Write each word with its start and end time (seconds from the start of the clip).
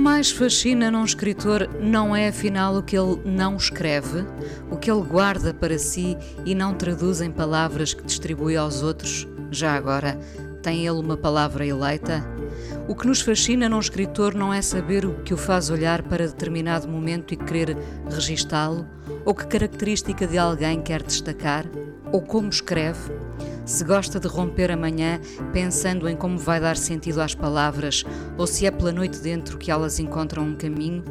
Mais 0.00 0.30
fascina 0.30 0.90
num 0.90 1.04
escritor 1.04 1.68
não 1.78 2.16
é 2.16 2.28
afinal 2.28 2.74
o 2.74 2.82
que 2.82 2.96
ele 2.96 3.20
não 3.22 3.54
escreve, 3.56 4.24
o 4.70 4.76
que 4.78 4.90
ele 4.90 5.02
guarda 5.02 5.52
para 5.52 5.78
si 5.78 6.16
e 6.46 6.54
não 6.54 6.72
traduz 6.72 7.20
em 7.20 7.30
palavras 7.30 7.92
que 7.92 8.02
distribui 8.02 8.56
aos 8.56 8.82
outros. 8.82 9.28
Já 9.50 9.74
agora, 9.74 10.18
tem 10.62 10.86
ele 10.86 10.98
uma 10.98 11.18
palavra 11.18 11.66
eleita? 11.66 12.24
O 12.88 12.94
que 12.94 13.06
nos 13.06 13.20
fascina 13.20 13.68
num 13.68 13.78
escritor 13.78 14.34
não 14.34 14.54
é 14.54 14.62
saber 14.62 15.04
o 15.04 15.22
que 15.22 15.34
o 15.34 15.36
faz 15.36 15.68
olhar 15.68 16.02
para 16.02 16.26
determinado 16.26 16.88
momento 16.88 17.34
e 17.34 17.36
querer 17.36 17.76
registá-lo, 18.08 18.88
ou 19.26 19.34
que 19.34 19.46
característica 19.46 20.26
de 20.26 20.38
alguém 20.38 20.80
quer 20.80 21.02
destacar, 21.02 21.66
ou 22.12 22.20
como 22.20 22.48
escreve, 22.48 23.12
se 23.64 23.84
gosta 23.84 24.18
de 24.18 24.26
romper 24.26 24.70
amanhã 24.70 25.20
pensando 25.52 26.08
em 26.08 26.16
como 26.16 26.36
vai 26.36 26.60
dar 26.60 26.76
sentido 26.76 27.20
às 27.20 27.34
palavras 27.34 28.04
ou 28.36 28.46
se 28.46 28.66
é 28.66 28.70
pela 28.70 28.90
noite 28.90 29.20
dentro 29.20 29.58
que 29.58 29.70
elas 29.70 30.00
encontram 30.00 30.42
um 30.42 30.56
caminho. 30.56 31.04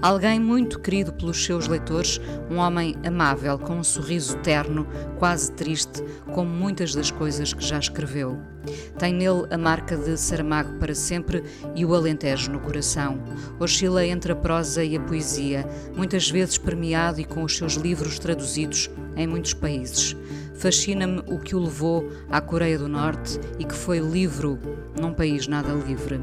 Alguém 0.00 0.40
muito 0.40 0.80
querido 0.80 1.12
pelos 1.12 1.44
seus 1.44 1.68
leitores, 1.68 2.20
um 2.50 2.56
homem 2.56 2.96
amável, 3.06 3.58
com 3.58 3.76
um 3.76 3.84
sorriso 3.84 4.36
terno, 4.38 4.86
quase 5.18 5.52
triste, 5.52 6.02
como 6.32 6.50
muitas 6.50 6.94
das 6.94 7.10
coisas 7.10 7.52
que 7.52 7.64
já 7.64 7.78
escreveu. 7.78 8.51
Tem 8.98 9.12
nele 9.12 9.46
a 9.50 9.58
marca 9.58 9.96
de 9.96 10.16
Saramago 10.16 10.78
para 10.78 10.94
sempre 10.94 11.42
e 11.74 11.84
o 11.84 11.94
Alentejo 11.94 12.50
no 12.50 12.60
coração. 12.60 13.18
Oscila 13.58 14.04
entre 14.06 14.32
a 14.32 14.36
prosa 14.36 14.84
e 14.84 14.96
a 14.96 15.00
poesia, 15.00 15.66
muitas 15.96 16.30
vezes 16.30 16.58
premiado 16.58 17.20
e 17.20 17.24
com 17.24 17.42
os 17.42 17.56
seus 17.56 17.74
livros 17.74 18.18
traduzidos 18.18 18.90
em 19.16 19.26
muitos 19.26 19.54
países. 19.54 20.16
Fascina-me 20.62 21.20
o 21.26 21.40
que 21.40 21.56
o 21.56 21.58
levou 21.58 22.08
à 22.30 22.40
Coreia 22.40 22.78
do 22.78 22.86
Norte 22.86 23.40
e 23.58 23.64
que 23.64 23.74
foi 23.74 23.98
livro 23.98 24.60
num 24.96 25.12
país 25.12 25.48
nada 25.48 25.72
livre. 25.72 26.20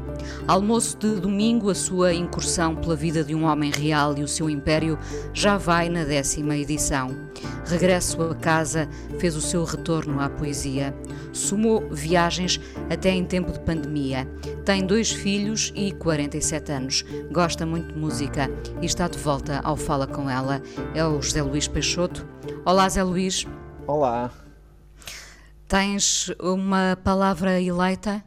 Almoço 0.48 0.96
de 0.96 1.20
domingo, 1.20 1.68
a 1.68 1.74
sua 1.74 2.14
incursão 2.14 2.74
pela 2.74 2.96
vida 2.96 3.22
de 3.22 3.34
um 3.34 3.44
homem 3.44 3.70
real 3.70 4.16
e 4.16 4.22
o 4.22 4.28
seu 4.28 4.48
império 4.48 4.98
já 5.34 5.58
vai 5.58 5.90
na 5.90 6.04
décima 6.04 6.56
edição. 6.56 7.14
Regresso 7.66 8.22
a 8.22 8.34
casa 8.34 8.88
fez 9.18 9.36
o 9.36 9.42
seu 9.42 9.62
retorno 9.62 10.18
à 10.18 10.30
poesia. 10.30 10.96
Sumou 11.34 11.86
viagens 11.90 12.58
até 12.88 13.10
em 13.10 13.26
tempo 13.26 13.52
de 13.52 13.60
pandemia. 13.60 14.26
Tem 14.64 14.86
dois 14.86 15.12
filhos 15.12 15.70
e 15.76 15.92
47 15.92 16.72
anos. 16.72 17.04
Gosta 17.30 17.66
muito 17.66 17.92
de 17.92 18.00
música 18.00 18.50
e 18.80 18.86
está 18.86 19.06
de 19.06 19.18
volta 19.18 19.60
ao 19.62 19.76
Fala 19.76 20.06
com 20.06 20.30
ela. 20.30 20.62
É 20.94 21.04
o 21.04 21.20
José 21.20 21.42
Luís 21.42 21.68
Peixoto. 21.68 22.26
Olá, 22.64 22.88
Zé 22.88 23.02
Luís. 23.02 23.46
Olá. 23.92 24.30
Tens 25.66 26.32
uma 26.38 26.96
palavra 27.02 27.60
eleita? 27.60 28.22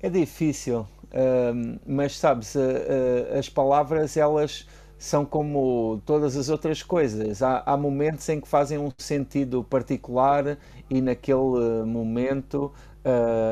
É 0.00 0.08
difícil, 0.08 0.80
uh, 0.80 1.78
mas 1.86 2.16
sabes, 2.16 2.54
uh, 2.54 2.58
uh, 2.58 3.38
as 3.38 3.50
palavras 3.50 4.16
elas 4.16 4.66
são 4.98 5.26
como 5.26 6.00
todas 6.06 6.38
as 6.38 6.48
outras 6.48 6.82
coisas. 6.82 7.42
Há, 7.42 7.62
há, 7.66 7.76
momentos 7.76 8.26
em 8.30 8.40
que 8.40 8.48
fazem 8.48 8.78
um 8.78 8.90
sentido 8.96 9.62
particular 9.62 10.56
e 10.88 11.02
naquele 11.02 11.84
momento 11.84 12.72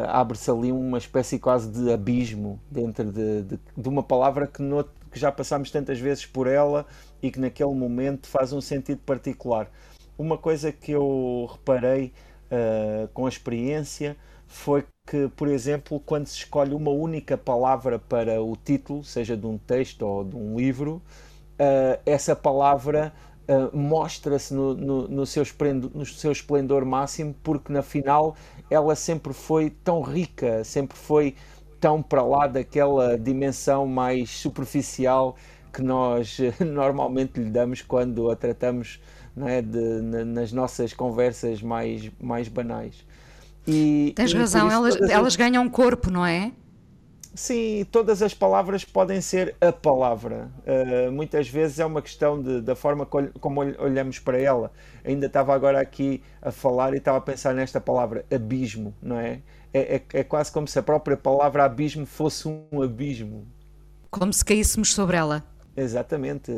abre-se 0.08 0.50
ali 0.50 0.72
uma 0.72 0.96
espécie 0.96 1.38
quase 1.38 1.68
de 1.70 1.92
abismo 1.92 2.58
dentro 2.70 3.12
de, 3.12 3.42
de, 3.42 3.60
de 3.76 3.88
uma 3.88 4.02
palavra 4.02 4.46
que, 4.46 4.62
no, 4.62 4.82
que 5.10 5.18
já 5.18 5.30
passámos 5.30 5.70
tantas 5.70 6.00
vezes 6.00 6.24
por 6.24 6.46
ela 6.46 6.86
e 7.22 7.30
que 7.30 7.38
naquele 7.38 7.74
momento 7.74 8.26
faz 8.26 8.54
um 8.54 8.60
sentido 8.60 9.00
particular. 9.04 9.70
Uma 10.18 10.38
coisa 10.38 10.72
que 10.72 10.92
eu 10.92 11.48
reparei 11.52 12.12
uh, 12.50 13.08
com 13.08 13.26
a 13.26 13.28
experiência 13.28 14.16
foi 14.46 14.84
que, 15.06 15.28
por 15.36 15.48
exemplo, 15.48 16.00
quando 16.00 16.26
se 16.26 16.38
escolhe 16.38 16.74
uma 16.74 16.90
única 16.90 17.36
palavra 17.36 17.98
para 17.98 18.42
o 18.42 18.56
título, 18.56 19.04
seja 19.04 19.36
de 19.36 19.46
um 19.46 19.58
texto 19.58 20.02
ou 20.02 20.24
de 20.24 20.36
um 20.36 20.56
livro, 20.56 21.02
uh, 21.60 22.00
essa 22.06 22.34
palavra 22.34 23.12
uh, 23.48 23.76
mostra-se 23.76 24.54
no, 24.54 24.74
no, 24.74 25.08
no, 25.08 25.26
seu 25.26 25.44
no 25.94 26.06
seu 26.06 26.32
esplendor 26.32 26.84
máximo, 26.84 27.34
porque 27.42 27.72
na 27.72 27.82
final 27.82 28.36
ela 28.70 28.94
sempre 28.94 29.32
foi 29.32 29.70
tão 29.70 30.00
rica, 30.00 30.64
sempre 30.64 30.96
foi 30.96 31.34
tão 31.80 32.02
para 32.02 32.22
lá 32.22 32.46
daquela 32.46 33.18
dimensão 33.18 33.86
mais 33.86 34.30
superficial 34.30 35.36
que 35.72 35.82
nós 35.82 36.38
normalmente 36.60 37.38
lhe 37.38 37.50
damos 37.50 37.82
quando 37.82 38.30
a 38.30 38.36
tratamos 38.36 38.98
não 39.36 39.48
é, 39.48 39.60
de, 39.60 39.78
na, 40.00 40.24
nas 40.24 40.52
nossas 40.52 40.92
conversas 40.92 41.60
mais, 41.60 42.10
mais 42.20 42.48
banais. 42.48 43.04
E, 43.66 44.12
Tens 44.16 44.30
e 44.30 44.36
razão, 44.36 44.70
elas, 44.70 44.96
elas 44.96 45.26
as... 45.28 45.36
ganham 45.36 45.68
corpo, 45.68 46.10
não 46.10 46.24
é? 46.24 46.52
Sim, 47.34 47.84
todas 47.92 48.22
as 48.22 48.32
palavras 48.32 48.82
podem 48.82 49.20
ser 49.20 49.54
a 49.60 49.70
palavra. 49.70 50.50
Uh, 50.64 51.12
muitas 51.12 51.46
vezes 51.46 51.78
é 51.78 51.84
uma 51.84 52.00
questão 52.00 52.40
de, 52.40 52.62
da 52.62 52.74
forma 52.74 53.04
como 53.04 53.60
olhamos 53.60 54.18
para 54.18 54.38
ela. 54.40 54.72
Ainda 55.04 55.26
estava 55.26 55.54
agora 55.54 55.78
aqui 55.78 56.22
a 56.40 56.50
falar 56.50 56.94
e 56.94 56.96
estava 56.96 57.18
a 57.18 57.20
pensar 57.20 57.54
nesta 57.54 57.78
palavra, 57.78 58.24
abismo, 58.32 58.94
não 59.02 59.18
é? 59.18 59.42
É, 59.74 59.96
é, 59.96 60.02
é 60.14 60.24
quase 60.24 60.50
como 60.50 60.66
se 60.66 60.78
a 60.78 60.82
própria 60.82 61.16
palavra 61.16 61.64
abismo 61.64 62.06
fosse 62.06 62.48
um 62.48 62.80
abismo. 62.80 63.46
Como 64.10 64.32
se 64.32 64.42
caíssemos 64.42 64.94
sobre 64.94 65.18
ela. 65.18 65.44
Exatamente. 65.76 66.50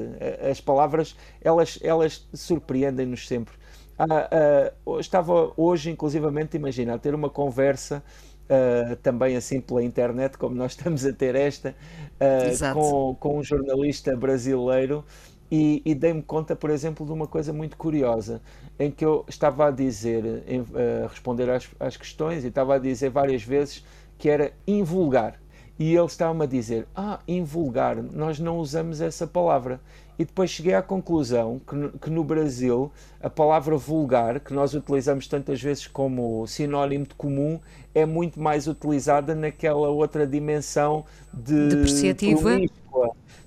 As 0.50 0.60
palavras, 0.60 1.16
elas, 1.40 1.78
elas 1.82 2.28
surpreendem-nos 2.32 3.26
sempre. 3.26 3.54
Ah, 3.98 4.28
ah, 4.30 5.00
estava 5.00 5.52
hoje, 5.56 5.90
inclusivamente, 5.90 6.56
imagina, 6.56 6.94
a 6.94 6.98
ter 6.98 7.14
uma 7.14 7.30
conversa 7.30 8.02
Uh, 8.50 8.96
também 9.02 9.36
assim 9.36 9.60
pela 9.60 9.84
internet, 9.84 10.38
como 10.38 10.54
nós 10.54 10.72
estamos 10.72 11.04
a 11.04 11.12
ter 11.12 11.34
esta, 11.34 11.76
uh, 12.14 12.72
com, 12.72 13.14
com 13.20 13.38
um 13.40 13.44
jornalista 13.44 14.16
brasileiro, 14.16 15.04
e, 15.50 15.82
e 15.84 15.94
dei-me 15.94 16.22
conta, 16.22 16.56
por 16.56 16.70
exemplo, 16.70 17.04
de 17.04 17.12
uma 17.12 17.26
coisa 17.26 17.52
muito 17.52 17.76
curiosa, 17.76 18.40
em 18.78 18.90
que 18.90 19.04
eu 19.04 19.24
estava 19.28 19.68
a 19.68 19.70
dizer, 19.70 20.44
em, 20.46 20.60
uh, 20.60 21.06
responder 21.10 21.50
às, 21.50 21.68
às 21.78 21.98
questões, 21.98 22.42
e 22.42 22.48
estava 22.48 22.76
a 22.76 22.78
dizer 22.78 23.10
várias 23.10 23.42
vezes 23.42 23.84
que 24.16 24.30
era 24.30 24.52
invulgar. 24.66 25.38
E 25.78 25.94
ele 25.94 26.06
estava-me 26.06 26.42
a 26.42 26.46
dizer: 26.46 26.86
Ah, 26.94 27.20
invulgar, 27.26 27.96
nós 27.96 28.38
não 28.40 28.58
usamos 28.58 29.00
essa 29.00 29.26
palavra. 29.26 29.80
E 30.18 30.24
depois 30.24 30.50
cheguei 30.50 30.74
à 30.74 30.82
conclusão 30.82 31.60
que, 31.60 31.98
que 32.00 32.10
no 32.10 32.24
Brasil 32.24 32.90
a 33.22 33.30
palavra 33.30 33.76
vulgar, 33.76 34.40
que 34.40 34.52
nós 34.52 34.74
utilizamos 34.74 35.28
tantas 35.28 35.62
vezes 35.62 35.86
como 35.86 36.44
sinónimo 36.48 37.06
de 37.06 37.14
comum, 37.14 37.60
é 37.94 38.04
muito 38.04 38.40
mais 38.40 38.66
utilizada 38.66 39.32
naquela 39.34 39.88
outra 39.88 40.26
dimensão 40.26 41.04
de. 41.32 41.68
Depreciativa. 41.68 42.58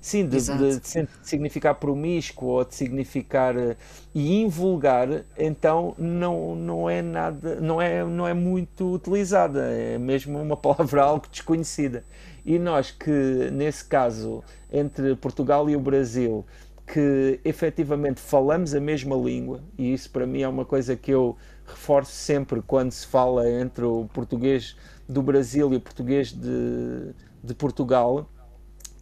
Sim, 0.02 0.26
de, 0.26 0.40
de, 0.40 0.80
de, 0.80 1.08
significar 1.22 1.76
promíscuo 1.76 2.48
ou 2.48 2.64
de 2.64 2.74
significar 2.74 3.56
eh, 3.56 3.76
e 4.12 4.42
invulgar, 4.42 5.08
então 5.38 5.94
não, 5.96 6.56
não 6.56 6.90
é 6.90 7.00
nada, 7.00 7.60
não 7.60 7.80
é, 7.80 8.04
não 8.04 8.26
é 8.26 8.34
muito 8.34 8.94
utilizada, 8.94 9.60
é 9.60 9.96
mesmo 9.98 10.42
uma 10.42 10.56
palavra 10.56 11.04
algo 11.06 11.24
desconhecida. 11.30 12.04
E 12.44 12.58
nós 12.58 12.90
que, 12.90 13.48
nesse 13.52 13.84
caso, 13.84 14.42
entre 14.72 15.14
Portugal 15.14 15.70
e 15.70 15.76
o 15.76 15.80
Brasil, 15.80 16.44
que 16.84 17.38
efetivamente 17.44 18.20
falamos 18.20 18.74
a 18.74 18.80
mesma 18.80 19.14
língua, 19.14 19.60
e 19.78 19.92
isso 19.92 20.10
para 20.10 20.26
mim 20.26 20.42
é 20.42 20.48
uma 20.48 20.64
coisa 20.64 20.96
que 20.96 21.12
eu 21.12 21.36
reforço 21.64 22.10
sempre 22.10 22.60
quando 22.60 22.90
se 22.90 23.06
fala 23.06 23.48
entre 23.48 23.84
o 23.84 24.08
português 24.12 24.76
do 25.08 25.22
Brasil 25.22 25.72
e 25.72 25.76
o 25.76 25.80
português 25.80 26.32
de, 26.32 27.14
de 27.40 27.54
Portugal, 27.54 28.28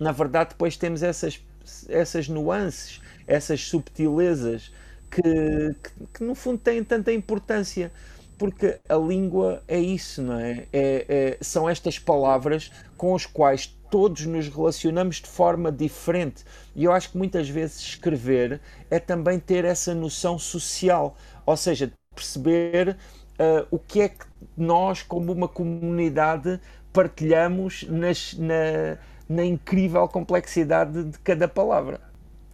na 0.01 0.13
verdade, 0.13 0.51
depois 0.51 0.79
temos 0.79 1.03
essas, 1.03 1.41
essas 1.89 2.27
nuances, 2.27 3.03
essas 3.27 3.63
subtilezas 3.63 4.73
que, 5.11 5.23
que, 5.23 6.07
que, 6.15 6.25
no 6.25 6.35
fundo 6.35 6.59
têm 6.59 6.83
tanta 6.83 7.13
importância. 7.13 7.93
Porque 8.39 8.79
a 8.89 8.97
língua 8.97 9.63
é 9.69 9.79
isso, 9.79 10.23
não 10.23 10.41
é? 10.41 10.67
é, 10.73 11.05
é 11.09 11.39
são 11.43 11.69
estas 11.69 11.99
palavras 11.99 12.73
com 12.97 13.15
as 13.15 13.27
quais 13.27 13.67
todos 13.91 14.25
nos 14.25 14.49
relacionamos 14.49 15.17
de 15.17 15.29
forma 15.29 15.71
diferente. 15.71 16.43
E 16.75 16.85
eu 16.85 16.93
acho 16.93 17.11
que 17.11 17.19
muitas 17.19 17.51
vezes 17.51 17.79
escrever 17.81 18.59
é 18.91 18.99
também 18.99 19.39
ter 19.39 19.67
essa 19.67 19.95
noção 19.95 20.39
social, 20.39 21.19
ou 21.45 21.57
seja, 21.57 21.93
perceber 22.15 22.97
uh, 23.39 23.67
o 23.71 23.79
que 23.79 24.01
é 24.01 24.09
que 24.09 24.25
nós, 24.57 25.03
como 25.03 25.33
uma 25.33 25.49
comunidade, 25.49 26.59
partilhamos 26.93 27.85
nas, 27.89 28.35
na, 28.35 28.97
na 29.31 29.45
incrível 29.45 30.09
complexidade 30.09 31.05
de 31.05 31.19
cada 31.21 31.47
palavra. 31.47 32.01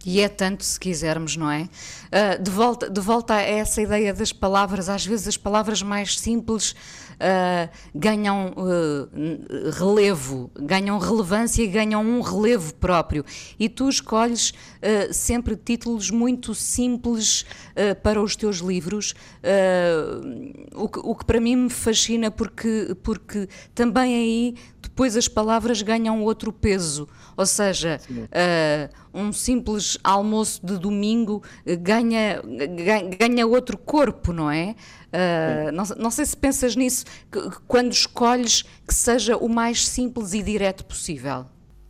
E 0.05 0.21
é 0.21 0.29
tanto 0.29 0.63
se 0.63 0.79
quisermos, 0.79 1.35
não 1.35 1.49
é? 1.49 1.63
Uh, 2.07 2.41
de, 2.41 2.51
volta, 2.51 2.89
de 2.89 3.01
volta 3.01 3.33
a 3.33 3.41
essa 3.41 3.81
ideia 3.81 4.13
das 4.13 4.31
palavras, 4.31 4.87
às 4.89 5.05
vezes 5.05 5.27
as 5.27 5.37
palavras 5.37 5.81
mais 5.81 6.17
simples 6.17 6.71
uh, 6.71 7.69
ganham 7.93 8.53
uh, 8.55 9.71
relevo, 9.71 10.49
ganham 10.55 10.97
relevância 10.97 11.61
e 11.61 11.67
ganham 11.67 12.01
um 12.01 12.21
relevo 12.21 12.73
próprio. 12.75 13.25
E 13.59 13.67
tu 13.67 13.89
escolhes 13.89 14.53
sempre 15.11 15.55
títulos 15.57 16.09
muito 16.09 16.55
simples 16.55 17.45
para 18.01 18.21
os 18.21 18.35
teus 18.35 18.57
livros, 18.57 19.13
o 20.73 20.87
que, 20.87 20.99
o, 20.99 21.15
que, 21.15 21.25
para 21.25 21.41
mim 21.41 21.55
me 21.55 21.69
fascina 21.69 22.31
porque, 22.31 22.95
porque 23.03 23.49
também 23.75 24.15
aí 24.15 24.55
depois 24.81 25.17
as 25.17 25.27
palavras 25.27 25.81
ganham 25.81 26.23
outro 26.23 26.53
peso. 26.53 27.07
Ou 27.35 27.45
seja, 27.45 27.99
um 29.17 29.33
simples 29.33 29.97
almoço 30.03 30.63
de 30.63 30.77
domingo 30.77 31.41
ganha, 31.79 32.41
ganha, 32.75 33.09
ganha 33.17 33.47
outro 33.47 33.77
corpo, 33.77 34.31
não 34.31 34.49
é? 34.49 34.75
Uh, 35.07 35.71
não, 35.71 35.83
não, 35.97 36.11
sei 36.11 36.25
se 36.25 36.37
pensas 36.37 36.75
nisso 36.75 37.05
que, 37.31 37.39
quando 37.67 37.91
escolhes 37.91 38.63
que 38.85 38.93
seja 38.93 39.35
o 39.35 39.49
mais 39.49 39.87
simples 39.87 40.33
e 40.33 40.43
direto 40.43 40.85
possível. 40.85 41.45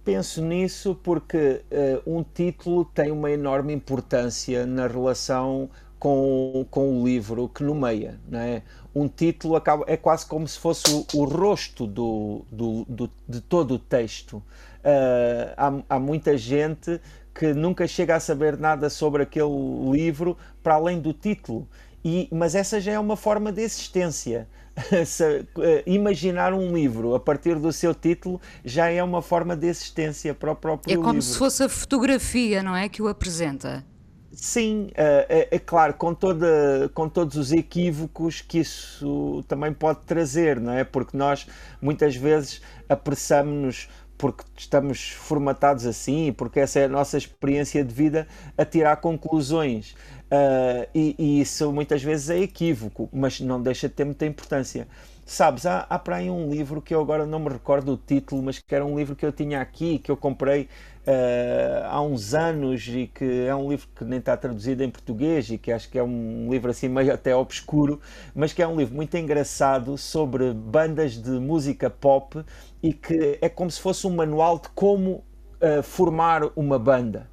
Penso 0.05 0.41
nisso 0.41 0.97
porque 1.03 1.61
uh, 2.05 2.17
um 2.17 2.23
título 2.23 2.85
tem 2.85 3.11
uma 3.11 3.29
enorme 3.29 3.73
importância 3.73 4.65
na 4.65 4.87
relação 4.87 5.69
com, 5.99 6.65
com 6.69 7.01
o 7.01 7.05
livro 7.05 7.49
que 7.49 7.63
nomeia. 7.63 8.19
Não 8.29 8.39
é? 8.39 8.61
Um 8.95 9.07
título 9.07 9.55
acaba, 9.55 9.83
é 9.87 9.97
quase 9.97 10.25
como 10.25 10.47
se 10.47 10.57
fosse 10.57 10.83
o, 10.91 11.05
o 11.13 11.25
rosto 11.25 11.85
do, 11.85 12.45
do, 12.51 12.85
do, 12.87 13.09
de 13.27 13.41
todo 13.41 13.75
o 13.75 13.79
texto. 13.79 14.41
Uh, 14.79 15.53
há, 15.57 15.95
há 15.95 15.99
muita 15.99 16.37
gente 16.37 16.99
que 17.33 17.53
nunca 17.53 17.87
chega 17.87 18.15
a 18.15 18.19
saber 18.19 18.57
nada 18.57 18.89
sobre 18.89 19.23
aquele 19.23 19.91
livro 19.91 20.37
para 20.63 20.75
além 20.75 20.99
do 20.99 21.13
título. 21.13 21.67
E, 22.03 22.27
mas 22.31 22.55
essa 22.55 22.79
já 22.79 22.93
é 22.93 22.99
uma 22.99 23.15
forma 23.15 23.51
de 23.51 23.61
existência. 23.61 24.47
Eh, 24.79 25.83
imaginar 25.87 26.53
um 26.53 26.71
livro 26.71 27.15
a 27.15 27.19
partir 27.19 27.55
do 27.55 27.73
seu 27.73 27.95
título 27.95 28.39
já 28.63 28.87
é 28.87 29.01
uma 29.01 29.23
forma 29.23 29.55
de 29.55 29.65
existência 29.65 30.35
para 30.35 30.51
o 30.51 30.55
próprio 30.55 30.91
livro. 30.91 31.01
É 31.01 31.03
como 31.03 31.19
livro. 31.19 31.33
se 31.33 31.35
fosse 31.35 31.63
a 31.63 31.69
fotografia, 31.69 32.61
não 32.61 32.75
é? 32.75 32.87
Que 32.87 33.01
o 33.01 33.07
apresenta. 33.07 33.83
Sim, 34.31 34.91
é, 34.93 35.47
é, 35.49 35.57
claro, 35.57 35.95
com, 35.95 36.13
toda, 36.13 36.91
com 36.93 37.09
todos 37.09 37.37
os 37.37 37.51
equívocos 37.51 38.39
que 38.39 38.59
isso 38.59 39.43
também 39.47 39.73
pode 39.73 40.01
trazer, 40.01 40.59
não 40.59 40.73
é? 40.73 40.83
Porque 40.83 41.17
nós 41.17 41.47
muitas 41.81 42.15
vezes 42.15 42.61
apressamos-nos 42.87 43.89
porque 44.17 44.43
estamos 44.57 45.11
formatados 45.11 45.85
assim, 45.85 46.33
porque 46.33 46.59
essa 46.59 46.79
é 46.79 46.85
a 46.85 46.89
nossa 46.89 47.17
experiência 47.17 47.83
de 47.83 47.93
vida, 47.93 48.27
a 48.57 48.65
tirar 48.65 48.97
conclusões. 48.97 49.91
Uh, 50.29 50.87
e, 50.93 51.15
e, 51.17 51.41
isso 51.41 51.71
muitas 51.71 52.03
vezes 52.03 52.29
é 52.29 52.39
equívoco, 52.39 53.07
mas 53.13 53.39
não 53.39 53.61
deixa 53.61 53.87
de 53.87 53.93
ter 53.93 54.03
muita 54.03 54.25
importância. 54.25 54.87
Sabes, 55.29 55.65
há, 55.65 55.81
há 55.89 55.99
para 55.99 56.15
aí 56.17 56.29
um 56.29 56.49
livro 56.49 56.81
que 56.81 56.95
eu 56.95 57.01
agora 57.01 57.25
não 57.25 57.37
me 57.39 57.49
recordo 57.49 57.91
o 57.93 57.97
título, 57.97 58.41
mas 58.41 58.59
que 58.59 58.73
era 58.73 58.85
um 58.85 58.97
livro 58.97 59.13
que 59.13 59.25
eu 59.25 59.31
tinha 59.33 59.59
aqui, 59.59 59.99
que 59.99 60.09
eu 60.09 60.15
comprei 60.15 60.69
uh, 61.05 61.83
há 61.89 62.01
uns 62.01 62.33
anos 62.33 62.87
e 62.87 63.07
que 63.07 63.25
é 63.45 63.53
um 63.53 63.69
livro 63.69 63.89
que 63.93 64.05
nem 64.05 64.19
está 64.19 64.37
traduzido 64.37 64.83
em 64.85 64.89
português 64.89 65.49
e 65.49 65.57
que 65.57 65.69
acho 65.69 65.89
que 65.89 65.99
é 65.99 66.03
um 66.03 66.49
livro 66.49 66.71
assim 66.71 66.87
meio 66.87 67.13
até 67.13 67.35
obscuro, 67.35 67.99
mas 68.33 68.53
que 68.53 68.61
é 68.61 68.67
um 68.67 68.77
livro 68.77 68.95
muito 68.95 69.17
engraçado 69.17 69.97
sobre 69.97 70.53
bandas 70.53 71.21
de 71.21 71.31
música 71.31 71.89
pop 71.89 72.41
e 72.81 72.93
que 72.93 73.37
é 73.41 73.49
como 73.49 73.69
se 73.69 73.81
fosse 73.81 74.07
um 74.07 74.15
manual 74.15 74.57
de 74.59 74.69
como 74.69 75.25
uh, 75.61 75.83
formar 75.83 76.43
uma 76.55 76.79
banda. 76.79 77.29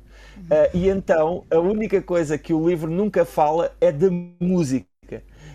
Uh, 0.51 0.69
e 0.77 0.89
então 0.89 1.45
a 1.49 1.59
única 1.61 2.03
coisa 2.03 2.37
que 2.37 2.53
o 2.53 2.69
livro 2.69 2.91
nunca 2.91 3.25
fala 3.25 3.73
é 3.81 3.93
de 3.93 4.11
música. 4.41 4.94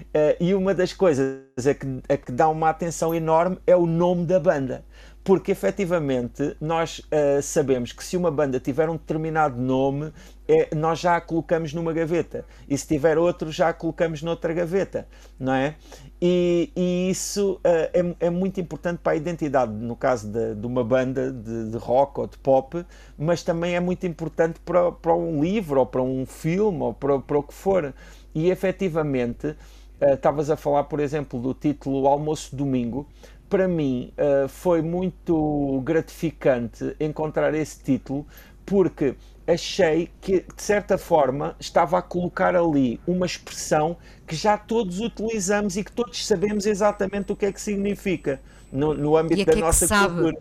Uh, 0.10 0.36
e 0.40 0.56
uma 0.56 0.74
das 0.74 0.92
coisas 0.92 1.40
a 1.58 1.74
que, 1.74 1.86
a 2.10 2.18
que 2.18 2.32
dá 2.32 2.50
uma 2.50 2.70
atenção 2.70 3.14
enorme 3.14 3.60
é 3.68 3.76
o 3.76 3.86
nome 3.86 4.26
da 4.26 4.40
banda 4.40 4.84
porque 5.30 5.52
efetivamente 5.52 6.56
nós 6.60 7.00
uh, 7.00 7.40
sabemos 7.42 7.92
que 7.92 8.04
se 8.04 8.18
uma 8.18 8.32
banda 8.32 8.60
tiver 8.60 8.90
um 8.90 8.94
determinado 8.94 9.62
nome, 9.62 10.12
é, 10.48 10.74
nós 10.74 11.00
já 11.00 11.18
a 11.18 11.22
colocamos 11.22 11.72
numa 11.72 11.94
gaveta, 11.94 12.44
e 12.68 12.76
se 12.76 12.88
tiver 12.88 13.16
outro, 13.16 13.52
já 13.52 13.70
a 13.70 13.74
colocamos 13.74 14.24
noutra 14.24 14.52
gaveta, 14.54 15.08
não 15.40 15.54
é? 15.54 15.76
E, 16.20 16.72
e 16.76 17.10
isso 17.12 17.54
uh, 17.58 17.60
é, 17.64 18.16
é, 18.22 18.30
muito 18.32 18.60
importante 18.60 19.02
para 19.04 19.12
a 19.12 19.16
identidade, 19.16 19.72
no 19.72 19.96
caso 19.96 20.28
de, 20.32 20.56
de 20.56 20.66
uma 20.66 20.84
banda 20.84 21.32
de, 21.32 21.70
de, 21.70 21.78
rock 21.78 22.22
ou 22.22 22.26
de 22.26 22.38
pop, 22.40 22.84
mas 23.16 23.44
também 23.44 23.76
é 23.76 23.80
muito 23.80 24.08
importante 24.08 24.60
para, 24.62 24.92
para 24.92 25.14
um 25.14 25.44
livro, 25.44 25.80
ou 25.80 25.86
para 25.86 26.02
um 26.02 26.26
filme, 26.26 26.82
ou 26.82 26.94
para, 26.94 27.20
para 27.20 27.38
o 27.38 27.44
que 27.44 27.54
for. 27.54 27.94
E 28.34 28.50
efetivamente, 28.50 29.56
uh, 30.02 30.14
estavas 30.14 30.50
a 30.50 30.58
falar, 30.58 30.86
por 30.86 31.00
exemplo, 31.00 31.40
do 31.40 31.54
título 31.54 32.08
Almoço 32.08 32.56
Domingo 32.56 33.08
para 33.50 33.68
mim 33.68 34.14
uh, 34.18 34.48
foi 34.48 34.82
muito 34.82 35.82
gratificante 35.84 36.96
encontrar 37.00 37.54
esse 37.56 37.82
título 37.82 38.26
porque 38.66 39.16
achei 39.48 40.12
que 40.22 40.46
de 40.56 40.62
certa 40.62 40.98
forma 40.98 41.56
estava 41.60 41.98
a 41.98 42.02
colocar 42.02 42.56
ali 42.56 43.02
uma 43.08 43.26
expressão 43.26 43.98
que 44.28 44.36
já 44.36 44.56
todos 44.56 45.00
utilizamos 45.00 45.76
e 45.76 45.84
que 45.84 45.92
todos 45.92 46.26
sabemos 46.26 46.68
exatamente 46.68 47.32
o 47.32 47.36
que 47.36 47.48
é 47.48 47.52
que 47.52 47.60
significa 47.60 48.40
no, 48.72 48.94
no 48.94 49.18
âmbito 49.18 49.44
da 49.44 49.54
é 49.54 49.56
nossa 49.56 49.88
cultura. 49.88 50.38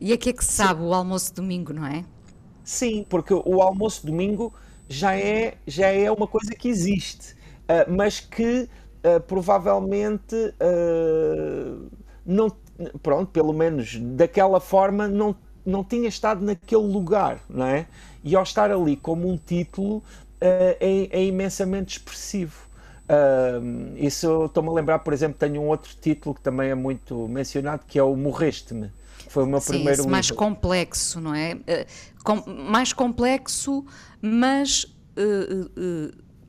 E 0.00 0.12
aqui 0.12 0.30
é 0.30 0.32
que 0.32 0.44
sabe 0.44 0.80
Sim. 0.80 0.86
o 0.86 0.94
almoço 0.94 1.34
domingo, 1.34 1.74
não 1.74 1.86
é? 1.86 2.04
Sim, 2.64 3.04
porque 3.08 3.34
o 3.34 3.60
almoço 3.60 4.06
domingo 4.06 4.52
já 4.88 5.14
é, 5.16 5.58
já 5.66 5.88
é 5.88 6.10
uma 6.10 6.26
coisa 6.26 6.54
que 6.54 6.68
existe, 6.68 7.32
uh, 7.32 7.94
mas 7.94 8.20
que 8.20 8.68
uh, 9.06 9.20
provavelmente 9.20 10.34
não, 12.26 12.50
pronto, 13.02 13.30
pelo 13.30 13.52
menos 13.52 13.96
daquela 14.00 14.60
forma, 14.60 15.06
não, 15.06 15.34
não 15.64 15.84
tinha 15.84 16.08
estado 16.08 16.44
naquele 16.44 16.82
lugar, 16.82 17.40
não 17.48 17.66
é? 17.66 17.86
E 18.24 18.34
ao 18.34 18.42
estar 18.42 18.70
ali 18.70 18.96
como 18.96 19.28
um 19.28 19.36
título, 19.36 19.98
uh, 19.98 20.02
é, 20.40 21.08
é, 21.10 21.24
imensamente 21.24 21.98
expressivo. 21.98 22.66
Uh, 23.04 23.94
isso 23.96 24.46
estou-me 24.46 24.68
a 24.68 24.72
lembrar, 24.72 24.98
por 24.98 25.12
exemplo, 25.12 25.38
tenho 25.38 25.62
um 25.62 25.68
outro 25.68 25.94
título 26.00 26.34
que 26.34 26.40
também 26.40 26.70
é 26.70 26.74
muito 26.74 27.28
mencionado, 27.28 27.84
que 27.86 27.98
é 27.98 28.02
o 28.02 28.16
Morreste-me. 28.16 28.90
Foi 29.28 29.44
o 29.44 29.46
meu 29.46 29.60
Sim, 29.60 29.74
primeiro 29.74 29.98
livro. 29.98 30.10
mais 30.10 30.30
complexo, 30.30 31.20
não 31.20 31.34
é? 31.34 31.54
Uh, 31.54 32.22
com, 32.24 32.42
mais 32.50 32.92
complexo, 32.92 33.84
mas 34.20 34.92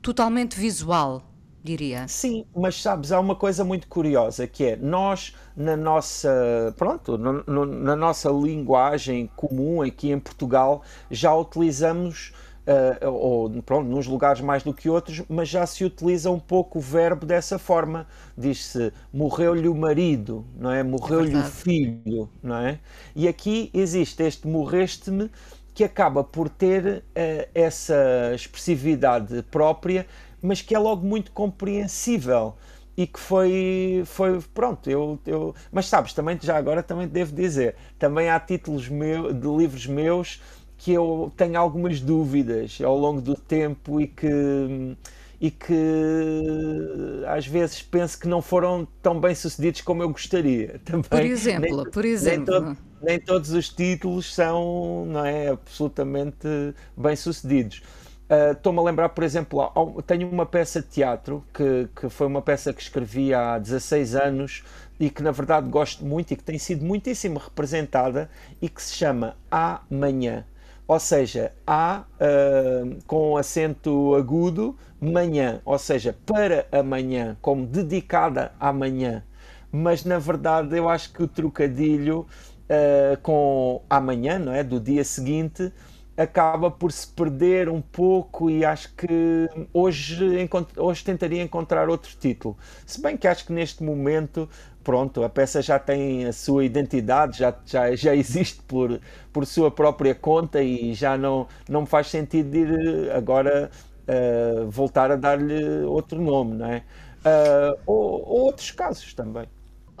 totalmente 0.02 0.60
visual 0.60 1.27
diria. 1.62 2.06
Sim, 2.08 2.46
mas 2.54 2.80
sabes, 2.80 3.12
há 3.12 3.20
uma 3.20 3.34
coisa 3.36 3.64
muito 3.64 3.86
curiosa 3.88 4.46
que 4.46 4.64
é 4.64 4.76
nós 4.76 5.34
na 5.56 5.76
nossa, 5.76 6.74
pronto, 6.76 7.18
no, 7.18 7.44
no, 7.46 7.66
na 7.66 7.96
nossa 7.96 8.30
linguagem 8.30 9.30
comum 9.36 9.82
aqui 9.82 10.10
em 10.10 10.18
Portugal 10.18 10.82
já 11.10 11.34
utilizamos 11.34 12.32
uh, 12.68 13.10
ou 13.10 13.62
pronto, 13.62 13.88
nos 13.88 14.06
lugares 14.06 14.40
mais 14.40 14.62
do 14.62 14.74
que 14.74 14.88
outros, 14.88 15.22
mas 15.28 15.48
já 15.48 15.64
se 15.66 15.84
utiliza 15.84 16.30
um 16.30 16.38
pouco 16.38 16.78
o 16.78 16.82
verbo 16.82 17.24
dessa 17.24 17.58
forma. 17.58 18.06
Diz-se 18.36 18.92
morreu-lhe 19.12 19.68
o 19.68 19.74
marido, 19.74 20.46
não 20.56 20.70
é? 20.70 20.82
Morreu-lhe 20.82 21.34
é 21.34 21.38
o 21.38 21.44
filho, 21.44 22.28
não 22.42 22.56
é? 22.56 22.78
E 23.16 23.26
aqui 23.26 23.70
existe 23.72 24.22
este 24.22 24.46
morreste-me 24.46 25.30
que 25.74 25.84
acaba 25.84 26.24
por 26.24 26.48
ter 26.48 26.98
uh, 26.98 27.48
essa 27.54 28.32
expressividade 28.34 29.42
própria 29.44 30.06
mas 30.42 30.62
que 30.62 30.74
é 30.74 30.78
logo 30.78 31.06
muito 31.06 31.32
compreensível 31.32 32.54
e 32.96 33.06
que 33.06 33.20
foi, 33.20 34.02
foi 34.04 34.40
pronto, 34.52 34.90
eu, 34.90 35.18
eu 35.24 35.54
mas 35.70 35.86
sabes, 35.86 36.12
também 36.12 36.38
já 36.40 36.56
agora 36.56 36.82
também 36.82 37.06
devo 37.06 37.32
dizer, 37.32 37.76
também 37.98 38.28
há 38.28 38.40
títulos 38.40 38.88
meu, 38.88 39.32
de 39.32 39.46
livros 39.46 39.86
meus 39.86 40.42
que 40.76 40.92
eu 40.92 41.32
tenho 41.36 41.58
algumas 41.58 42.00
dúvidas 42.00 42.78
ao 42.82 42.96
longo 42.96 43.20
do 43.20 43.34
tempo 43.34 44.00
e 44.00 44.06
que 44.06 44.96
e 45.40 45.50
que 45.50 47.22
às 47.28 47.46
vezes 47.46 47.80
penso 47.80 48.18
que 48.18 48.26
não 48.26 48.42
foram 48.42 48.86
tão 49.00 49.20
bem 49.20 49.34
sucedidos 49.34 49.80
como 49.82 50.02
eu 50.02 50.08
gostaria. 50.08 50.80
Também, 50.84 51.02
por 51.04 51.24
exemplo, 51.24 51.76
nem, 51.76 51.90
por 51.90 52.04
exemplo. 52.04 52.60
Nem, 52.60 52.76
nem 53.02 53.20
todos 53.20 53.50
os 53.50 53.68
títulos 53.68 54.34
são 54.34 55.06
não 55.06 55.24
é, 55.24 55.48
absolutamente 55.48 56.48
bem 56.96 57.14
sucedidos. 57.14 57.82
Uh, 58.30 58.52
Estou-me 58.52 58.78
a 58.78 58.82
lembrar, 58.82 59.08
por 59.10 59.24
exemplo, 59.24 59.60
tenho 60.06 60.28
uma 60.28 60.44
peça 60.44 60.82
de 60.82 60.88
teatro 60.88 61.42
que, 61.52 61.88
que 61.96 62.08
foi 62.10 62.26
uma 62.26 62.42
peça 62.42 62.72
que 62.74 62.82
escrevi 62.82 63.32
há 63.32 63.58
16 63.58 64.14
anos 64.14 64.62
e 65.00 65.08
que 65.08 65.22
na 65.22 65.30
verdade 65.30 65.68
gosto 65.70 66.04
muito 66.04 66.32
e 66.32 66.36
que 66.36 66.44
tem 66.44 66.58
sido 66.58 66.84
muitíssimo 66.84 67.38
representada 67.38 68.28
e 68.60 68.68
que 68.68 68.82
se 68.82 68.94
chama 68.94 69.36
Amanhã. 69.50 70.44
Ou 70.86 70.98
seja, 71.00 71.52
A 71.66 72.04
uh, 72.20 72.98
com 73.06 73.36
acento 73.36 74.14
agudo, 74.14 74.76
manhã, 75.00 75.60
ou 75.64 75.78
seja, 75.78 76.14
para 76.26 76.66
amanhã, 76.72 77.36
como 77.40 77.66
dedicada 77.66 78.52
amanhã. 78.60 79.22
mas 79.72 80.04
na 80.04 80.18
verdade 80.18 80.76
eu 80.76 80.88
acho 80.88 81.12
que 81.12 81.22
o 81.22 81.28
trocadilho 81.28 82.26
uh, 82.68 83.18
com 83.22 83.82
amanhã, 83.88 84.38
não 84.38 84.52
é? 84.52 84.62
Do 84.64 84.80
dia 84.80 85.04
seguinte, 85.04 85.72
acaba 86.18 86.68
por 86.68 86.90
se 86.90 87.06
perder 87.06 87.68
um 87.68 87.80
pouco 87.80 88.50
e 88.50 88.64
acho 88.64 88.92
que 88.94 89.48
hoje, 89.72 90.48
hoje 90.76 91.04
tentaria 91.04 91.40
encontrar 91.42 91.88
outro 91.88 92.10
título. 92.18 92.56
Se 92.84 93.00
bem 93.00 93.16
que 93.16 93.28
acho 93.28 93.46
que 93.46 93.52
neste 93.52 93.84
momento, 93.84 94.48
pronto, 94.82 95.22
a 95.22 95.28
peça 95.28 95.62
já 95.62 95.78
tem 95.78 96.26
a 96.26 96.32
sua 96.32 96.64
identidade, 96.64 97.38
já, 97.38 97.54
já, 97.64 97.94
já 97.94 98.16
existe 98.16 98.60
por, 98.64 99.00
por 99.32 99.46
sua 99.46 99.70
própria 99.70 100.14
conta 100.14 100.60
e 100.60 100.92
já 100.92 101.16
não, 101.16 101.46
não 101.68 101.86
faz 101.86 102.08
sentido 102.08 102.56
ir 102.56 103.12
agora 103.12 103.70
uh, 104.08 104.68
voltar 104.68 105.12
a 105.12 105.16
dar-lhe 105.16 105.84
outro 105.84 106.20
nome, 106.20 106.56
não 106.56 106.66
é? 106.66 106.82
Uh, 107.24 107.78
ou, 107.86 108.28
ou 108.28 108.40
outros 108.46 108.72
casos 108.72 109.14
também. 109.14 109.46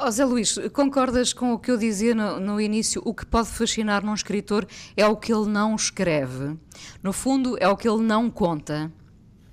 Oh, 0.00 0.12
Zé 0.12 0.24
Luís, 0.24 0.56
concordas 0.72 1.32
com 1.32 1.52
o 1.52 1.58
que 1.58 1.72
eu 1.72 1.76
dizia 1.76 2.14
no, 2.14 2.38
no, 2.38 2.60
início? 2.60 3.02
O 3.04 3.12
que 3.12 3.26
pode 3.26 3.48
fascinar 3.48 4.04
num 4.04 4.14
escritor 4.14 4.64
é 4.96 5.04
o 5.04 5.16
que 5.16 5.32
ele 5.32 5.48
não 5.48 5.74
escreve. 5.74 6.56
No 7.02 7.12
fundo, 7.12 7.56
é 7.58 7.68
o 7.68 7.76
que 7.76 7.88
ele 7.88 8.04
não 8.04 8.30
conta. 8.30 8.92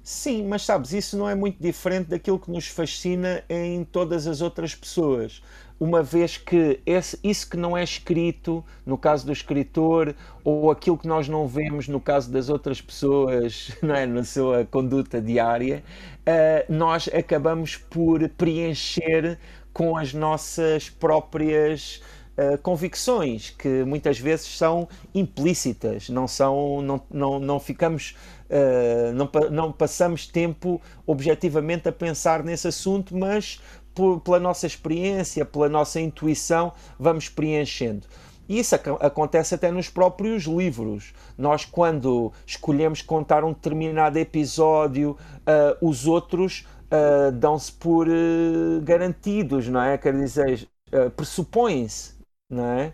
Sim, 0.03 0.45
mas 0.47 0.61
sabes, 0.61 0.93
isso 0.93 1.17
não 1.17 1.27
é 1.27 1.33
muito 1.33 1.57
diferente 1.59 2.09
daquilo 2.09 2.37
que 2.37 2.51
nos 2.51 2.67
fascina 2.67 3.43
em 3.49 3.83
todas 3.83 4.27
as 4.27 4.39
outras 4.39 4.75
pessoas. 4.75 5.41
Uma 5.79 6.03
vez 6.03 6.37
que 6.37 6.79
esse, 6.85 7.19
isso 7.23 7.49
que 7.49 7.57
não 7.57 7.75
é 7.75 7.83
escrito, 7.83 8.63
no 8.85 8.99
caso 8.99 9.25
do 9.25 9.31
escritor, 9.33 10.15
ou 10.43 10.69
aquilo 10.69 10.95
que 10.95 11.07
nós 11.07 11.27
não 11.27 11.47
vemos 11.47 11.87
no 11.87 11.99
caso 11.99 12.31
das 12.31 12.49
outras 12.49 12.79
pessoas, 12.79 13.71
não 13.81 13.95
é, 13.95 14.05
na 14.05 14.23
sua 14.23 14.63
conduta 14.63 15.19
diária, 15.19 15.83
uh, 16.19 16.71
nós 16.71 17.09
acabamos 17.11 17.77
por 17.77 18.29
preencher 18.29 19.39
com 19.75 19.97
as 19.97 20.13
nossas 20.13 20.89
próprias 20.89 22.01
uh, 22.37 22.57
convicções, 22.59 23.49
que 23.49 23.83
muitas 23.83 24.17
vezes 24.17 24.47
são 24.57 24.87
implícitas, 25.13 26.07
não 26.07 26.29
são, 26.29 26.81
não, 26.81 27.01
não, 27.11 27.39
não 27.39 27.59
ficamos, 27.59 28.15
uh, 28.49 29.11
não, 29.13 29.29
não 29.51 29.73
passamos 29.73 30.27
tempo 30.27 30.81
objetivamente 31.05 31.89
a 31.89 31.91
pensar 31.91 32.41
nesse 32.41 32.69
assunto, 32.69 33.17
mas 33.17 33.61
por, 33.93 34.21
pela 34.21 34.39
nossa 34.39 34.65
experiência, 34.65 35.43
pela 35.43 35.67
nossa 35.67 35.99
intuição, 35.99 36.71
vamos 36.97 37.27
preenchendo. 37.27 38.07
E 38.47 38.59
isso 38.59 38.75
ac 38.75 38.87
acontece 39.01 39.55
até 39.55 39.71
nos 39.71 39.89
próprios 39.89 40.43
livros. 40.43 41.13
Nós, 41.37 41.65
quando 41.65 42.31
escolhemos 42.45 43.01
contar 43.01 43.43
um 43.43 43.51
determinado 43.51 44.17
episódio, 44.19 45.17
uh, 45.41 45.85
os 45.85 46.07
outros 46.07 46.65
uh, 46.91 47.31
dão-se 47.31 47.71
por 47.71 48.07
uh, 48.07 48.81
garantidos, 48.83 49.67
não 49.67 49.81
é? 49.81 49.97
Quer 49.97 50.13
dizer, 50.13 50.67
uh, 50.93 51.09
pressupõem-se, 51.11 52.13
não 52.49 52.65
é? 52.65 52.93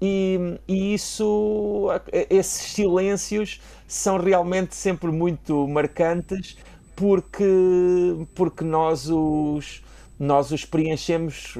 E, 0.00 0.58
e, 0.66 0.94
isso, 0.94 1.88
esses 2.30 2.72
silêncios 2.72 3.60
são 3.86 4.16
realmente 4.18 4.74
sempre 4.74 5.10
muito 5.10 5.68
marcantes 5.68 6.56
porque, 6.96 7.44
porque 8.34 8.64
nós 8.64 9.08
os 9.10 9.82
nós 10.18 10.52
os 10.52 10.66
preenchemos 10.66 11.54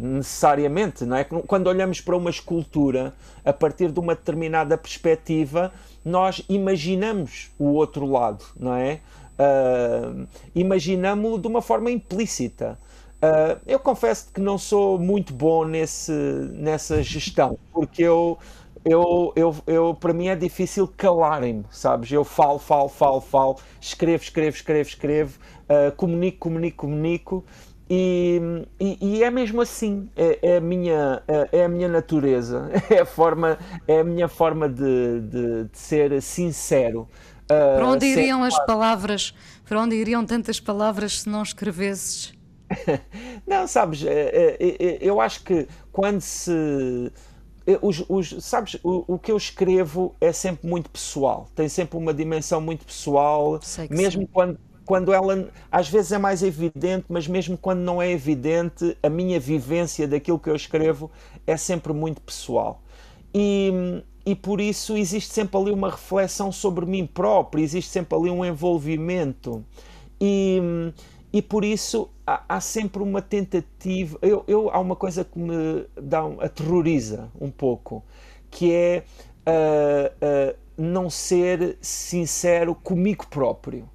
necessariamente, 0.00 1.04
não 1.04 1.16
é? 1.16 1.24
Quando 1.24 1.66
olhamos 1.66 2.00
para 2.00 2.16
uma 2.16 2.30
escultura 2.30 3.12
a 3.44 3.52
partir 3.52 3.90
de 3.90 3.98
uma 3.98 4.14
determinada 4.14 4.78
perspectiva, 4.78 5.72
nós 6.04 6.40
imaginamos 6.48 7.50
o 7.58 7.72
outro 7.72 8.06
lado, 8.06 8.44
não 8.56 8.72
é? 8.72 9.00
Uh, 9.38 10.26
imaginamos-lo 10.54 11.38
de 11.38 11.46
uma 11.46 11.62
forma 11.62 11.90
implícita. 11.90 12.78
Uh, 13.22 13.58
eu 13.66 13.78
confesso 13.78 14.30
que 14.32 14.40
não 14.40 14.58
sou 14.58 14.98
muito 14.98 15.32
bom 15.32 15.64
nesse, 15.64 16.12
nessa 16.12 17.02
gestão, 17.02 17.58
porque 17.72 18.02
eu, 18.02 18.38
eu, 18.84 19.32
eu, 19.34 19.56
eu 19.66 19.94
para 19.94 20.12
mim 20.12 20.28
é 20.28 20.36
difícil 20.36 20.86
calarem-me, 20.96 21.64
sabes? 21.70 22.12
Eu 22.12 22.22
falo, 22.24 22.58
falo, 22.58 22.88
falo, 22.88 23.20
falo, 23.20 23.56
escrevo, 23.80 24.22
escrevo, 24.22 24.56
escrevo, 24.56 24.88
escrevo, 24.88 25.38
uh, 25.68 25.94
comunico, 25.96 26.38
comunico, 26.38 26.76
comunico. 26.86 27.44
E, 27.88 28.40
e, 28.80 28.98
e, 29.18 29.22
é 29.24 29.30
mesmo 29.30 29.60
assim, 29.60 30.08
é, 30.16 30.38
é 30.42 30.56
a 30.56 30.60
minha, 30.60 31.22
é, 31.28 31.58
é, 31.60 31.64
a 31.64 31.68
minha 31.68 31.88
natureza, 31.88 32.70
é 32.90 33.00
a, 33.00 33.06
forma, 33.06 33.58
é 33.86 34.00
a 34.00 34.04
minha 34.04 34.26
forma 34.26 34.68
de, 34.68 35.20
de, 35.20 35.64
de 35.64 35.78
ser 35.78 36.20
sincero. 36.22 37.06
Uh, 37.44 37.76
para 37.76 37.86
onde 37.86 38.06
iriam 38.06 38.42
as 38.42 38.58
palavras? 38.66 39.34
Para 39.64 39.80
onde 39.80 39.96
iriam 39.96 40.24
tantas 40.24 40.60
palavras 40.60 41.20
se 41.20 41.28
não 41.28 41.42
escrevesses? 41.42 42.32
não, 43.46 43.66
sabes, 43.66 44.04
é, 44.04 44.10
é, 44.10 44.56
é, 44.60 44.98
eu 45.00 45.20
acho 45.20 45.42
que 45.42 45.68
quando 45.92 46.20
se. 46.20 47.12
Os, 47.80 48.04
os, 48.10 48.44
sabes, 48.44 48.76
o, 48.84 49.14
o, 49.14 49.18
que 49.18 49.32
eu 49.32 49.38
escrevo 49.38 50.14
é 50.20 50.32
sempre 50.32 50.68
muito 50.68 50.90
pessoal, 50.90 51.48
tem 51.54 51.66
sempre 51.66 51.96
uma 51.96 52.12
dimensão 52.12 52.60
muito 52.60 52.84
pessoal, 52.84 53.58
mesmo 53.88 54.22
sim. 54.22 54.28
quando, 54.30 54.58
quando 54.84 55.14
ela 55.14 55.48
às 55.72 55.88
vezes 55.88 56.12
é 56.12 56.18
mais 56.18 56.42
evidente, 56.42 57.06
mas 57.08 57.26
mesmo 57.26 57.56
quando 57.56 57.80
não 57.80 58.02
é 58.02 58.10
evidente, 58.10 58.96
a 59.02 59.08
minha 59.08 59.40
vivência 59.40 60.06
daquilo 60.06 60.38
que 60.38 60.50
eu 60.50 60.54
escrevo 60.54 61.10
é 61.46 61.56
sempre 61.56 61.94
muito 61.94 62.20
pessoal. 62.20 62.83
E, 63.34 64.02
e 64.24 64.34
por 64.34 64.60
isso 64.60 64.96
existe 64.96 65.32
sempre 65.32 65.58
ali 65.58 65.70
uma 65.70 65.90
reflexão 65.90 66.52
sobre 66.52 66.86
mim 66.86 67.06
próprio, 67.06 67.62
existe 67.62 67.90
sempre 67.90 68.16
ali 68.16 68.30
um 68.30 68.44
envolvimento. 68.44 69.64
E, 70.20 70.60
e 71.32 71.42
por 71.42 71.64
isso 71.64 72.08
há, 72.26 72.44
há 72.48 72.60
sempre 72.60 73.02
uma 73.02 73.20
tentativa. 73.20 74.18
Eu, 74.22 74.44
eu, 74.46 74.70
há 74.70 74.78
uma 74.78 74.96
coisa 74.96 75.24
que 75.24 75.38
me 75.38 75.84
dá, 76.00 76.22
aterroriza 76.40 77.28
um 77.40 77.50
pouco, 77.50 78.04
que 78.50 78.72
é 78.72 79.04
uh, 79.46 80.52
uh, 80.54 80.58
não 80.78 81.10
ser 81.10 81.76
sincero 81.80 82.74
comigo 82.74 83.26
próprio. 83.26 83.88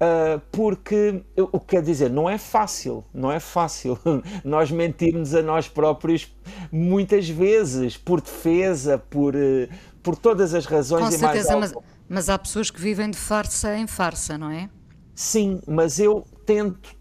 Uh, 0.00 0.40
porque 0.52 1.24
o 1.36 1.58
que 1.58 1.66
quer 1.66 1.82
dizer, 1.82 2.08
não 2.08 2.30
é 2.30 2.38
fácil, 2.38 3.04
não 3.12 3.32
é 3.32 3.40
fácil 3.40 3.98
nós 4.44 4.70
mentirmos 4.70 5.34
a 5.34 5.42
nós 5.42 5.66
próprios 5.66 6.32
muitas 6.70 7.28
vezes, 7.28 7.96
por 7.96 8.20
defesa, 8.20 8.96
por, 8.96 9.34
uh, 9.34 9.68
por 10.00 10.14
todas 10.14 10.54
as 10.54 10.66
razões 10.66 11.04
Com 11.04 11.10
certeza, 11.10 11.56
mas, 11.56 11.74
mas 12.08 12.28
há 12.28 12.38
pessoas 12.38 12.70
que 12.70 12.80
vivem 12.80 13.10
de 13.10 13.18
farsa 13.18 13.76
em 13.76 13.88
farsa, 13.88 14.38
não 14.38 14.52
é? 14.52 14.70
Sim, 15.16 15.60
mas 15.66 15.98
eu 15.98 16.24
tento 16.46 16.96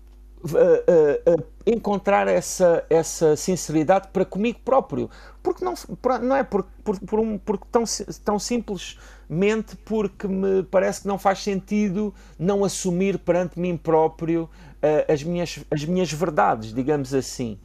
uh, 0.45 1.43
encontrar 1.67 2.27
essa, 2.27 2.83
essa 2.89 3.35
sinceridade 3.35 4.07
para 4.11 4.25
comigo 4.25 4.59
próprio, 4.65 5.07
porque 5.43 5.63
não, 5.63 5.75
não 6.23 6.35
é 6.35 6.43
por, 6.43 6.63
por, 6.83 6.99
por 7.01 7.19
um, 7.19 7.37
porque 7.37 7.65
tão, 7.71 7.83
tão 8.25 8.39
simples 8.39 8.97
mente 9.29 9.75
porque 9.83 10.27
me 10.27 10.63
parece 10.63 11.01
que 11.01 11.07
não 11.07 11.17
faz 11.17 11.43
sentido 11.43 12.13
não 12.39 12.63
assumir 12.63 13.17
perante 13.17 13.59
mim 13.59 13.75
próprio 13.75 14.43
uh, 14.43 15.11
as, 15.11 15.23
minhas, 15.23 15.59
as 15.69 15.83
minhas 15.85 16.11
verdades, 16.11 16.73
digamos 16.73 17.13
assim. 17.13 17.57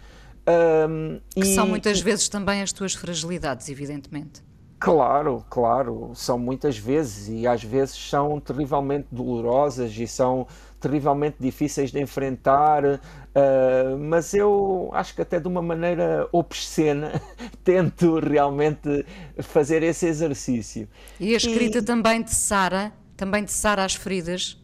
Um, 0.88 1.20
que 1.30 1.40
e, 1.40 1.54
são 1.54 1.66
muitas 1.66 2.00
vezes 2.00 2.28
também 2.28 2.62
as 2.62 2.72
tuas 2.72 2.94
fragilidades, 2.94 3.68
evidentemente. 3.68 4.42
Claro, 4.82 5.44
claro, 5.48 6.10
são 6.14 6.36
muitas 6.36 6.76
vezes 6.76 7.28
e 7.28 7.46
às 7.46 7.62
vezes 7.62 7.94
são 7.94 8.40
terrivelmente 8.40 9.06
dolorosas 9.12 9.96
e 9.96 10.08
são 10.08 10.46
terrivelmente 10.80 11.36
difíceis 11.38 11.92
de 11.92 12.00
enfrentar, 12.00 12.84
uh, 12.84 13.98
mas 14.00 14.34
eu 14.34 14.90
acho 14.92 15.14
que 15.14 15.22
até 15.22 15.38
de 15.38 15.46
uma 15.46 15.62
maneira 15.62 16.28
obscena 16.32 17.22
tento 17.62 18.18
realmente 18.18 19.06
fazer 19.38 19.84
esse 19.84 20.06
exercício. 20.06 20.88
E 21.20 21.32
a 21.32 21.36
escrita 21.36 21.78
e... 21.78 21.82
também 21.82 22.20
de 22.20 22.34
Sara, 22.34 22.92
também 23.16 23.44
de 23.44 23.52
Sara 23.52 23.84
as 23.84 23.94
feridas, 23.94 24.60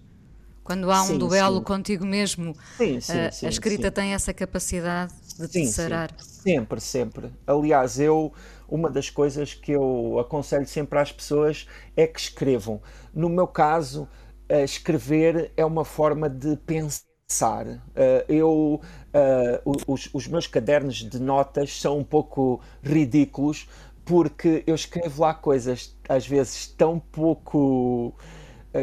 quando 0.65 0.91
há 0.91 1.03
um 1.03 1.07
sim, 1.07 1.19
duelo 1.19 1.59
sim. 1.59 1.65
contigo 1.65 2.05
mesmo, 2.05 2.57
sim, 2.77 2.99
uh, 2.99 3.47
a 3.47 3.49
escrita 3.49 3.89
tem 3.93 4.15
essa 4.15 4.35
capacidade 4.35 5.15
de 5.39 5.47
te 5.47 5.67
sarar. 5.69 6.11
Sempre, 6.19 6.81
sempre. 6.81 7.31
Aliás, 7.47 8.01
eu 8.01 8.33
uma 8.69 8.91
das 8.91 9.09
coisas 9.09 9.55
que 9.55 9.73
eu 9.73 10.19
aconselho 10.19 10.67
sempre 10.67 10.99
às 10.99 11.11
pessoas 11.11 11.67
é 11.97 12.07
que 12.07 12.21
escrevam. 12.21 12.81
No 13.15 13.29
meu 13.29 13.47
caso, 13.47 14.07
uh, 14.51 14.63
escrever 14.63 15.51
é 15.57 15.65
uma 15.65 15.85
forma 15.85 16.29
de 16.29 16.57
pensar. 16.57 17.67
Uh, 17.67 17.81
eu, 18.29 18.81
uh, 18.85 19.83
os, 19.87 20.09
os, 20.13 20.27
meus 20.29 20.47
cadernos 20.47 20.97
de 20.97 21.19
notas 21.19 21.81
são 21.81 21.99
um 21.99 22.05
pouco 22.05 22.61
ridículos 22.83 23.69
porque 24.05 24.63
eu 24.67 24.75
escrevo 24.75 25.23
lá 25.23 25.35
coisas 25.35 25.95
às 26.09 26.27
vezes 26.27 26.67
tão 26.67 26.99
pouco 26.99 28.15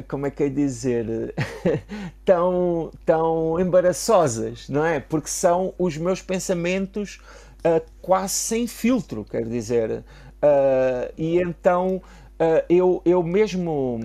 como 0.08 0.26
é 0.26 0.32
que 0.32 0.44
é 0.44 0.50
dizer, 0.50 1.34
tão, 2.26 2.92
tão 3.06 3.60
embaraçosas, 3.60 4.68
não 4.68 4.84
é? 4.84 5.00
Porque 5.00 5.30
são 5.30 5.74
os 5.78 5.96
meus 5.96 6.22
pensamentos 6.22 7.20
uh, 7.66 7.84
quase 8.02 8.34
sem 8.34 8.68
filtro, 8.68 9.24
quer 9.24 9.46
dizer. 9.46 10.04
Uh, 10.44 11.12
e 11.18 11.38
então 11.42 11.98
uh, 11.98 12.66
eu, 12.70 13.02
eu 13.04 13.24
mesmo, 13.24 14.00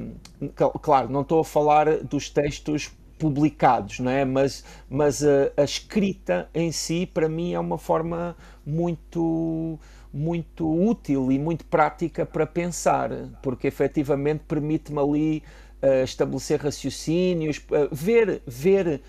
claro, 0.81 1.11
não 1.11 1.21
estou 1.21 1.41
a 1.41 1.45
falar 1.45 1.99
dos 1.99 2.31
textos 2.31 2.91
publicados, 3.19 4.01
não 4.01 4.11
é? 4.11 4.25
Mas, 4.25 4.65
mas 4.89 5.23
a, 5.23 5.53
a 5.57 5.63
escrita 5.63 6.49
em 6.55 6.73
si, 6.73 7.05
para 7.07 7.29
mim, 7.29 7.53
é 7.53 7.61
uma 7.61 7.79
forma 7.79 8.35
muito 8.65 9.79
muito 10.13 10.69
útil 10.69 11.31
e 11.31 11.39
muito 11.39 11.65
prática 11.65 12.27
para 12.27 12.45
pensar, 12.45 13.11
porque 13.41 13.69
efetivamente 13.69 14.43
permite-me 14.47 14.99
ali 14.99 15.43
uh, 15.83 16.03
estabelecer 16.03 16.61
raciocínios, 16.61 17.59
uh, 17.59 17.95
ver, 17.95 18.43
ver 18.47 19.01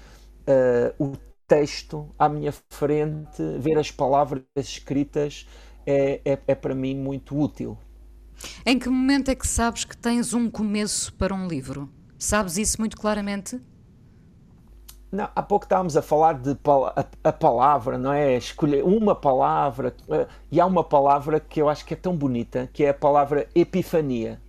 uh, 0.48 1.04
o 1.04 1.18
texto 1.52 2.08
à 2.18 2.30
minha 2.30 2.54
frente, 2.70 3.44
ver 3.60 3.78
as 3.78 3.92
palavras 3.92 4.42
escritas 4.56 5.46
é, 5.86 6.22
é, 6.24 6.40
é 6.48 6.56
para 6.56 6.74
mim 6.74 6.96
muito 6.96 7.38
útil. 7.38 7.78
Em 8.66 8.80
que 8.80 8.88
momento 8.88 9.30
é 9.30 9.36
que 9.36 9.46
sabes 9.46 9.84
que 9.84 9.98
tens 9.98 10.34
um 10.34 10.50
começo 10.50 11.14
para 11.16 11.36
um 11.36 11.50
livro? 11.50 11.90
Sabes 12.18 12.58
isso 12.58 12.80
muito 12.80 12.96
claramente? 12.96 13.60
Não, 15.12 15.28
há 15.36 15.44
pouco 15.44 15.66
estávamos 15.66 15.98
a 15.98 16.02
falar 16.02 16.36
de 16.36 16.52
a, 16.96 17.06
a, 17.22 17.34
palavra, 17.34 17.98
não 17.98 18.14
é? 18.14 18.38
Escolher 18.38 18.86
uma 18.86 19.14
palavra, 19.14 19.94
uh, 20.08 20.26
e 20.50 20.62
há 20.62 20.66
uma 20.66 20.86
palavra 20.86 21.38
que 21.42 21.62
eu 21.62 21.68
acho 21.68 21.86
que 21.86 21.94
é 21.94 21.98
tão 21.98 22.16
bonita, 22.16 22.70
que 22.72 22.86
é 22.86 22.90
a 22.92 22.94
palavra 22.94 23.50
epifania. 23.54 24.42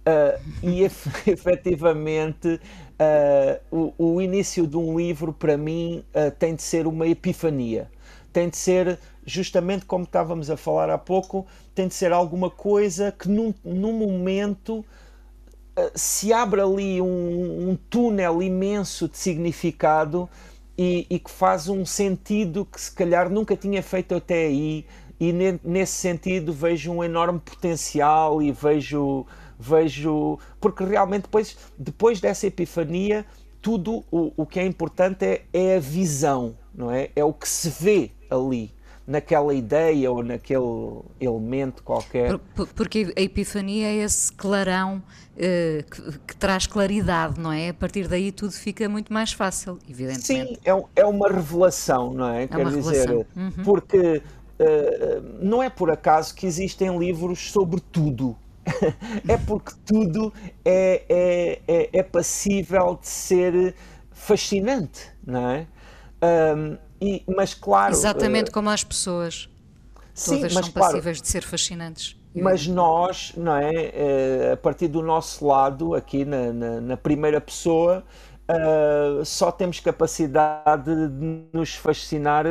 Uh, 0.00 0.66
e 0.66 0.82
efetivamente 1.30 2.60
uh, 3.00 3.92
o, 3.98 4.14
o, 4.14 4.20
início 4.20 4.66
de 4.66 4.76
um 4.76 4.98
livro, 4.98 5.32
para 5.32 5.56
mim, 5.56 6.04
tem 6.38 6.54
de 6.54 6.62
ser 6.62 6.86
uma 6.86 7.06
epifania. 7.06 7.90
Tem 8.32 8.48
de 8.48 8.56
ser, 8.56 8.98
justamente 9.24 9.86
como 9.86 10.04
estávamos 10.04 10.50
a 10.50 10.56
falar 10.56 10.90
há 10.90 10.98
pouco, 10.98 11.46
tem 11.74 11.88
de 11.88 11.94
ser 11.94 12.12
alguma 12.12 12.50
coisa 12.50 13.10
que 13.10 13.28
num, 13.28 13.54
num 13.64 13.92
momento 13.92 14.84
eh, 15.80 15.92
se 15.94 16.32
abre 16.32 16.60
ali 16.60 17.00
um, 17.00 17.70
um, 17.70 17.78
túnel 17.88 18.42
imenso 18.42 19.08
de 19.08 19.16
significado 19.16 20.28
e, 20.76 21.06
e, 21.08 21.18
que 21.18 21.30
faz 21.30 21.68
um 21.68 21.86
sentido 21.86 22.64
que 22.64 22.80
se 22.80 22.92
calhar 22.92 23.30
nunca 23.30 23.56
tinha 23.56 23.82
feito 23.82 24.14
até 24.14 24.46
aí 24.46 24.84
e 25.18 25.32
ne, 25.32 25.60
nesse 25.62 25.92
sentido 25.92 26.52
vejo 26.52 26.92
um 26.92 27.04
enorme 27.04 27.38
potencial 27.38 28.42
e 28.42 28.50
vejo 28.52 29.26
vejo 29.60 30.38
porque 30.60 30.84
realmente 30.84 31.22
depois 31.22 31.56
depois 31.78 32.20
dessa 32.20 32.46
epifania 32.46 33.24
tudo 33.60 34.04
o, 34.10 34.32
o 34.36 34.46
que 34.46 34.58
é 34.58 34.64
importante 34.64 35.24
é, 35.24 35.42
é 35.52 35.76
a 35.76 35.80
visão 35.80 36.56
não 36.74 36.90
é 36.90 37.10
é 37.14 37.22
o 37.22 37.32
que 37.32 37.48
se 37.48 37.68
vê 37.68 38.10
ali 38.30 38.72
naquela 39.10 39.52
ideia 39.52 40.08
ou 40.08 40.22
naquele 40.22 41.02
elemento 41.20 41.82
qualquer. 41.82 42.38
Por, 42.54 42.68
porque 42.68 43.12
a 43.16 43.20
epifania 43.20 43.88
é 43.88 43.94
esse 43.96 44.32
clarão 44.32 44.98
uh, 44.98 45.90
que, 45.90 46.18
que, 46.28 46.36
traz 46.36 46.64
claridade, 46.64 47.40
não 47.40 47.50
é? 47.50 47.70
A 47.70 47.74
partir 47.74 48.06
daí 48.06 48.30
tudo 48.30 48.52
fica 48.52 48.88
muito 48.88 49.12
mais 49.12 49.32
fácil, 49.32 49.80
evidentemente. 49.88 50.54
Sim, 50.54 50.58
é, 50.64 51.00
é 51.00 51.04
uma 51.04 51.28
revelação, 51.28 52.14
não 52.14 52.28
é? 52.28 52.44
é 52.44 52.46
Quer 52.46 52.66
dizer, 52.66 53.10
uhum. 53.10 53.50
porque 53.64 54.22
uh, 54.60 55.44
não 55.44 55.60
é 55.60 55.68
por 55.68 55.90
acaso 55.90 56.32
que 56.32 56.46
existem 56.46 56.96
livros 56.96 57.50
sobre 57.50 57.80
tudo. 57.80 58.36
É 59.28 59.36
porque 59.36 59.72
tudo 59.84 60.32
é, 60.64 61.04
é, 61.08 61.62
é, 61.66 61.90
é 61.92 62.02
passível 62.02 62.98
de 63.00 63.08
ser 63.08 63.74
fascinante, 64.10 65.10
não 65.26 65.50
é? 65.50 65.66
Um, 66.22 66.76
e, 67.00 67.22
mas 67.26 67.54
claro. 67.54 67.92
Exatamente 67.92 68.50
uh, 68.50 68.52
como 68.52 68.68
as 68.68 68.84
pessoas. 68.84 69.48
Sim, 70.14 70.36
Todas 70.36 70.52
são 70.52 70.62
claro, 70.62 70.92
passíveis 70.92 71.22
de 71.22 71.28
ser 71.28 71.42
fascinantes. 71.42 72.16
Mas 72.34 72.66
nós, 72.66 73.32
não 73.36 73.56
é? 73.56 73.70
Uh, 73.70 74.52
a 74.52 74.56
partir 74.56 74.88
do 74.88 75.02
nosso 75.02 75.46
lado, 75.46 75.94
aqui 75.94 76.24
na, 76.24 76.52
na, 76.52 76.80
na 76.80 76.96
primeira 76.96 77.40
pessoa, 77.40 78.04
uh, 78.50 79.24
só 79.24 79.50
temos 79.50 79.80
capacidade 79.80 80.84
de 81.08 81.44
nos 81.52 81.74
fascinar 81.74 82.44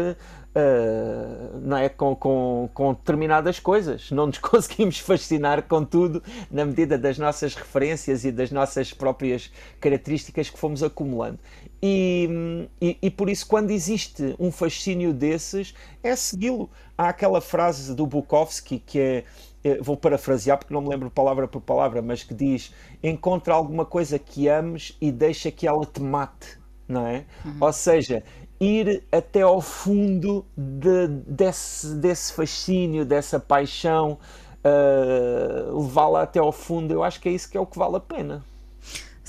Uh, 0.49 1.59
não 1.59 1.77
é, 1.77 1.87
com, 1.89 2.15
com, 2.15 2.69
com, 2.73 2.93
determinadas 2.93 3.59
coisas. 3.59 4.09
Não 4.09 4.25
nos 4.25 4.37
conseguimos 4.39 4.97
fascinar 4.97 5.63
com 5.63 5.85
tudo 5.85 6.23
na 6.49 6.65
medida 6.65 6.97
das 6.97 7.19
nossas 7.19 7.53
referências 7.53 8.25
e 8.25 8.31
das 8.31 8.51
nossas 8.51 8.91
próprias 8.91 9.51
características 9.79 10.49
que 10.49 10.57
fomos 10.57 10.81
acumulando. 10.81 11.39
E, 11.81 12.67
e, 12.81 12.97
e 13.01 13.09
por 13.11 13.29
isso, 13.29 13.45
quando 13.47 13.71
existe 13.71 14.35
um 14.39 14.51
fascínio 14.51 15.13
desses, 15.13 15.73
é 16.03 16.15
segui-lo. 16.15 16.69
Há 16.97 17.09
aquela 17.09 17.39
frase 17.39 17.95
do 17.95 18.05
Bukowski 18.05 18.79
que 18.79 18.99
é. 18.99 19.23
Eh, 19.63 19.77
vou 19.81 19.97
parafrasear 19.97 20.57
porque 20.57 20.73
não 20.73 20.81
me 20.81 20.89
lembro 20.89 21.09
palavra 21.09 21.47
por 21.47 21.61
palavra, 21.61 22.01
mas 22.01 22.23
que 22.23 22.33
diz: 22.33 22.73
Encontra 23.03 23.53
alguma 23.53 23.85
coisa 23.85 24.17
que 24.17 24.47
ames 24.47 24.97
e 24.99 25.11
deixa 25.11 25.51
que 25.51 25.67
ela 25.67 25.85
te 25.85 26.01
mate, 26.01 26.57
não 26.87 27.05
é? 27.05 27.25
Uhum. 27.45 27.57
Ou 27.61 27.73
seja, 27.73 28.23
ir 28.59 29.03
até 29.11 29.41
ao 29.41 29.61
fundo 29.61 30.45
de, 30.55 31.07
desse, 31.07 31.95
desse 31.95 32.33
fascínio, 32.33 33.05
dessa 33.05 33.39
paixão, 33.39 34.17
uh, 34.63 35.81
levá-la 35.81 36.23
até 36.23 36.39
ao 36.39 36.51
fundo, 36.51 36.93
eu 36.93 37.03
acho 37.03 37.21
que 37.21 37.29
é 37.29 37.31
isso 37.31 37.49
que 37.49 37.57
é 37.57 37.59
o 37.59 37.65
que 37.65 37.77
vale 37.77 37.95
a 37.95 37.99
pena. 37.99 38.43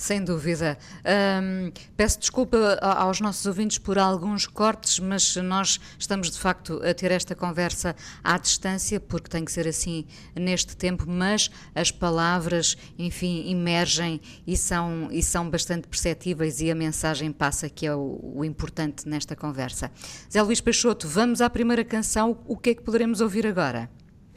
Sem 0.00 0.24
dúvida. 0.24 0.78
Um, 1.04 1.70
peço 1.94 2.18
desculpa 2.18 2.56
aos 2.80 3.20
nossos 3.20 3.44
ouvintes 3.44 3.76
por 3.76 3.98
alguns 3.98 4.46
cortes, 4.46 4.98
mas 4.98 5.36
nós 5.36 5.78
estamos 5.98 6.30
de 6.30 6.38
facto 6.38 6.80
a 6.82 6.94
ter 6.94 7.10
esta 7.10 7.34
conversa 7.34 7.94
à 8.24 8.38
distância, 8.38 8.98
porque 8.98 9.28
tem 9.28 9.44
que 9.44 9.52
ser 9.52 9.68
assim 9.68 10.06
neste 10.34 10.74
tempo, 10.74 11.04
mas 11.06 11.50
as 11.74 11.90
palavras, 11.90 12.78
enfim, 12.98 13.50
emergem 13.50 14.22
e 14.46 14.56
são, 14.56 15.10
e 15.12 15.22
são 15.22 15.50
bastante 15.50 15.86
perceptíveis 15.86 16.62
e 16.62 16.70
a 16.70 16.74
mensagem 16.74 17.30
passa, 17.30 17.68
que 17.68 17.86
é 17.86 17.94
o, 17.94 18.18
o 18.36 18.42
importante 18.42 19.06
nesta 19.06 19.36
conversa. 19.36 19.92
Zé 20.32 20.40
Luís 20.40 20.62
Peixoto, 20.62 21.06
vamos 21.06 21.42
à 21.42 21.50
primeira 21.50 21.84
canção. 21.84 22.38
O 22.46 22.56
que 22.56 22.70
é 22.70 22.74
que 22.74 22.82
poderemos 22.82 23.20
ouvir 23.20 23.46
agora? 23.46 23.90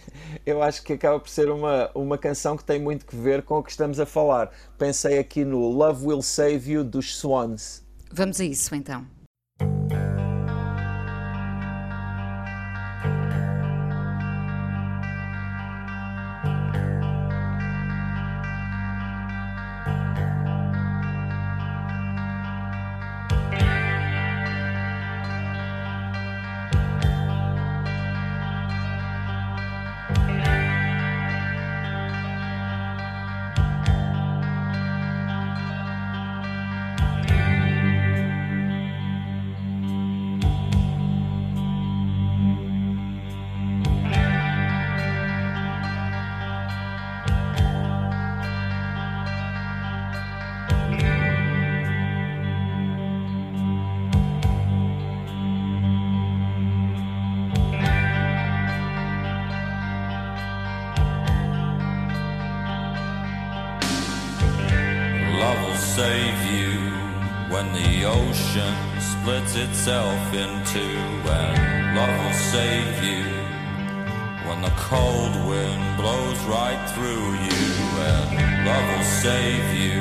eu 0.46 0.62
acho 0.62 0.84
que 0.84 0.94
acaba 0.94 1.20
por 1.20 1.30
ser 1.30 1.50
uma, 1.50 1.89
uma 1.94 2.18
canção 2.18 2.58
que 2.58 2.63
tem 2.63 2.80
muito 2.80 3.06
que 3.06 3.16
ver 3.16 3.44
com 3.44 3.60
o 3.60 3.63
que 3.63 3.72
estamos 3.72 4.00
a 4.00 4.06
falar. 4.06 4.52
Pensei 4.78 5.20
aqui 5.20 5.44
no 5.46 5.60
Love 5.68 6.08
Will 6.08 6.22
Save 6.22 6.72
You 6.72 6.84
dos 6.84 7.16
Swans. 7.16 7.84
Vamos 8.12 8.39
a 8.39 8.46
isso 8.46 8.76
então. 8.76 9.06
Itself 69.56 70.34
into, 70.34 70.80
and 70.80 71.96
love 71.96 72.26
will 72.26 72.39
save 72.52 73.04
you 73.04 73.24
when 74.48 74.62
the 74.62 74.74
cold 74.78 75.36
wind 75.48 75.98
blows 75.98 76.39
right 76.46 76.82
through 76.94 77.28
you, 77.48 77.66
and 78.12 78.66
love 78.66 78.86
will 78.96 79.04
save 79.04 79.66
you 79.74 80.00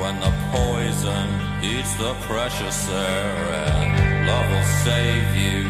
when 0.00 0.20
the 0.20 0.32
poison 0.52 1.28
eats 1.62 1.94
the 1.96 2.14
precious 2.28 2.88
air, 2.90 3.34
and 3.68 4.26
love 4.26 4.48
will 4.50 4.70
save 4.84 5.28
you 5.36 5.64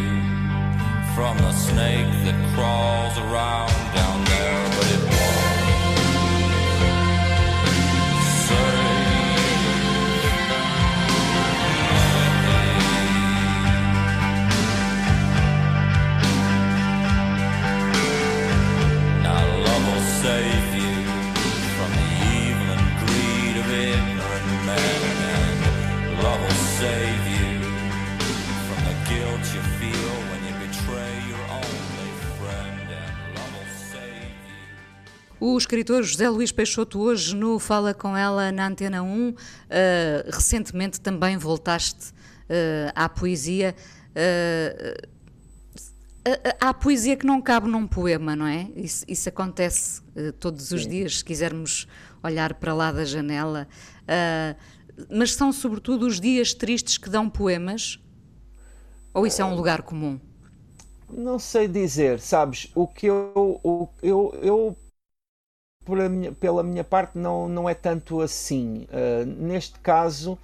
from 1.14 1.36
the 1.38 1.52
snake 1.52 2.12
that 2.24 2.38
crawls 2.54 3.16
around 3.18 3.72
down 3.94 4.24
there, 4.24 4.68
but 4.76 4.86
it 4.94 5.13
O 35.46 35.58
escritor 35.58 36.02
José 36.02 36.26
Luís 36.26 36.50
Peixoto, 36.50 36.98
hoje 36.98 37.36
no 37.36 37.58
Fala 37.58 37.92
Com 37.92 38.16
Ela 38.16 38.50
na 38.50 38.66
Antena 38.66 39.02
1, 39.02 39.28
uh, 39.28 39.34
recentemente 40.32 40.98
também 40.98 41.36
voltaste 41.36 42.12
uh, 42.12 42.90
à 42.94 43.10
poesia. 43.10 43.76
Uh, 44.16 45.06
há 46.58 46.72
poesia 46.72 47.14
que 47.14 47.26
não 47.26 47.42
cabe 47.42 47.68
num 47.68 47.86
poema, 47.86 48.34
não 48.34 48.46
é? 48.46 48.70
Isso, 48.74 49.04
isso 49.06 49.28
acontece 49.28 50.00
todos 50.40 50.70
os 50.70 50.84
Sim. 50.84 50.88
dias, 50.88 51.18
se 51.18 51.24
quisermos 51.26 51.86
olhar 52.22 52.54
para 52.54 52.72
lá 52.72 52.90
da 52.90 53.04
janela. 53.04 53.68
mas 55.10 55.34
são 55.34 55.52
sobretudo 55.52 56.06
os 56.06 56.18
dias 56.18 56.54
tristes 56.54 56.96
que 56.96 57.10
dão 57.10 57.28
poemas? 57.28 58.00
Ou 59.12 59.26
isso 59.26 59.42
é 59.42 59.44
um 59.44 59.54
lugar 59.54 59.82
comum? 59.82 60.18
Não 61.10 61.38
sei 61.38 61.68
dizer, 61.68 62.18
sabes? 62.18 62.70
O 62.74 62.86
que 62.86 63.08
eu, 63.08 63.60
o, 63.62 63.88
eu, 64.02 64.38
eu 64.42 64.76
minha, 66.08 66.32
pela 66.32 66.62
minha 66.62 66.84
parte, 66.84 67.18
não, 67.18 67.48
não 67.48 67.68
é 67.68 67.74
tanto 67.74 68.20
assim. 68.20 68.86
Uh, 68.90 69.26
neste 69.26 69.78
caso, 69.80 70.32
uh, 70.32 70.38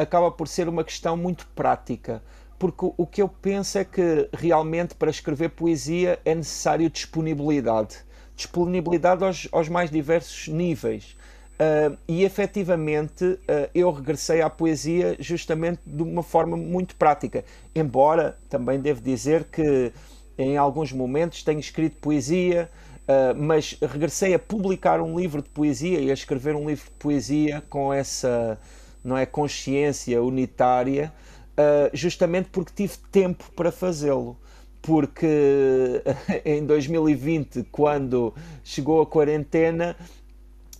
acaba 0.00 0.30
por 0.30 0.48
ser 0.48 0.68
uma 0.68 0.84
questão 0.84 1.16
muito 1.16 1.46
prática, 1.54 2.22
porque 2.58 2.92
o, 2.96 3.06
que 3.06 3.22
eu 3.22 3.28
penso 3.28 3.78
é 3.78 3.84
que 3.84 4.28
realmente 4.32 4.94
para 4.94 5.10
escrever 5.10 5.50
poesia 5.50 6.18
é 6.24 6.34
necessário 6.34 6.88
disponibilidade 6.88 8.04
disponibilidade 8.34 9.24
aos, 9.24 9.48
aos 9.52 9.68
mais 9.68 9.90
diversos 9.90 10.48
níveis. 10.48 11.16
Uh, 11.52 11.96
e 12.08 12.24
efetivamente 12.24 13.24
uh, 13.24 13.38
eu 13.74 13.90
regressei 13.92 14.40
à 14.40 14.50
poesia 14.50 15.16
justamente 15.20 15.80
de 15.86 16.02
uma 16.02 16.22
forma 16.22 16.56
muito 16.56 16.96
prática. 16.96 17.44
Embora 17.74 18.36
também 18.48 18.80
devo 18.80 19.00
dizer 19.00 19.44
que 19.44 19.92
em 20.36 20.56
alguns 20.56 20.92
momentos 20.92 21.42
tenho 21.44 21.60
escrito 21.60 21.96
poesia, 21.98 22.68
Uh, 23.02 23.34
mas 23.36 23.76
regressei 23.82 24.32
a 24.32 24.38
publicar 24.38 25.00
um 25.00 25.18
livro 25.18 25.42
de 25.42 25.48
poesia 25.48 26.00
e 26.00 26.10
a 26.10 26.14
escrever 26.14 26.54
um 26.54 26.68
livro 26.68 26.84
de 26.84 26.92
poesia 26.92 27.60
com 27.68 27.92
essa 27.92 28.58
não 29.02 29.16
é 29.18 29.26
consciência 29.26 30.22
unitária, 30.22 31.12
uh, 31.58 31.90
justamente 31.92 32.48
porque 32.50 32.72
tive 32.74 32.96
tempo 33.10 33.44
para 33.56 33.72
fazê-lo. 33.72 34.36
Porque 34.80 36.02
em 36.44 36.64
2020, 36.64 37.64
quando 37.72 38.34
chegou 38.64 39.02
a 39.02 39.06
quarentena, 39.06 39.96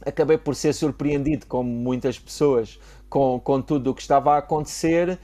acabei 0.05 0.39
por 0.39 0.55
ser 0.55 0.73
surpreendido, 0.73 1.47
como 1.47 1.69
muitas 1.69 2.19
pessoas, 2.19 2.79
com, 3.09 3.41
com 3.41 3.61
tudo 3.61 3.91
o 3.91 3.95
que 3.95 4.03
estava 4.03 4.35
a 4.35 4.39
acontecer 4.39 5.19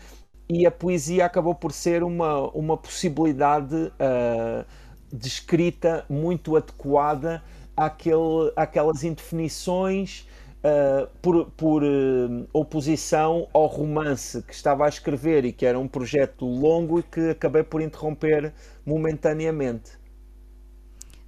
e 0.49 0.67
a 0.67 0.71
poesia 0.71 1.27
acabou 1.27 1.55
por 1.55 1.73
ser 1.73 2.03
uma, 2.03 2.49
uma 2.51 2.77
possibilidade. 2.77 3.75
Uh, 3.75 4.65
de 5.13 5.29
escrita 5.29 6.05
muito 6.09 6.57
adequada 6.57 7.43
àquele, 7.77 8.53
àquelas 8.57 9.05
indefinições 9.05 10.27
uh, 10.59 11.09
por, 11.23 11.51
por 11.53 11.83
uh, 11.83 12.49
oposição 12.53 13.49
ao 13.53 13.67
romance 13.67 14.43
que 14.43 14.55
estava 14.55 14.87
a 14.87 14.89
escrever 14.89 15.45
e 15.45 15.53
que 15.53 15.65
era 15.65 15.79
um 15.79 15.89
projeto 15.89 16.45
longo 16.45 17.01
e 17.01 17.03
que 17.03 17.31
acabei 17.31 17.63
por 17.63 17.81
interromper 17.81 18.53
momentaneamente. 18.85 19.99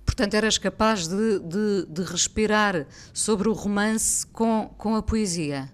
Portanto, 0.05 0.35
eras 0.35 0.59
capaz 0.59 1.07
de, 1.07 1.39
de, 1.39 1.87
de 1.89 2.03
respirar 2.03 2.87
sobre 3.15 3.49
o 3.49 3.53
romance 3.53 4.27
com, 4.27 4.69
com 4.77 4.97
a 4.97 5.03
poesia? 5.03 5.71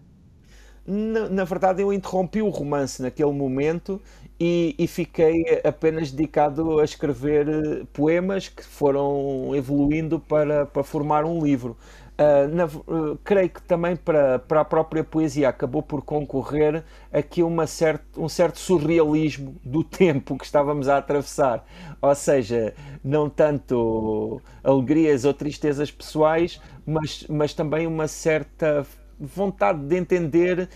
Na, 0.87 1.29
na, 1.29 1.43
verdade, 1.43 1.83
eu 1.83 1.93
interrompi 1.93 2.41
o 2.41 2.49
romance 2.49 3.03
naquele 3.03 3.33
momento 3.33 4.01
e, 4.39 4.75
e, 4.79 4.87
fiquei 4.87 5.61
apenas 5.65 6.11
dedicado 6.11 6.79
a 6.79 6.85
escrever 6.85 7.49
eh, 7.49 7.85
poemas 7.93 8.49
que 8.49 8.63
foram 8.63 9.55
evoluindo 9.55 10.21
para, 10.21 10.67
para 10.67 10.83
formar 10.83 11.25
um 11.25 11.43
livro. 11.43 11.77
Uh, 12.19 12.49
na, 12.49 12.65
uh, 12.65 13.19
creio 13.23 13.51
que 13.51 13.61
também 13.61 13.95
para, 13.95 14.39
para 14.39 14.63
a 14.63 14.65
própria 14.65 15.05
poesia 15.05 15.51
acabou 15.51 15.83
por 15.83 16.01
concorrer 16.01 16.83
aqui 17.13 17.43
uma 17.43 17.67
certo, 17.67 18.23
um 18.23 18.27
certo 18.27 18.59
surrealismo 18.59 19.55
do 19.63 19.85
tempo 19.85 20.37
que 20.39 20.45
estávamos 20.45 20.89
a 20.89 20.97
atravessar. 20.97 21.67
Ou 22.01 22.15
seja, 22.15 22.75
não 23.05 23.29
tanto 23.29 24.41
alegrias 24.65 25.27
ou 25.27 25.35
tristezas 25.35 25.91
pessoais, 25.91 26.61
mas, 26.87 27.27
mas 27.29 27.53
também 27.53 27.87
uma 27.87 28.09
certa 28.09 28.87
vontade 29.19 29.81
de 29.81 29.97
entender 29.97 30.69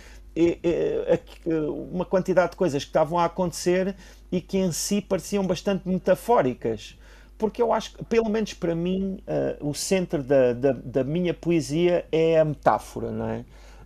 uma 1.91 2.05
quantidade 2.05 2.53
de 2.53 2.57
coisas 2.57 2.83
que 2.83 2.91
estavam 2.91 3.19
a 3.19 3.25
acontecer 3.25 3.95
e 4.31 4.41
que 4.41 4.59
em 4.59 4.73
si 4.73 5.01
pareciam 5.01 5.47
bastante 5.47 5.89
metafóricas. 5.89 6.97
Porque 7.41 7.63
eu 7.63 7.73
acho 7.73 7.95
que, 7.95 8.05
pelo 8.05 8.29
menos 8.29 8.53
para 8.53 8.75
mim, 8.75 9.23
uh, 9.27 9.67
o 9.67 9.73
centro 9.73 10.23
da, 10.23 10.53
da, 10.53 10.73
da, 10.73 11.03
minha 11.03 11.33
poesia 11.33 12.05
é 12.13 12.39
a 12.39 12.45
metáfora, 12.45 13.11
não 13.11 13.29
é? 13.31 13.45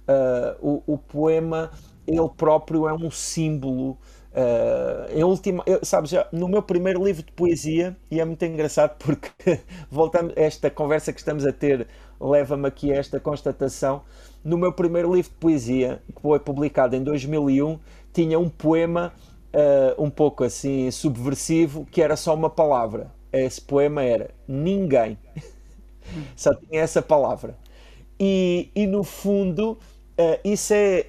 Uh, 0.08 0.82
o, 0.86 0.94
o, 0.94 0.98
poema, 0.98 1.70
ele 2.04 2.28
próprio, 2.36 2.88
é 2.88 2.92
um 2.92 3.12
símbolo. 3.12 3.92
Uh, 4.32 5.16
em 5.16 5.22
última, 5.22 5.62
eu, 5.66 5.78
sabes, 5.84 6.10
no 6.32 6.48
meu 6.48 6.62
primeiro 6.62 7.04
livro 7.04 7.22
de 7.22 7.30
poesia, 7.30 7.96
e 8.10 8.18
é 8.18 8.24
muito 8.24 8.44
engraçado 8.44 8.96
porque 8.98 9.30
voltamos, 9.88 10.32
esta 10.34 10.68
conversa 10.68 11.12
que 11.12 11.20
estamos 11.20 11.46
a 11.46 11.52
ter 11.52 11.86
leva-me 12.20 12.66
aqui 12.66 12.92
a 12.92 12.96
esta 12.96 13.20
constatação 13.20 14.02
no 14.44 14.58
meu 14.58 14.72
primeiro 14.72 15.14
livro 15.14 15.30
de 15.30 15.38
poesia, 15.38 16.02
que 16.14 16.20
foi 16.20 16.38
publicado 16.38 16.94
em 16.94 17.02
2001, 17.02 17.78
tinha 18.12 18.38
um 18.38 18.48
poema 18.48 19.12
uh, 19.54 20.02
um 20.02 20.10
pouco 20.10 20.44
assim 20.44 20.90
subversivo, 20.90 21.86
que 21.90 22.02
era 22.02 22.16
só 22.16 22.34
uma 22.34 22.50
palavra. 22.50 23.10
Esse 23.32 23.60
poema 23.60 24.02
era 24.02 24.30
Ninguém. 24.46 25.18
só 26.36 26.54
tinha 26.54 26.82
essa 26.82 27.00
palavra. 27.00 27.56
E, 28.20 28.70
e 28.74 28.86
no 28.86 29.02
fundo, 29.02 29.72
uh, 29.72 30.38
isso 30.44 30.72
é 30.74 31.06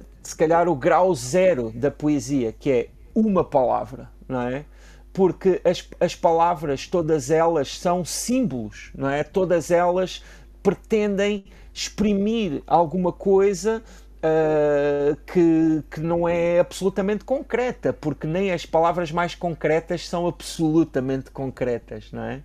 uh, 0.00 0.04
se 0.22 0.36
calhar 0.36 0.68
o 0.68 0.74
grau 0.74 1.14
zero 1.14 1.70
da 1.74 1.90
poesia, 1.90 2.52
que 2.52 2.70
é 2.70 2.88
uma 3.14 3.44
palavra, 3.44 4.10
não 4.28 4.42
é? 4.42 4.64
Porque 5.12 5.60
as, 5.64 5.88
as 6.00 6.14
palavras, 6.14 6.88
todas 6.88 7.30
elas 7.30 7.78
são 7.78 8.04
símbolos, 8.04 8.90
não 8.94 9.08
é? 9.08 9.22
Todas 9.22 9.70
elas 9.70 10.22
pretendem 10.64 11.44
exprimir 11.72 12.62
alguma 12.66 13.12
coisa 13.12 13.82
uh, 14.24 15.16
que, 15.26 15.84
que 15.90 16.00
não 16.00 16.26
é 16.26 16.58
absolutamente 16.58 17.24
concreta, 17.24 17.92
porque 17.92 18.26
nem 18.26 18.50
as 18.50 18.64
palavras 18.64 19.12
mais 19.12 19.34
concretas 19.34 20.08
são 20.08 20.26
absolutamente 20.26 21.30
concretas, 21.30 22.10
não 22.10 22.24
é? 22.24 22.42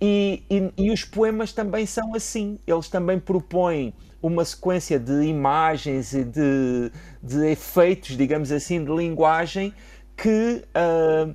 E, 0.00 0.44
e, 0.48 0.72
e, 0.76 0.90
os 0.92 1.04
poemas 1.04 1.52
também 1.52 1.84
são 1.84 2.14
assim, 2.14 2.58
eles 2.64 2.88
também 2.88 3.18
propõem 3.18 3.92
uma 4.22 4.44
sequência 4.44 4.96
de 4.96 5.22
imagens 5.24 6.12
e 6.12 6.22
de, 6.22 6.92
de 7.20 7.46
efeitos, 7.46 8.16
digamos 8.16 8.52
assim, 8.52 8.84
de 8.84 8.92
linguagem 8.92 9.74
que, 10.16 10.62
uh, 10.68 11.34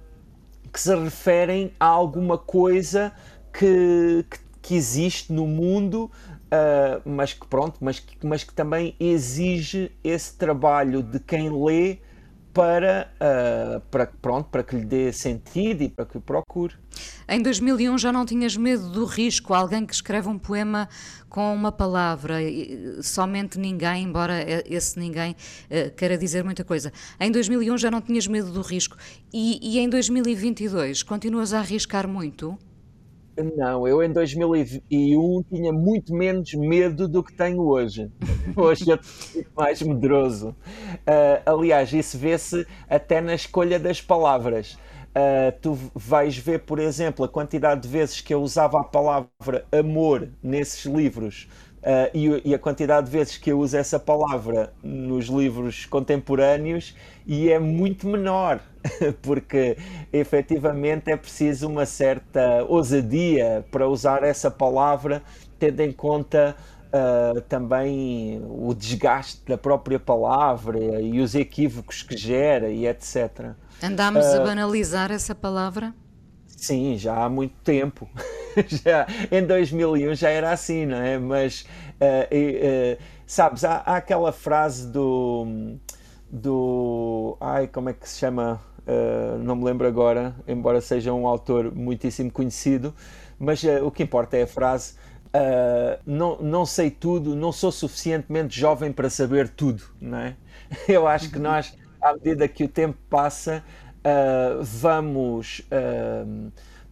que 0.72 0.80
se 0.80 0.96
referem 0.96 1.74
a 1.78 1.88
alguma 1.88 2.38
coisa 2.38 3.12
que, 3.52 4.26
que, 4.30 4.40
que 4.64 4.76
existe 4.76 5.32
no 5.32 5.46
mundo 5.46 6.10
Uh, 6.54 7.02
mas 7.04 7.34
que 7.34 7.48
pronto, 7.48 7.78
mas 7.82 7.98
que, 7.98 8.16
mas 8.24 8.44
que 8.44 8.54
também 8.54 8.96
exige 9.00 9.92
esse 10.04 10.38
trabalho 10.38 11.02
de 11.02 11.20
quem 11.20 11.50
lê 11.50 11.98
para, 12.54 13.12
uh, 13.16 13.80
para, 13.90 14.06
pronto, 14.06 14.50
para 14.50 14.64
que 14.64 14.76
lhe 14.76 14.86
dê 14.86 15.12
sentido 15.12 15.82
e 15.82 15.90
para 15.90 16.06
que 16.06 16.16
o 16.16 16.22
procure. 16.22 16.76
Em 17.28 17.42
2001 17.42 17.98
já 17.98 18.12
não 18.12 18.24
tinhas 18.24 18.56
medo 18.56 18.88
do 18.92 19.04
risco? 19.04 19.52
Alguém 19.52 19.84
que 19.84 19.96
escreve 19.96 20.30
um 20.30 20.38
poema 20.38 20.88
com 21.28 21.52
uma 21.56 21.72
palavra, 21.72 22.36
somente 23.02 23.58
ninguém, 23.58 24.04
embora 24.04 24.36
esse 24.70 25.00
ninguém 25.00 25.32
uh, 25.32 25.96
queira 25.96 26.16
dizer 26.20 26.44
muita 26.44 26.64
coisa. 26.64 26.94
Em 27.20 27.32
2001 27.32 27.80
já 27.80 27.90
não 27.90 28.00
tinhas 28.00 28.28
medo 28.28 28.52
do 28.52 28.62
risco 28.62 28.96
e, 29.34 29.58
e 29.60 29.80
em 29.80 29.90
2022 29.90 31.02
continuas 31.02 31.52
a 31.52 31.62
arriscar 31.62 32.08
muito? 32.08 32.60
Não, 33.36 33.88
eu 33.88 34.04
em 34.04 34.12
2001 34.12 35.44
tinha 35.50 35.74
muito 35.74 36.14
menos 36.14 36.54
medo 36.54 37.08
do 37.08 37.24
que 37.24 37.34
tenho 37.34 37.62
hoje. 37.62 38.12
Hoje 38.56 38.88
eu 38.88 38.96
estou 38.96 39.44
mais 39.56 39.82
medroso. 39.82 40.50
Uh, 40.50 41.42
aliás, 41.46 41.92
isso 41.92 42.16
vê-se 42.16 42.68
até 42.88 43.22
na 43.22 43.34
escolha 43.34 43.80
das 43.80 44.00
palavras. 44.00 44.78
Uh, 45.16 45.52
tu 45.62 45.78
vais 45.96 46.38
ver, 46.38 46.60
por 46.60 46.78
exemplo, 46.78 47.26
a 47.26 47.30
quantidade 47.30 47.82
de 47.82 47.88
vezes 47.88 48.22
que 48.22 48.34
eu 48.34 48.42
usava 48.42 48.80
a 48.80 48.84
palavra 48.84 49.66
amor 49.72 50.30
nesses 50.42 50.86
livros 50.86 51.48
uh, 51.84 52.10
e, 52.14 52.50
e, 52.50 52.56
a 52.56 52.60
quantidade 52.60 53.06
de 53.06 53.12
vezes 53.12 53.38
que 53.38 53.52
eu 53.52 53.60
uso 53.60 53.78
essa 53.78 54.00
palavra 54.00 54.74
nos 54.82 55.26
livros 55.28 55.86
contemporâneos 55.86 56.96
e 57.26 57.50
é 57.50 57.60
muito 57.60 58.08
menor, 58.08 58.60
porque 59.22 59.78
efetivamente 60.12 61.12
é 61.12 61.18
preciso 61.18 61.68
uma 61.68 61.86
certa 61.86 62.64
ousadia 62.64 63.66
para 63.70 63.88
usar 63.88 64.24
essa 64.24 64.50
palavra, 64.50 65.22
tendo 65.60 65.82
em 65.82 65.92
conta 65.92 66.56
uh, 66.88 67.42
também 67.42 68.42
o 68.46 68.74
desgaste 68.74 69.42
da 69.46 69.58
própria 69.58 70.00
palavra 70.00 70.80
e 71.02 71.20
os 71.20 71.36
equívocos 71.36 72.02
que 72.02 72.18
gera 72.18 72.70
e 72.70 72.88
etc. 72.88 73.52
Andamos 73.82 74.26
uh, 74.26 74.38
a 74.38 74.44
banalizar 74.44 75.12
essa 75.12 75.36
palavra? 75.36 75.94
Sim, 76.56 76.98
já 76.98 77.24
há 77.26 77.30
muito 77.30 77.56
tempo. 77.64 78.10
já, 78.68 79.08
em 79.32 79.46
2001 79.46 80.16
já 80.16 80.30
era 80.30 80.52
assim, 80.52 80.86
não 80.86 80.98
é? 80.98 81.18
Mas, 81.18 81.66
uh, 82.00 82.96
uh, 82.96 83.04
sabes, 83.26 83.64
há, 83.64 83.78
há, 83.86 83.98
aquela 83.98 84.32
frase 84.32 84.92
do, 84.92 85.76
do. 86.30 87.38
Ai, 87.42 87.68
como 87.68 87.90
é 87.90 87.94
que 87.94 88.08
se 88.08 88.20
chama? 88.20 88.62
Uh, 88.86 89.38
não 89.40 89.56
me 89.56 89.64
lembro 89.64 89.88
agora, 89.88 90.36
embora 90.48 90.82
seja 90.82 91.14
um 91.14 91.28
autor 91.28 91.74
muitíssimo 91.74 92.32
conhecido, 92.32 92.94
mas 93.40 93.64
o 93.84 93.90
que 93.92 94.04
importa 94.04 94.38
é 94.38 94.44
a 94.44 94.48
frase. 94.48 94.96
não, 96.06 96.38
não 96.42 96.66
sei 96.66 96.92
tudo, 96.92 97.36
não 97.36 97.52
sou 97.52 97.72
suficientemente 97.72 98.58
jovem 98.60 98.92
para 98.92 99.10
saber 99.10 99.50
tudo, 99.50 99.84
não 100.00 100.18
é? 100.18 100.36
Eu 100.88 101.08
acho 101.08 101.30
que 101.30 101.40
nós, 101.40 101.74
à 102.02 102.14
medida 102.14 102.48
que 102.48 102.64
o 102.64 102.68
tempo 102.68 102.98
passa, 103.10 103.64
vamos 104.62 105.62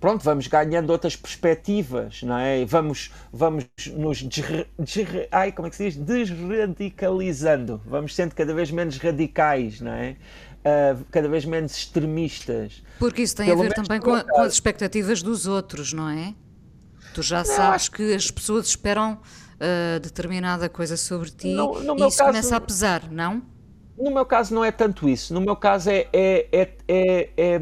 pronto, 0.01 0.23
vamos 0.23 0.47
ganhando 0.47 0.89
outras 0.89 1.15
perspectivas, 1.15 2.23
não 2.23 2.37
é? 2.37 2.65
Vamos, 2.65 3.11
vamos 3.31 3.65
nos 3.95 4.23
desre, 4.23 4.67
desre, 4.77 5.27
ai, 5.31 5.51
como 5.51 5.67
é 5.67 5.69
que 5.69 5.75
se 5.75 5.91
diz? 5.91 5.95
desradicalizando, 5.95 7.79
vamos 7.85 8.15
sendo 8.15 8.33
cada 8.33 8.51
vez 8.53 8.71
menos 8.71 8.97
radicais, 8.97 9.79
não 9.79 9.91
é? 9.91 10.17
Uh, 10.61 11.05
cada 11.11 11.29
vez 11.29 11.45
menos 11.45 11.77
extremistas. 11.77 12.83
Porque 12.99 13.21
isso 13.21 13.35
tem 13.35 13.45
Pelo 13.45 13.61
a 13.61 13.63
ver 13.63 13.73
também 13.73 13.99
com, 13.99 14.13
a, 14.13 14.23
com, 14.23 14.41
as 14.41 14.53
expectativas 14.53 15.21
dos 15.21 15.45
outros, 15.45 15.93
não 15.93 16.09
é? 16.09 16.33
Tu 17.13 17.21
já 17.21 17.39
não, 17.39 17.45
sabes 17.45 17.87
que 17.87 18.13
as 18.13 18.29
pessoas 18.29 18.67
esperam 18.67 19.13
uh, 19.13 19.99
determinada 19.99 20.67
coisa 20.67 20.97
sobre 20.97 21.29
ti 21.29 21.49
e 21.49 22.07
isso 22.07 22.17
caso, 22.17 22.23
começa 22.25 22.55
a 22.55 22.61
pesar, 22.61 23.11
não? 23.11 23.43
No 24.01 24.09
meu 24.09 24.25
caso 24.25 24.55
não 24.55 24.65
é 24.65 24.71
tanto 24.71 25.07
isso. 25.07 25.31
No 25.31 25.39
meu 25.39 25.55
caso 25.55 25.91
é, 25.91 26.07
é, 26.11 26.47
é, 26.51 26.69
é, 26.87 27.29
é 27.37 27.61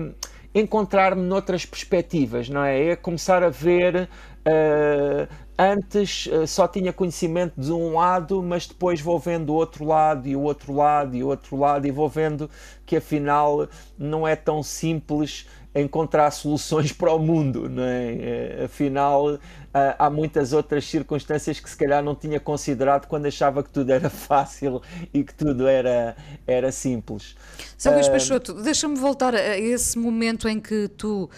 encontrar-me 0.55 1.21
noutras 1.21 1.65
perspectivas, 1.65 2.47
não 2.47 2.63
é? 2.63 2.91
É 2.91 2.95
começar 2.95 3.43
a 3.43 3.49
ver. 3.49 4.09
Uh, 4.39 5.27
antes 5.59 6.27
uh, 6.27 6.47
só 6.47 6.65
tinha 6.65 6.93
conhecimento 6.93 7.59
de 7.59 7.73
um 7.73 7.93
lado, 7.95 8.41
mas 8.41 8.65
depois 8.65 9.01
vou 9.01 9.19
vendo 9.19 9.49
o 9.49 9.53
outro 9.53 9.83
lado 9.83 10.29
e 10.29 10.35
o 10.35 10.41
outro 10.41 10.73
lado 10.73 11.13
e 11.13 11.21
o 11.21 11.27
outro 11.27 11.57
lado 11.57 11.85
e 11.85 11.91
vou 11.91 12.07
vendo 12.07 12.49
que 12.85 12.95
afinal 12.95 13.67
não 13.97 14.25
é 14.25 14.33
tão 14.37 14.63
simples 14.63 15.45
encontrar 15.73 16.31
soluções 16.31 16.91
para 16.93 17.13
o 17.13 17.19
mundo, 17.19 17.69
não 17.69 17.83
é? 17.83 18.63
Afinal, 18.65 19.39
há 19.73 20.09
muitas 20.09 20.53
outras 20.53 20.85
circunstâncias 20.85 21.59
que 21.59 21.69
se 21.69 21.77
calhar 21.77 22.03
não 22.03 22.15
tinha 22.15 22.39
considerado 22.39 23.07
quando 23.07 23.25
achava 23.27 23.63
que 23.63 23.69
tudo 23.69 23.91
era 23.91 24.09
fácil 24.11 24.81
e 25.13 25.23
que 25.23 25.33
tudo 25.33 25.67
era, 25.67 26.15
era 26.47 26.71
simples. 26.71 27.35
São 27.77 27.93
Luís 27.93 28.09
Peixoto, 28.09 28.53
deixa-me 28.53 28.97
voltar 28.97 29.35
a 29.35 29.57
esse 29.57 29.97
momento 29.97 30.47
em 30.47 30.59
que 30.59 30.87
tu 30.89 31.29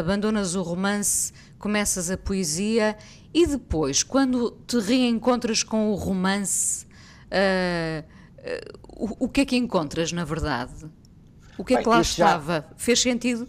abandonas 0.00 0.54
o 0.54 0.62
romance, 0.62 1.32
começas 1.58 2.10
a 2.10 2.16
poesia 2.16 2.96
e 3.32 3.46
depois, 3.46 4.02
quando 4.02 4.52
te 4.66 4.78
reencontras 4.78 5.62
com 5.62 5.90
o 5.90 5.94
romance, 5.94 6.86
uh, 7.26 8.02
uh, 8.02 9.14
o, 9.20 9.26
o, 9.26 9.28
que 9.28 9.42
é 9.42 9.46
que 9.46 9.56
encontras 9.56 10.12
na 10.12 10.24
verdade? 10.24 10.86
O 11.56 11.64
que 11.64 11.74
é 11.74 11.82
que 11.82 11.88
lá 11.88 12.00
estava? 12.00 12.66
Já... 12.68 12.76
Fez 12.76 13.00
sentido? 13.00 13.48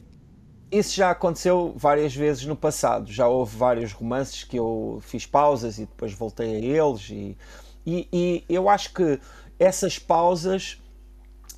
Isso 0.72 0.96
já 0.96 1.12
aconteceu 1.12 1.74
várias 1.76 2.16
vezes 2.16 2.46
no 2.46 2.56
passado. 2.56 3.12
Já 3.12 3.28
houve 3.28 3.58
vários 3.58 3.92
romances 3.92 4.44
que 4.44 4.58
eu 4.58 5.00
fiz 5.02 5.26
pausas 5.26 5.78
e 5.78 5.82
depois 5.82 6.14
voltei 6.14 6.56
a 6.56 6.60
eles. 6.60 7.10
E, 7.10 7.38
e, 7.86 8.08
e, 8.12 8.46
eu 8.48 8.70
acho 8.70 8.94
que 8.94 9.20
essas 9.58 9.98
pausas, 9.98 10.82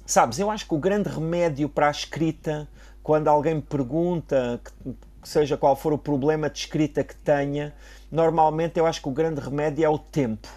sabes, 0.05 0.39
eu 0.39 0.49
acho 0.49 0.67
que 0.67 0.73
o 0.73 0.77
grande 0.77 1.09
remédio 1.09 1.67
para 1.67 1.87
a 1.87 1.91
escrita, 1.91 2.67
quando 3.03 3.27
alguém 3.27 3.55
me 3.55 3.61
pergunta, 3.61 4.61
que, 4.63 4.95
seja 5.23 5.57
qual 5.57 5.75
for 5.75 5.93
o 5.93 5.97
problema 5.97 6.49
de 6.49 6.59
escrita 6.59 7.03
que 7.03 7.15
tenha, 7.15 7.73
normalmente 8.09 8.79
eu 8.79 8.85
acho 8.85 9.01
que 9.01 9.09
o 9.09 9.11
grande 9.11 9.41
remédio 9.41 9.85
é 9.85 9.89
o 9.89 9.99
tempo. 9.99 10.47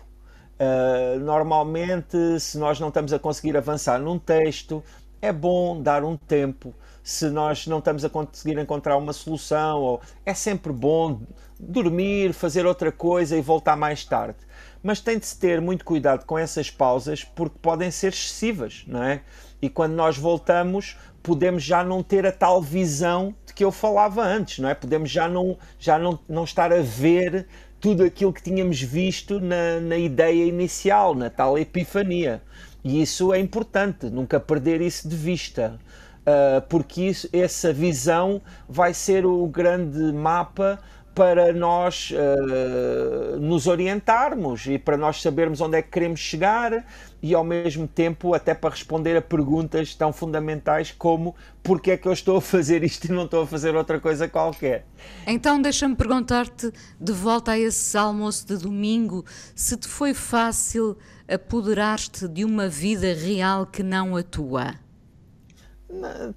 Uh, 0.55 1.19
normalmente, 1.19 2.39
se 2.39 2.57
nós 2.57 2.79
não 2.79 2.89
estamos 2.89 3.13
a 3.13 3.19
conseguir 3.19 3.57
avançar 3.57 3.99
num 3.99 4.19
texto, 4.19 4.83
é 5.21 5.33
bom 5.33 5.83
dar 5.83 6.05
um 6.05 6.17
tempo 6.17 6.73
se 7.05 7.29
nós 7.29 7.67
não 7.67 7.81
estamos 7.81 8.03
a 8.03 8.09
conseguir 8.09 8.59
encontrar 8.59 8.97
uma 8.97 9.13
solução, 9.13 9.81
ou 9.83 10.01
é 10.25 10.33
sempre 10.33 10.73
bom 10.73 11.21
dormir, 11.61 12.33
fazer 12.33 12.65
outra 12.65 12.91
coisa 12.91 13.37
e 13.37 13.43
voltar 13.43 13.77
mais 13.77 14.05
tarde. 14.07 14.39
Mas 14.83 15.01
tem 15.01 15.19
de 15.19 15.27
se 15.27 15.39
ter 15.39 15.61
muito 15.61 15.85
cuidado 15.85 16.25
com 16.25 16.39
essas 16.39 16.71
pausas 16.71 17.23
porque 17.23 17.59
podem 17.61 17.91
ser 17.91 18.09
excessivas, 18.09 18.85
não 18.87 19.03
é? 19.03 19.21
E 19.61 19.69
quando 19.69 19.93
nós 19.93 20.17
voltamos, 20.17 20.97
podemos 21.23 21.63
já 21.63 21.85
não 21.85 22.03
ter 22.03 22.27
a 22.27 22.33
tal 22.33 22.63
visão 22.63 23.35
de 23.47 23.53
que 23.53 23.65
eu 23.65 23.71
falava 23.71 24.23
antes, 24.23 24.59
não 24.59 24.69
é? 24.69 24.75
Podemos 24.75 25.11
já 25.11 25.29
não, 25.29 25.59
já 25.79 25.99
não, 25.99 26.19
não 26.27 26.45
estar 26.45 26.73
a 26.73 26.81
ver 26.81 27.47
tudo 27.81 28.03
aquilo 28.03 28.33
que 28.33 28.43
tínhamos 28.43 28.81
visto 28.81 29.39
na, 29.41 29.79
na 29.79 29.99
ideia 29.99 30.47
inicial, 30.47 31.15
na 31.15 31.29
tal 31.29 31.59
epifania. 31.59 32.43
E 32.83 33.01
isso 33.03 33.33
é 33.33 33.39
importante, 33.39 34.07
nunca 34.07 34.41
perder 34.41 34.81
isso 34.81 35.07
de 35.07 35.17
vista. 35.17 35.79
Uh, 36.25 36.63
porque 36.71 37.03
isso, 37.03 37.29
essa 37.35 37.71
visão 37.71 38.41
vai 38.67 38.95
ser 38.95 39.27
o 39.27 39.47
grande 39.47 40.11
mapa 40.11 40.81
para 41.15 41.53
nós 41.53 42.11
uh, 42.11 43.39
nos 43.39 43.69
orientarmos 43.69 44.67
e 44.67 44.79
para 44.79 44.97
nós 44.97 45.23
sabermos 45.23 45.61
onde 45.61 45.79
é 45.79 45.83
que 45.83 45.91
queremos 45.91 46.19
chegar 46.19 46.85
e 47.23 47.35
ao 47.35 47.45
mesmo 47.45 47.87
tempo 47.87 48.35
até 48.35 48.53
para 48.53 48.71
responder 48.71 49.17
a 49.17 49.23
perguntas 49.23 49.95
tão 49.95 50.13
fundamentais 50.13 50.91
como 50.91 51.35
porque 51.63 51.93
é 51.93 51.97
que 51.97 52.09
eu 52.09 52.13
estou 52.13 52.39
a 52.39 52.41
fazer 52.41 52.83
isto 52.83 53.05
e 53.05 53.13
não 53.13 53.27
estou 53.27 53.43
a 53.43 53.47
fazer 53.47 53.77
outra 53.77 54.01
coisa 54.01 54.27
qualquer. 54.27 54.87
Então 55.27 55.63
deixa-me 55.63 55.95
perguntar-te 55.95 56.73
de 57.01 57.13
volta 57.13 57.53
a 57.53 57.59
esse 57.59 57.97
almoço 57.97 58.49
de 58.49 58.57
domingo 58.57 59.25
se 59.55 59.77
te 59.77 59.87
foi 59.87 60.13
fácil 60.13 60.97
apoderar-te 61.29 62.27
de 62.27 62.45
uma 62.45 62.69
vida 62.69 63.15
real 63.15 63.67
que 63.67 63.83
não 63.85 64.17
a 64.17 64.23
tua 64.23 64.84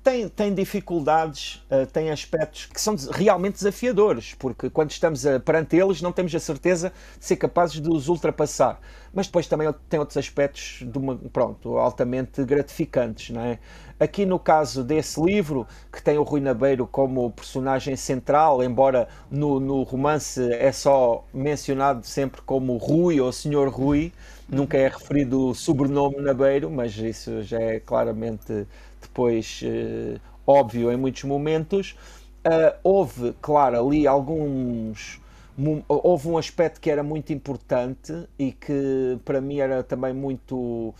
tem, 0.03 0.27
tem 0.29 0.53
dificuldades, 0.53 1.63
uh, 1.71 1.85
tem 1.87 2.11
aspectos 2.11 2.65
que 2.65 2.79
são 2.79 2.95
realmente 3.11 3.55
desafiadores, 3.55 4.35
porque 4.37 4.69
quando 4.69 4.91
estamos 4.91 5.25
a, 5.25 5.39
perante 5.39 5.75
eles 5.75 6.01
não 6.01 6.11
temos 6.11 6.33
a 6.35 6.39
certeza 6.39 6.91
de 7.17 7.25
ser 7.25 7.37
capazes 7.37 7.81
de 7.81 7.89
os 7.89 8.07
ultrapassar. 8.07 8.79
Mas 9.13 9.25
depois 9.25 9.47
também 9.47 9.73
tem 9.89 9.99
outros 9.99 10.17
aspectos 10.17 10.85
uma, 10.95 11.15
pronto, 11.15 11.77
altamente 11.77 12.43
gratificantes. 12.43 13.29
Não 13.31 13.41
é? 13.41 13.57
Aqui 13.99 14.25
no 14.25 14.37
caso 14.37 14.83
desse 14.83 15.19
livro, 15.19 15.65
que 15.91 16.03
tem 16.03 16.17
o 16.19 16.23
Rui 16.23 16.39
Nabeiro 16.39 16.85
como 16.85 17.31
personagem 17.31 17.95
central, 17.95 18.61
embora 18.61 19.07
no, 19.31 19.59
no 19.59 19.81
romance 19.81 20.39
é 20.53 20.71
só 20.71 21.25
mencionado 21.33 22.05
sempre 22.05 22.41
como 22.41 22.77
Rui 22.77 23.19
ou 23.19 23.31
Senhor 23.31 23.69
Rui, 23.69 24.11
nunca 24.47 24.77
é 24.77 24.87
referido 24.87 25.47
o 25.47 25.55
sobrenome 25.55 26.17
Nabeiro, 26.17 26.69
mas 26.69 26.95
isso 26.95 27.41
já 27.41 27.59
é 27.59 27.79
claramente 27.79 28.67
depois 29.07 29.61
uh, 29.63 30.19
óbvio 30.45 30.91
em 30.91 30.97
muitos 30.97 31.23
momentos. 31.23 31.95
Uh, 32.45 32.77
houve, 32.83 33.33
claro, 33.41 33.79
ali 33.87 34.07
alguns. 34.07 35.19
Houve 35.87 36.27
um 36.27 36.37
aspecto 36.37 36.79
que 36.79 36.89
era 36.89 37.01
muito 37.01 37.33
importante 37.33 38.13
e 38.37 38.51
que 38.51 39.17
para 39.25 39.41
mim 39.41 39.57
era 39.57 39.81
também 39.81 40.13
muito 40.13 40.93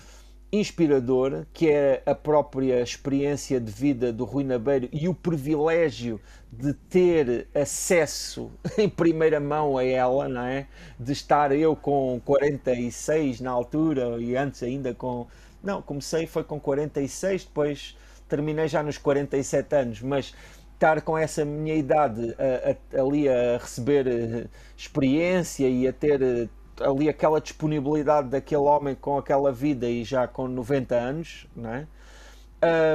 inspirador, 0.51 1.45
que 1.53 1.69
é 1.69 2.01
a 2.05 2.15
própria 2.15 2.81
experiência 2.81 3.59
de 3.59 3.71
vida 3.71 4.13
do 4.13 4.23
Rui 4.23 4.43
Nabeiro 4.43 4.87
e 4.91 5.07
o 5.07 5.13
privilégio 5.13 6.19
de 6.51 6.73
ter 6.73 7.47
acesso 7.53 8.49
em 8.77 8.89
primeira 8.89 9.39
mão 9.39 9.77
a 9.77 9.83
ela, 9.83 10.27
não 10.27 10.41
é? 10.41 10.67
De 10.99 11.11
estar 11.11 11.51
eu 11.51 11.75
com 11.75 12.19
46 12.23 13.41
na 13.41 13.51
altura 13.51 14.19
e 14.19 14.35
antes 14.35 14.63
ainda 14.63 14.93
com. 14.93 15.27
Não, 15.63 15.81
comecei 15.81 16.27
foi 16.27 16.43
com 16.43 16.59
46, 16.59 17.45
depois 17.45 17.97
terminei 18.27 18.67
já 18.67 18.83
nos 18.83 18.97
47 18.97 19.75
anos, 19.75 20.01
mas 20.01 20.33
estar 20.73 21.01
com 21.01 21.17
essa 21.17 21.43
minha 21.43 21.75
idade 21.75 22.35
a, 22.37 22.97
a, 22.97 23.01
ali 23.01 23.27
a 23.27 23.57
receber 23.57 24.07
eh, 24.07 24.47
experiência 24.75 25.67
e 25.67 25.87
a 25.87 25.93
ter 25.93 26.21
eh, 26.21 26.47
ali 26.79 27.09
aquela 27.09 27.41
disponibilidade 27.41 28.29
daquele 28.29 28.61
homem 28.61 28.95
com 28.95 29.17
aquela 29.17 29.51
vida 29.51 29.89
e 29.89 30.03
já 30.03 30.27
com 30.27 30.47
90 30.47 30.95
anos, 30.95 31.47
não 31.55 31.73
é? 31.73 31.87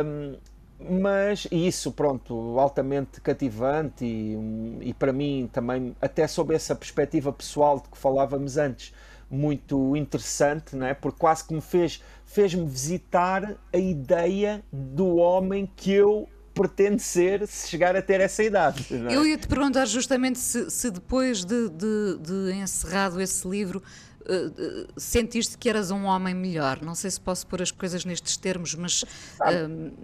Um, 0.05 0.37
mas 0.79 1.47
isso, 1.51 1.93
pronto, 1.93 2.59
altamente 2.59 3.21
cativante 3.21 4.05
e, 4.05 4.89
e 4.89 4.95
para 4.95 5.13
mim 5.13 5.49
também, 5.53 5.97
até 6.01 6.27
sob 6.27 6.55
essa 6.55 6.75
perspectiva 6.75 7.33
pessoal 7.33 7.79
de 7.79 7.89
que 7.89 7.97
falávamos 7.97 8.57
antes, 8.57 8.93
muito 9.33 9.97
interessante, 9.97 10.77
não 10.77 10.87
é? 10.87 10.93
Porque 10.93 11.19
quase 11.19 11.45
que 11.45 11.55
me 11.55 11.61
fez 11.63 12.03
fez-me 12.27 12.67
visitar 12.67 13.57
a 13.73 13.79
ideia 13.79 14.63
do 14.71 15.17
homem 15.17 15.71
que 15.75 15.91
eu 15.91 16.29
pretendo 16.53 17.01
ser 17.01 17.47
se 17.47 17.69
chegar 17.69 17.97
a 17.97 18.03
ter 18.03 18.21
essa 18.21 18.43
idade. 18.43 18.87
É? 18.95 19.15
Eu 19.15 19.27
ia 19.27 19.39
te 19.39 19.49
perguntar 19.49 19.87
justamente 19.87 20.39
se, 20.39 20.71
se 20.71 20.91
depois 20.91 21.45
de, 21.45 21.71
de, 21.71 22.19
de, 22.21 22.53
encerrado 22.53 23.21
esse 23.23 23.49
livro 23.49 23.83
uh, 24.21 25.01
sentiste 25.01 25.57
que 25.57 25.69
eras 25.69 25.91
um 25.91 26.05
homem 26.05 26.35
melhor. 26.35 26.83
Não 26.83 26.95
sei 26.95 27.11
se 27.11 27.21
posso 27.21 27.47
pôr 27.47 27.63
as 27.63 27.71
coisas 27.71 28.05
nestes 28.05 28.37
termos, 28.37 28.75
mas 28.75 29.03
uh, 29.03 29.07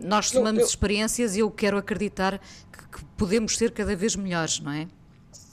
nós 0.02 0.30
somamos 0.30 0.60
eu, 0.60 0.64
eu... 0.64 0.68
experiências 0.68 1.36
e 1.36 1.40
eu 1.40 1.50
quero 1.50 1.76
acreditar 1.76 2.40
que, 2.72 2.98
que 2.98 3.04
podemos 3.16 3.56
ser 3.56 3.72
cada 3.72 3.94
vez 3.94 4.16
melhores, 4.16 4.58
não 4.60 4.72
é? 4.72 4.88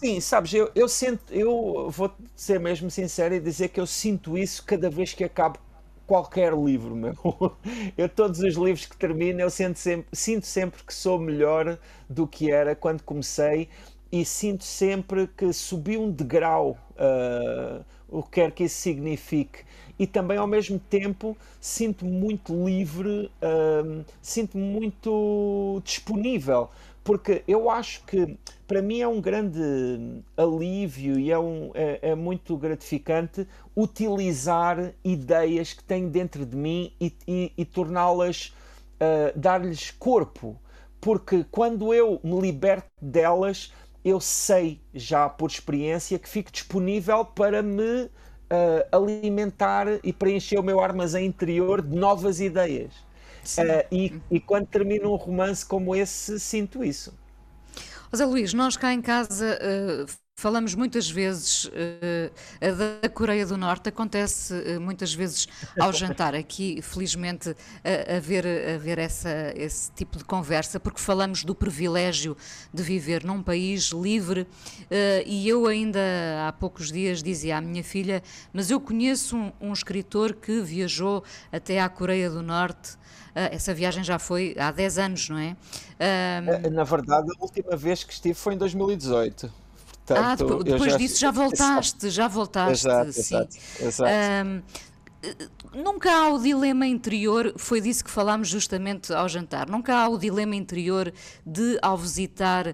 Sim, 0.06 0.20
sabes, 0.22 0.54
eu, 0.54 0.70
eu 0.76 0.88
sinto, 0.88 1.34
eu 1.34 1.89
vou 1.89 2.12
ser 2.36 2.60
mesmo 2.60 2.91
sincero 2.91 3.34
e 3.34 3.39
dizer 3.39 3.70
que 3.70 3.80
eu 3.80 3.88
sinto 3.88 4.38
isso 4.38 4.63
cada 4.63 4.88
vez 4.88 5.13
que 5.15 5.24
acabo 5.24 5.58
qualquer 6.06 6.54
livro, 6.54 6.96
meu. 6.96 7.15
Eu 7.98 8.08
todos 8.08 8.39
os 8.41 8.54
livros 8.54 8.86
que 8.86 8.96
termino, 8.96 9.41
eu 9.41 9.50
sinto 9.50 9.80
sempre, 9.80 10.08
sinto 10.13 10.46
sempre 10.46 10.84
que 10.84 10.94
sou 10.94 11.18
melhor 11.18 11.80
do 12.08 12.28
que 12.28 12.52
era 12.52 12.76
quando 12.76 13.02
comecei 13.02 13.68
e 14.12 14.24
sinto 14.24 14.63
sempre 14.63 15.26
que 15.26 15.52
subi 15.52 15.98
um 15.98 16.12
degrau, 16.12 16.78
uh, 16.91 17.84
o 18.08 18.22
que 18.22 18.30
quer 18.41 18.52
que 18.52 18.65
isso 18.65 18.76
signifique. 18.78 19.63
E 19.98 20.06
também 20.06 20.38
ao 20.38 20.46
mesmo 20.46 20.78
tempo 20.78 21.36
sinto-me 21.60 22.12
muito 22.12 22.54
livre, 22.63 23.32
uh, 23.41 24.06
sinto-me 24.22 24.63
muito 24.63 25.82
disponível 25.84 26.70
porque 27.04 27.44
eu 27.48 27.70
acho 27.70 28.04
que 28.06 28.36
para 28.67 28.82
mim 28.82 28.99
é 28.99 29.08
um 29.08 29.21
grande 29.21 29.60
alívio 30.36 31.19
e 31.19 31.32
é, 31.32 31.38
um, 31.38 31.71
é, 31.73 31.99
é 32.10 32.15
muito 32.15 32.58
gratificante 32.58 33.47
utilizar 33.75 34.93
ideias 35.04 35.73
que 35.73 35.84
tenho 35.84 36.10
dentro 36.10 36.45
de 36.45 36.56
mim 36.56 36.91
e, 36.99 37.13
e, 37.28 37.54
e 37.58 37.65
torná-las, 37.65 38.54
uh, 38.95 39.38
dar-lhes 39.38 39.91
corpo. 39.91 40.60
Porque 40.99 41.45
quando 41.51 41.93
eu 41.93 42.19
me 42.23 42.39
liberto 42.41 42.89
delas, 42.99 43.71
eu 44.04 44.19
sei 44.19 44.82
já 44.93 45.30
por 45.30 45.49
experiência 45.49 46.17
que 46.17 46.28
fico 46.28 46.51
disponível 46.51 47.23
para 47.23 47.62
me 47.62 48.04
uh, 48.04 48.10
alimentar 48.91 49.88
e 50.04 50.12
preencher 50.12 50.58
o 50.58 50.63
meu 50.63 50.80
armazém 50.80 51.25
interior 51.28 51.82
de 51.82 51.95
novas 51.95 52.39
ideias. 52.39 52.93
Uh, 53.58 53.86
e, 53.91 54.21
e 54.32 54.39
quando 54.39 54.65
termino 54.67 55.12
um 55.12 55.15
romance 55.15 55.65
como 55.65 55.95
esse, 55.95 56.39
sinto 56.39 56.84
isso. 56.84 57.13
José 58.12 58.26
Luís, 58.26 58.54
nós 58.54 58.78
cá 58.78 58.94
em 58.94 59.02
casa 59.02 59.58
uh, 59.60 60.12
falamos 60.38 60.76
muitas 60.76 61.10
vezes 61.10 61.65
uh, 61.65 63.02
da 63.02 63.10
Coreia 63.10 63.46
do 63.46 63.58
Norte, 63.58 63.89
acontece 63.89 64.54
uh, 64.54 64.80
muitas 64.80 65.13
vezes 65.13 65.48
ao 65.80 65.91
jantar 65.94 66.36
aqui, 66.36 66.82
felizmente, 66.84 67.56
a, 67.84 68.18
a, 68.18 68.20
ver, 68.20 68.46
a 68.46 68.78
ver 68.78 69.00
essa, 69.00 69.54
esse 69.56 69.91
tipo 69.94 70.20
de 70.20 70.24
conversa, 70.24 70.80
porque 70.80 71.00
falamos 71.00 71.44
do 71.44 71.56
privilégio 71.56 72.38
de 72.72 72.84
viver 72.84 73.24
num 73.24 73.41
país 73.41 73.89
livre 73.89 74.48
e 75.26 75.50
eu 75.50 75.65
ainda 75.65 76.00
há 76.48 76.54
poucos 76.54 76.91
dias 76.91 77.24
dizia 77.24 77.58
à 77.58 77.62
minha 77.62 77.84
filha, 77.84 78.22
mas 78.54 78.70
eu 78.70 78.80
conheço 78.80 79.36
um, 79.36 79.52
um 79.60 79.74
escritor 79.74 80.36
que 80.36 80.62
viajou 80.62 81.24
até 81.52 81.82
à 81.82 81.89
Coreia 81.89 82.30
do 82.30 82.41
Norte 82.41 82.98
essa 83.36 83.74
viagem 83.74 84.04
já 84.04 84.17
foi 84.17 84.56
há 84.58 84.71
10 84.71 84.98
anos, 84.98 85.30
não 85.30 85.38
é? 85.38 85.56
Uh, 86.00 86.69
Na 86.71 86.84
verdade, 86.84 87.28
a 87.38 87.43
última 87.43 87.76
vez 87.76 88.04
que 88.04 88.13
estive 88.13 88.36
foi 88.36 88.54
em 88.54 88.58
2018. 88.58 89.52
Portanto, 90.06 90.26
ah, 90.26 90.36
depois, 90.36 90.63
depois 90.63 90.91
já... 90.91 90.98
disso 90.98 91.19
já 91.19 91.32
voltaste, 91.32 92.10
já 92.10 92.28
voltaste. 92.28 92.88
Exato, 92.88 93.13
sim. 93.13 93.19
exato. 93.21 93.58
exato. 93.82 94.63
Nunca 95.74 96.10
há 96.10 96.30
o 96.30 96.39
dilema 96.39 96.88
interior, 96.88 97.54
foi 97.58 97.82
disso 97.82 98.04
que 98.04 98.12
falámos 98.12 98.48
justamente 98.48 99.12
ao 99.12 99.28
jantar, 99.28 99.67
nunca 99.67 99.93
há 99.93 100.08
o 100.08 100.17
dilema 100.17 100.56
interior 100.56 101.12
de, 101.45 101.78
ao 101.82 101.98
visitar 101.98 102.67
uh, 102.69 102.74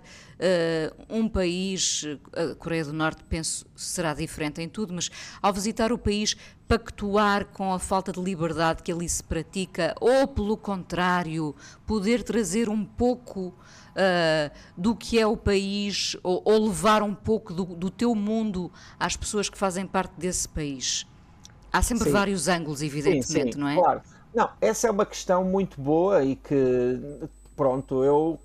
um 1.10 1.28
país, 1.28 2.06
a 2.34 2.54
Coreia 2.56 2.86
do 2.86 2.94
Norte, 2.94 3.24
penso 3.24 3.66
será 3.76 4.14
diferente 4.14 4.62
em 4.62 4.70
tudo, 4.70 4.94
mas 4.94 5.10
ao 5.42 5.52
visitar 5.52 5.92
o 5.92 5.98
país, 5.98 6.36
pactuar 6.72 7.48
com 7.48 7.74
a 7.74 7.80
falta 7.80 8.14
de 8.14 8.22
liberdade 8.22 8.82
que 8.82 8.94
ali 8.94 9.10
se 9.10 9.22
pratica, 9.22 9.94
ou 10.00 10.26
pelo 10.26 10.56
contrário, 10.56 11.54
poder 11.86 12.24
trazer 12.24 12.70
um 12.70 12.86
pouco. 12.86 13.54
Uh, 13.92 14.50
do 14.78 14.96
que 14.96 15.20
é 15.20 15.28
o 15.28 15.36
país 15.36 16.16
ou, 16.24 16.42
ou 16.46 16.68
levar 16.68 17.04
um 17.04 17.14
pouco 17.14 17.54
do, 17.54 17.66
do 17.66 17.92
teu 17.92 18.16
mundo 18.16 18.72
às 18.98 19.18
pessoas 19.18 19.50
que 19.50 19.58
fazem 19.58 19.86
parte 19.86 20.14
desse 20.18 20.48
país? 20.48 21.06
Há 21.74 21.82
sempre 21.82 22.06
sim. 22.06 22.12
vários 22.12 22.48
ângulos, 22.48 22.82
evidentemente, 22.82 23.26
sim, 23.28 23.52
sim, 23.52 23.60
não 23.60 23.68
é? 23.68 23.76
Claro. 23.76 24.02
Não, 24.34 24.50
essa 24.62 24.88
é 24.88 24.92
uma 24.92 25.06
questão 25.06 25.44
muito 25.44 25.82
boa 25.82 26.24
e 26.24 26.38
que, 26.38 27.02
pronto, 27.54 28.02
eu 28.02 28.40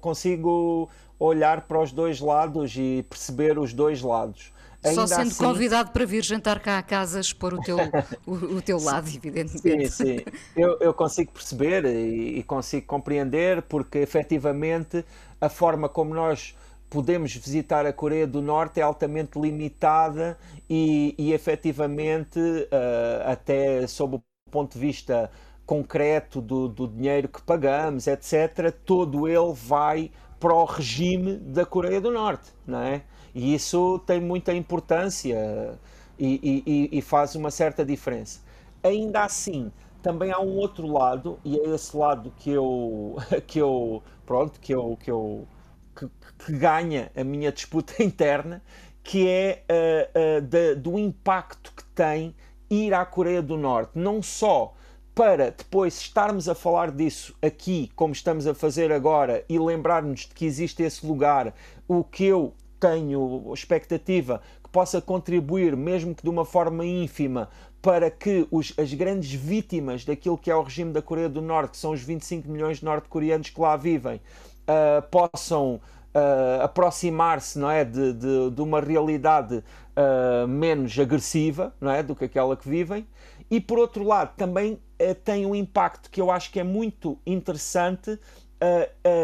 consigo 0.00 0.88
olhar 1.18 1.62
para 1.62 1.80
os 1.82 1.90
dois 1.90 2.20
lados 2.20 2.76
e 2.76 3.04
perceber 3.10 3.58
os 3.58 3.72
dois 3.72 4.00
lados. 4.00 4.52
Ainda 4.84 5.06
Só 5.06 5.06
sendo 5.06 5.28
assim... 5.28 5.44
convidado 5.44 5.92
para 5.92 6.04
vir 6.04 6.24
jantar 6.24 6.58
cá 6.58 6.78
a 6.78 6.82
casa 6.82 7.20
expor 7.20 7.54
o 7.54 7.60
teu, 7.60 7.76
o, 8.26 8.32
o 8.56 8.62
teu 8.62 8.80
lado, 8.80 9.08
evidentemente. 9.08 9.90
Sim, 9.90 10.18
sim. 10.18 10.24
Eu, 10.56 10.76
eu 10.80 10.92
consigo 10.92 11.30
perceber 11.32 11.84
e, 11.84 12.38
e 12.38 12.42
consigo 12.42 12.86
compreender 12.86 13.62
porque 13.62 13.98
efetivamente 13.98 15.04
a 15.40 15.48
forma 15.48 15.88
como 15.88 16.12
nós 16.12 16.56
podemos 16.90 17.34
visitar 17.34 17.86
a 17.86 17.92
Coreia 17.92 18.26
do 18.26 18.42
Norte 18.42 18.80
é 18.80 18.82
altamente 18.82 19.40
limitada 19.40 20.36
e, 20.68 21.14
e 21.16 21.32
efetivamente, 21.32 22.38
uh, 22.38 23.30
até 23.30 23.86
sob 23.86 24.16
o 24.16 24.22
ponto 24.50 24.74
de 24.74 24.78
vista 24.78 25.30
concreto 25.64 26.40
do, 26.40 26.68
do 26.68 26.86
dinheiro 26.86 27.28
que 27.28 27.40
pagamos, 27.40 28.06
etc., 28.06 28.70
todo 28.84 29.26
ele 29.26 29.54
vai 29.54 30.10
para 30.42 30.52
o 30.52 30.64
regime 30.64 31.36
da 31.36 31.64
Coreia 31.64 32.00
do 32.00 32.10
Norte, 32.10 32.50
não 32.66 32.80
é? 32.80 33.02
E 33.32 33.54
isso 33.54 34.00
tem 34.00 34.20
muita 34.20 34.52
importância 34.52 35.78
e, 36.18 36.62
e, 36.66 36.98
e, 36.98 37.00
faz 37.00 37.36
uma 37.36 37.48
certa 37.48 37.84
diferença. 37.84 38.40
Ainda 38.82 39.22
assim, 39.22 39.70
também 40.02 40.32
há 40.32 40.40
um 40.40 40.56
outro 40.56 40.88
lado, 40.88 41.38
e 41.44 41.56
é 41.56 41.68
esse 41.68 41.96
lado 41.96 42.32
que 42.38 42.50
eu, 42.50 43.16
que 43.46 43.60
eu 43.60 44.02
pronto, 44.26 44.58
que 44.58 44.74
eu, 44.74 44.98
que 45.00 45.12
eu 45.12 45.46
que, 45.94 46.10
que 46.44 46.52
ganha 46.58 47.12
a 47.16 47.22
minha 47.22 47.52
disputa 47.52 47.94
interna, 48.02 48.60
que 49.04 49.28
é 49.28 49.62
uh, 49.70 50.38
uh, 50.38 50.40
de, 50.40 50.74
do 50.74 50.98
impacto 50.98 51.72
que 51.72 51.84
tem 51.84 52.34
ir 52.68 52.92
à 52.92 53.04
Coreia 53.04 53.40
do 53.40 53.56
Norte, 53.56 53.92
não 53.94 54.20
só 54.20 54.74
para 55.14 55.50
depois 55.50 55.98
estarmos 55.98 56.48
a 56.48 56.54
falar 56.54 56.90
disso 56.90 57.34
aqui, 57.42 57.90
como 57.94 58.12
estamos 58.12 58.46
a 58.46 58.54
fazer 58.54 58.90
agora, 58.90 59.44
e 59.48 59.58
lembrarmos 59.58 60.20
de 60.20 60.28
que 60.28 60.46
existe 60.46 60.82
esse 60.82 61.06
lugar, 61.06 61.54
o 61.86 62.02
que 62.02 62.24
eu 62.24 62.54
tenho 62.80 63.52
expectativa 63.52 64.42
que 64.62 64.70
possa 64.70 65.00
contribuir, 65.00 65.76
mesmo 65.76 66.14
que 66.14 66.22
de 66.22 66.30
uma 66.30 66.44
forma 66.44 66.84
ínfima, 66.84 67.48
para 67.80 68.10
que 68.10 68.46
os, 68.50 68.72
as 68.78 68.94
grandes 68.94 69.32
vítimas 69.32 70.04
daquilo 70.04 70.38
que 70.38 70.50
é 70.50 70.54
o 70.54 70.62
regime 70.62 70.92
da 70.92 71.02
Coreia 71.02 71.28
do 71.28 71.42
Norte, 71.42 71.72
que 71.72 71.76
são 71.76 71.90
os 71.90 72.02
25 72.02 72.48
milhões 72.48 72.78
de 72.78 72.84
norte-coreanos 72.84 73.50
que 73.50 73.60
lá 73.60 73.76
vivem, 73.76 74.16
uh, 74.16 75.02
possam 75.10 75.80
uh, 76.14 76.62
aproximar-se 76.62 77.58
não 77.58 77.70
é, 77.70 77.84
de, 77.84 78.12
de, 78.12 78.50
de 78.50 78.62
uma 78.62 78.80
realidade 78.80 79.56
uh, 79.56 80.46
menos 80.46 80.98
agressiva 80.98 81.74
não 81.80 81.90
é, 81.90 82.02
do 82.02 82.14
que 82.14 82.24
aquela 82.24 82.56
que 82.56 82.68
vivem. 82.68 83.06
E 83.52 83.60
por 83.60 83.78
outro 83.78 84.02
lado, 84.02 84.34
também 84.34 84.80
tem 85.24 85.44
um 85.44 85.54
impacto 85.54 86.10
que 86.10 86.18
eu 86.18 86.30
acho 86.30 86.50
que 86.50 86.58
é 86.58 86.64
muito 86.64 87.18
interessante 87.26 88.18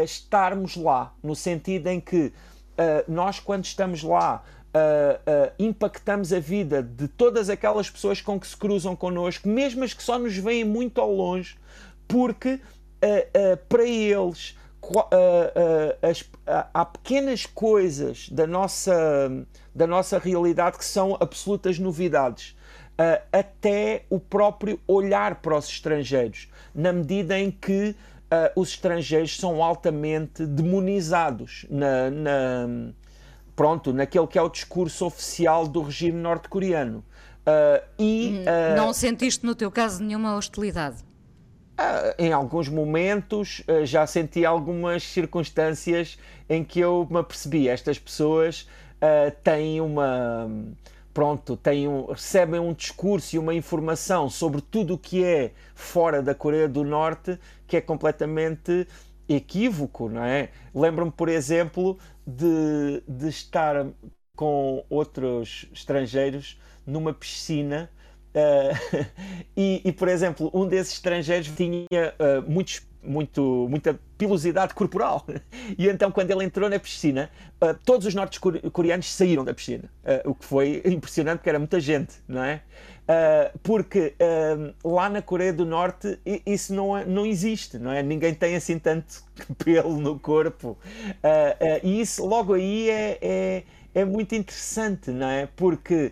estarmos 0.03 0.75
lá, 0.75 1.15
no 1.23 1.35
sentido 1.35 1.87
em 1.87 1.99
que 1.99 2.31
nós, 3.07 3.39
quando 3.39 3.65
estamos 3.65 4.03
lá, 4.03 4.43
Uh, 4.69 5.17
uh, 5.17 5.51
impactamos 5.57 6.31
a 6.31 6.39
vida 6.39 6.83
de 6.83 7.07
todas 7.07 7.49
aquelas 7.49 7.89
pessoas 7.89 8.21
com 8.21 8.39
que 8.39 8.45
se 8.45 8.55
cruzam 8.55 8.95
connosco, 8.95 9.49
mesmo 9.49 9.83
as 9.83 9.95
que 9.95 10.03
só 10.03 10.19
nos 10.19 10.37
veem 10.37 10.63
muito 10.63 11.01
ao 11.01 11.11
longe, 11.11 11.57
porque 12.07 12.53
uh, 12.53 13.57
para 13.67 13.83
eles 13.83 14.55
as, 16.03 16.23
há 16.71 16.85
pequenas 16.85 17.47
coisas 17.47 18.29
da 18.29 18.45
nossa, 18.45 18.93
da 19.73 19.87
nossa 19.87 20.19
realidade 20.19 20.77
que 20.77 20.85
são 20.85 21.17
absolutas 21.19 21.79
novidades. 21.79 22.55
Uh, 22.99 23.21
até 23.31 24.03
o 24.09 24.19
próprio 24.19 24.77
olhar 24.85 25.35
para 25.35 25.55
os 25.55 25.69
estrangeiros, 25.69 26.49
na 26.75 26.91
medida 26.91 27.39
em 27.39 27.49
que 27.49 27.91
uh, 27.91 28.59
os 28.59 28.71
estrangeiros 28.71 29.37
são 29.37 29.63
altamente 29.63 30.45
demonizados 30.45 31.65
na, 31.69 32.09
na, 32.09 32.67
pronto, 33.55 33.93
naquele 33.93 34.27
que 34.27 34.37
é 34.37 34.41
o 34.41 34.49
discurso 34.49 35.05
oficial 35.05 35.65
do 35.65 35.81
regime 35.81 36.17
norte-coreano. 36.19 36.97
Uh, 37.47 37.81
e, 37.97 38.43
Não 38.75 38.91
sentiste, 38.91 39.45
no 39.45 39.55
teu 39.55 39.71
caso, 39.71 40.03
nenhuma 40.03 40.35
hostilidade? 40.35 40.97
Em 42.17 42.33
alguns 42.33 42.67
momentos 42.67 43.63
já 43.85 44.05
senti 44.05 44.45
algumas 44.45 45.01
circunstâncias 45.03 46.19
em 46.49 46.65
que 46.65 46.81
eu 46.81 47.07
me 47.09 47.19
apercebi. 47.19 47.69
Estas 47.69 47.97
pessoas 47.97 48.67
uh, 48.99 49.31
têm 49.43 49.79
uma. 49.79 50.49
Pronto, 51.13 51.57
têm 51.57 51.87
um, 51.87 52.05
recebem 52.05 52.59
um 52.59 52.73
discurso 52.73 53.35
e 53.35 53.39
uma 53.39 53.53
informação 53.53 54.29
sobre 54.29 54.61
tudo 54.61 54.93
o 54.93 54.97
que 54.97 55.23
é 55.23 55.53
fora 55.73 56.21
da 56.21 56.35
Coreia 56.35 56.67
do 56.69 56.83
Norte 56.83 57.37
que 57.67 57.77
é 57.77 57.81
completamente 57.81 58.87
equívoco, 59.27 60.09
não 60.09 60.23
é? 60.23 60.49
Lembro-me, 60.73 61.11
por 61.11 61.29
exemplo, 61.29 61.97
de, 62.25 63.03
de 63.07 63.27
estar 63.27 63.87
com 64.35 64.83
outros 64.89 65.67
estrangeiros 65.73 66.59
numa 66.85 67.13
piscina 67.13 67.89
Uh, 68.29 69.05
e, 69.57 69.81
e, 69.83 69.91
por 69.91 70.07
exemplo, 70.07 70.51
um 70.53 70.67
desses 70.67 70.93
estrangeiros 70.93 71.49
tinha 71.49 71.85
uh, 71.89 72.49
muitos 72.49 72.79
muito, 73.03 73.67
muita 73.69 73.99
pilosidade 74.17 74.73
corporal. 74.73 75.25
E 75.77 75.87
então, 75.87 76.11
quando 76.11 76.31
ele 76.31 76.43
entrou 76.43 76.69
na 76.69 76.77
piscina, 76.77 77.29
uh, 77.61 77.73
todos 77.85 78.05
os 78.05 78.13
norte-coreanos 78.13 79.11
saíram 79.11 79.45
da 79.45 79.53
piscina, 79.53 79.85
uh, 80.03 80.29
o 80.29 80.35
que 80.35 80.45
foi 80.45 80.81
impressionante, 80.85 81.37
porque 81.37 81.49
era 81.49 81.59
muita 81.59 81.79
gente, 81.79 82.15
não 82.27 82.43
é? 82.43 82.61
Uh, 83.03 83.57
porque 83.63 84.13
lá 84.83 85.09
na 85.09 85.19
Coreia 85.19 85.51
do 85.51 85.65
Norte 85.65 86.19
isso 86.45 86.75
não, 86.75 86.95
é, 86.95 87.03
não 87.05 87.25
existe, 87.25 87.79
não 87.79 87.91
é? 87.91 88.03
Ninguém 88.03 88.35
tem 88.35 88.55
assim 88.55 88.77
tanto 88.77 89.23
pelo 89.63 89.99
no 89.99 90.19
corpo. 90.19 90.77
e 91.83 92.01
isso 92.01 92.23
logo 92.23 92.53
aí 92.53 92.87
é, 92.87 93.17
é, 93.19 93.63
é, 93.95 94.05
muito 94.05 94.35
interessante, 94.35 95.09
não 95.09 95.27
é? 95.27 95.47
Porque. 95.55 96.11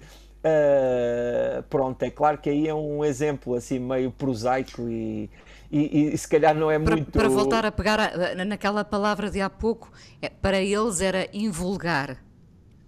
pronto, 1.69 2.01
é 2.01 2.09
claro 2.09 2.39
que 2.39 2.49
aí 2.49 2.67
é 2.67 2.73
um 2.73 3.05
exemplo 3.05 3.53
assim 3.53 3.77
meio 3.77 4.09
prosaico 4.09 4.89
e, 4.89 5.29
e, 5.71 6.13
e, 6.13 6.17
se 6.17 6.27
calhar 6.27 6.55
não 6.55 6.71
é 6.71 6.79
para, 6.79 6.95
muito. 6.95 7.11
Para 7.11 7.27
voltar 7.27 7.65
a 7.65 7.71
pegar 7.71 7.99
a, 7.99 8.45
naquela 8.45 8.83
palavra 8.85 9.29
de 9.29 9.41
há 9.41 9.49
pouco, 9.49 9.91
é, 10.21 10.29
para 10.29 10.61
eles 10.61 11.01
era 11.01 11.27
invulgar. 11.33 12.17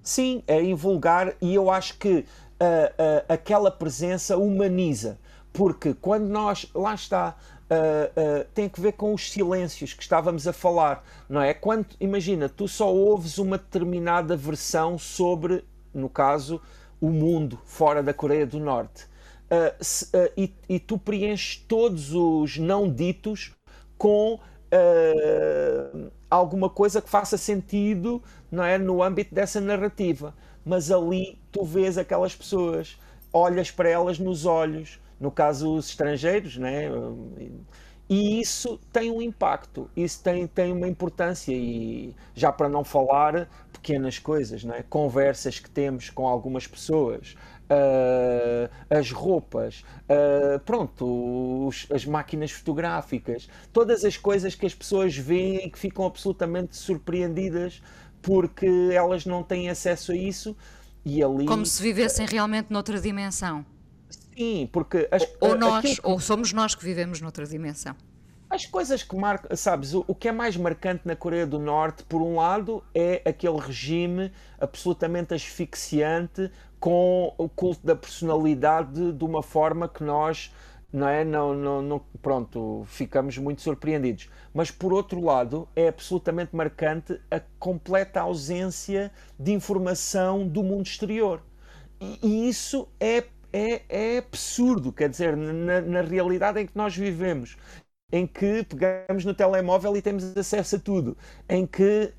Sim, 0.02 0.44
é 0.48 0.62
invulgar 0.64 1.36
e 1.42 1.54
eu 1.54 1.70
acho 1.70 1.98
que 1.98 2.20
uh, 2.20 2.22
uh, 2.22 3.26
aquela 3.28 3.70
presença 3.70 4.38
humaniza, 4.38 5.20
porque 5.52 5.94
quando 5.94 6.28
nós. 6.28 6.68
Lá 6.74 6.94
está. 6.94 7.36
Uh, 7.70 8.46
tem 8.56 8.68
que 8.68 8.82
ver 8.82 8.94
com 8.94 9.14
os 9.14 9.30
silêncios 9.32 9.94
que 9.94 10.02
estávamos 10.02 10.48
a 10.48 10.54
falar, 10.54 11.06
não 11.30 11.40
é? 11.40 11.54
Quando, 11.54 11.86
imagina, 12.00 12.50
tu 12.50 12.68
só 12.68 12.92
ouves 12.92 13.38
uma 13.38 13.60
determinada 13.60 14.36
versão 14.36 14.98
sobre, 14.98 15.64
no 15.94 16.10
caso, 16.10 16.60
o 17.00 17.12
mundo 17.12 17.60
fora 17.66 18.02
da 18.02 18.12
Coreia 18.12 18.48
do 18.48 18.60
Norte 18.60 19.09
uh, 19.52 19.84
se, 19.84 20.06
uh, 20.06 20.32
e, 20.38 20.54
e, 20.68 20.80
tu 20.80 20.98
preenches 20.98 21.64
todos 21.68 22.14
os 22.14 22.58
não 22.58 22.92
ditos 22.92 23.54
com 23.98 24.36
uh, 24.36 26.12
alguma 26.30 26.70
coisa 26.70 27.02
que 27.02 27.10
faça 27.10 27.38
sentido 27.38 28.22
não 28.52 28.64
é, 28.64 28.78
no 28.78 29.04
âmbito 29.04 29.34
dessa 29.34 29.60
narrativa. 29.60 30.34
Mas 30.64 30.92
ali 30.92 31.40
tu 31.52 31.64
vês 31.64 31.98
aquelas 31.98 32.36
pessoas, 32.36 32.98
olhas 33.34 33.72
para 33.72 33.90
elas 33.90 34.20
nos 34.20 34.46
olhos, 34.46 35.00
no 35.20 35.32
caso 35.32 35.76
os 35.76 35.90
estrangeiros, 35.90 36.58
né? 36.58 36.90
e 38.10 38.40
isso 38.40 38.80
tem 38.92 39.12
um 39.12 39.22
impacto, 39.22 39.90
isso 39.96 40.24
tem, 40.24 40.48
tem 40.48 40.72
uma 40.72 40.88
importância 40.88 41.54
e 41.54 42.16
já 42.34 42.52
para 42.52 42.68
não 42.68 42.84
falar 42.84 43.48
pequenas 43.72 44.18
coisas, 44.18 44.64
não 44.64 44.74
é? 44.74 44.84
conversas 44.84 45.60
que 45.60 45.70
temos 45.70 46.10
com 46.10 46.28
algumas 46.28 46.66
pessoas, 46.66 47.36
uh, 47.70 48.70
as 48.90 49.12
roupas, 49.12 49.84
uh, 50.10 50.60
pronto, 50.62 51.68
os, 51.68 51.88
as 51.92 52.06
máquinas 52.06 52.52
fotográficas, 52.52 53.48
todas 53.72 54.04
as 54.04 54.18
coisas 54.18 54.56
que 54.56 54.66
as 54.66 54.74
pessoas 54.74 55.16
veem 55.16 55.66
e 55.66 55.70
que 55.70 55.78
ficam 55.78 56.06
absolutamente 56.06 56.76
surpreendidas 56.76 57.82
porque 58.22 58.68
elas 58.92 59.26
não 59.26 59.44
têm 59.44 59.70
acesso 59.70 60.12
a 60.12 60.16
isso 60.16 60.56
e 61.06 61.24
ali... 61.24 61.46
Como 61.46 61.66
se 61.66 61.82
vivessem 61.82 62.26
realmente 62.26 62.68
noutra 62.70 63.00
dimensão. 63.00 63.66
Sim, 64.36 64.70
porque... 64.72 65.08
As, 65.12 65.26
ou 65.40 65.58
nós, 65.58 65.86
aquilo... 65.86 65.98
ou 66.04 66.20
somos 66.20 66.52
nós 66.52 66.76
que 66.76 66.84
vivemos 66.84 67.22
noutra 67.22 67.46
dimensão. 67.46 67.96
As 68.50 68.66
coisas 68.66 69.04
que 69.04 69.16
marcam, 69.16 69.56
sabes, 69.56 69.94
o, 69.94 70.04
o, 70.08 70.16
que 70.16 70.28
é 70.28 70.32
mais 70.32 70.58
marcante 70.58 71.02
na 71.06 71.16
Coreia 71.16 71.46
do 71.46 71.60
Norte, 71.60 72.04
por 72.04 72.20
um 72.20 72.36
lado, 72.38 72.84
é 72.96 73.22
aquele 73.24 73.60
regime 73.60 74.32
absolutamente 74.60 75.36
asfixiante 75.36 76.52
com 76.80 77.32
o 77.38 77.48
culto 77.48 77.86
da 77.86 77.96
personalidade 77.96 79.12
de 79.12 79.24
uma 79.24 79.44
forma 79.44 79.88
que 79.88 80.04
nós 80.04 80.52
não 80.92 81.08
é? 81.08 81.24
Não, 81.24 81.54
não, 81.54 81.82
não, 81.84 82.02
pronto, 82.20 82.84
ficamos 82.88 83.38
muito 83.38 83.62
surpreendidos. 83.62 84.28
Mas 84.52 84.72
por 84.72 84.92
outro 84.92 85.22
lado, 85.24 85.70
é 85.76 85.88
absolutamente 85.88 86.56
marcante 86.56 87.22
a 87.30 87.40
completa 87.60 88.22
ausência 88.22 89.12
de 89.38 89.52
informação 89.52 90.48
do 90.48 90.64
mundo 90.64 90.88
exterior. 90.88 91.44
E, 92.02 92.20
e 92.24 92.50
isso 92.50 92.88
é, 93.00 93.24
é, 93.54 93.82
é 93.88 94.18
absurdo, 94.18 94.92
quer 94.92 95.10
dizer, 95.10 95.38
na, 95.38 95.82
na 95.82 96.02
realidade 96.02 96.60
em 96.60 96.66
que 96.66 96.76
nós 96.76 96.96
vivemos 96.96 97.56
em 98.12 98.26
que 98.26 98.64
pegamos 98.64 99.24
no 99.24 99.34
telemóvel 99.34 99.96
e 99.96 100.02
temos 100.02 100.36
acesso 100.36 100.78
a 100.78 100.80
tudo, 100.80 101.16
em 101.48 101.66
que 101.66 102.12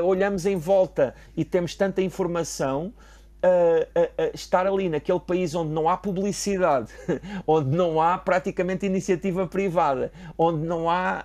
uh, 0.00 0.04
olhamos 0.04 0.44
em 0.44 0.56
volta 0.56 1.14
e 1.36 1.44
temos 1.44 1.74
tanta 1.74 2.02
informação. 2.02 2.92
Uh, 3.36 4.00
uh, 4.00 4.30
estar 4.34 4.66
ali 4.66 4.88
naquele 4.88 5.20
país 5.20 5.54
onde 5.54 5.70
não 5.70 5.88
há 5.88 5.96
publicidade, 5.96 6.90
onde 7.46 7.76
não 7.76 8.00
há 8.00 8.18
praticamente 8.18 8.86
iniciativa 8.86 9.46
privada, 9.46 10.10
onde 10.36 10.66
não 10.66 10.90
há 10.90 11.24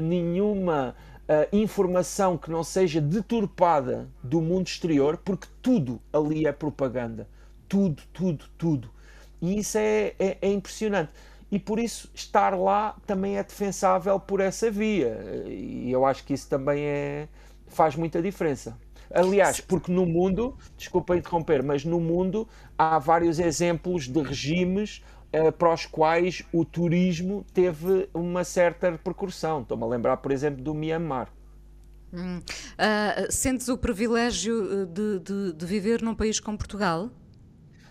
nenhuma 0.00 0.94
informação 1.52 2.38
que 2.38 2.50
não 2.50 2.64
seja 2.64 3.00
deturpada 3.00 4.08
do 4.22 4.40
mundo 4.40 4.68
exterior, 4.68 5.18
porque 5.18 5.48
tudo 5.60 6.00
ali 6.12 6.46
é 6.46 6.52
propaganda. 6.52 7.28
Tudo, 7.68 8.02
tudo, 8.12 8.44
tudo. 8.56 8.90
E 9.42 9.58
isso 9.58 9.76
é, 9.76 10.14
é, 10.18 10.38
é 10.40 10.52
impressionante 10.52 11.10
e 11.50 11.58
por 11.58 11.78
isso 11.78 12.10
estar 12.14 12.56
lá 12.56 12.96
também 13.06 13.36
é 13.36 13.42
defensável 13.42 14.18
por 14.20 14.40
essa 14.40 14.70
via. 14.70 15.44
E 15.46 15.90
eu 15.90 16.04
acho 16.06 16.24
que 16.24 16.32
isso 16.32 16.48
também 16.48 16.84
é, 16.84 17.28
faz 17.66 17.96
muita 17.96 18.22
diferença. 18.22 18.78
Aliás, 19.12 19.60
porque 19.60 19.90
no 19.90 20.06
mundo, 20.06 20.56
desculpa 20.76 21.16
interromper, 21.16 21.64
mas 21.64 21.84
no 21.84 21.98
mundo 22.00 22.46
há 22.78 22.96
vários 22.98 23.40
exemplos 23.40 24.06
de 24.06 24.22
regimes 24.22 25.02
uh, 25.34 25.50
para 25.50 25.74
os 25.74 25.84
quais 25.84 26.44
o 26.52 26.64
turismo 26.64 27.44
teve 27.52 28.08
uma 28.14 28.44
certa 28.44 28.90
repercussão. 28.90 29.62
Estou-me 29.62 29.82
a 29.82 29.86
lembrar, 29.86 30.18
por 30.18 30.30
exemplo, 30.30 30.62
do 30.62 30.72
Myanmar. 30.72 31.28
Hum. 32.12 32.38
Uh, 32.38 33.32
sentes 33.32 33.68
o 33.68 33.76
privilégio 33.76 34.86
de, 34.86 35.18
de, 35.20 35.52
de 35.54 35.66
viver 35.66 36.02
num 36.02 36.14
país 36.14 36.38
como 36.38 36.56
Portugal? 36.56 37.10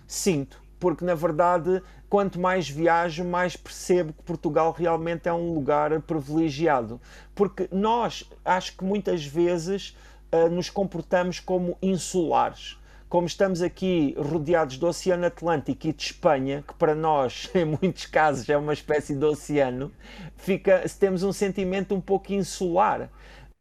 Sinto, 0.08 0.62
porque 0.80 1.04
na 1.04 1.16
verdade 1.16 1.82
quanto 2.10 2.40
mais 2.40 2.68
viajo, 2.68 3.24
mais 3.24 3.56
percebo 3.56 4.12
que 4.12 4.24
Portugal 4.24 4.76
realmente 4.76 5.30
é 5.30 5.34
um 5.34 5.54
lugar 5.54 6.02
privilegiado. 6.02 7.00
Porque 7.36 7.70
nós, 7.72 8.28
acho 8.44 8.76
que 8.76 8.84
muitas 8.84 9.24
vezes, 9.24 9.96
uh, 10.34 10.50
nos 10.50 10.70
comportamos 10.70 11.40
como 11.40 11.78
insulares. 11.82 12.78
Como 13.08 13.26
estamos 13.26 13.62
aqui 13.62 14.16
rodeados 14.18 14.78
do 14.78 14.88
Oceano 14.88 15.26
Atlântico 15.26 15.88
e 15.88 15.94
de 15.94 16.04
Espanha, 16.04 16.64
que 16.68 16.74
para 16.74 16.96
nós, 16.96 17.50
em 17.54 17.66
muitos 17.66 18.08
casos, 18.08 18.50
é 18.50 18.58
uma 18.58 18.74
espécie 18.74 19.16
de 19.16 19.26
oceano, 19.26 19.92
fica, 20.36 20.84
temos 21.00 21.24
um 21.24 21.32
sentimento 21.32 21.94
um 21.94 22.02
pouco 22.02 22.34
insular. 22.34 23.10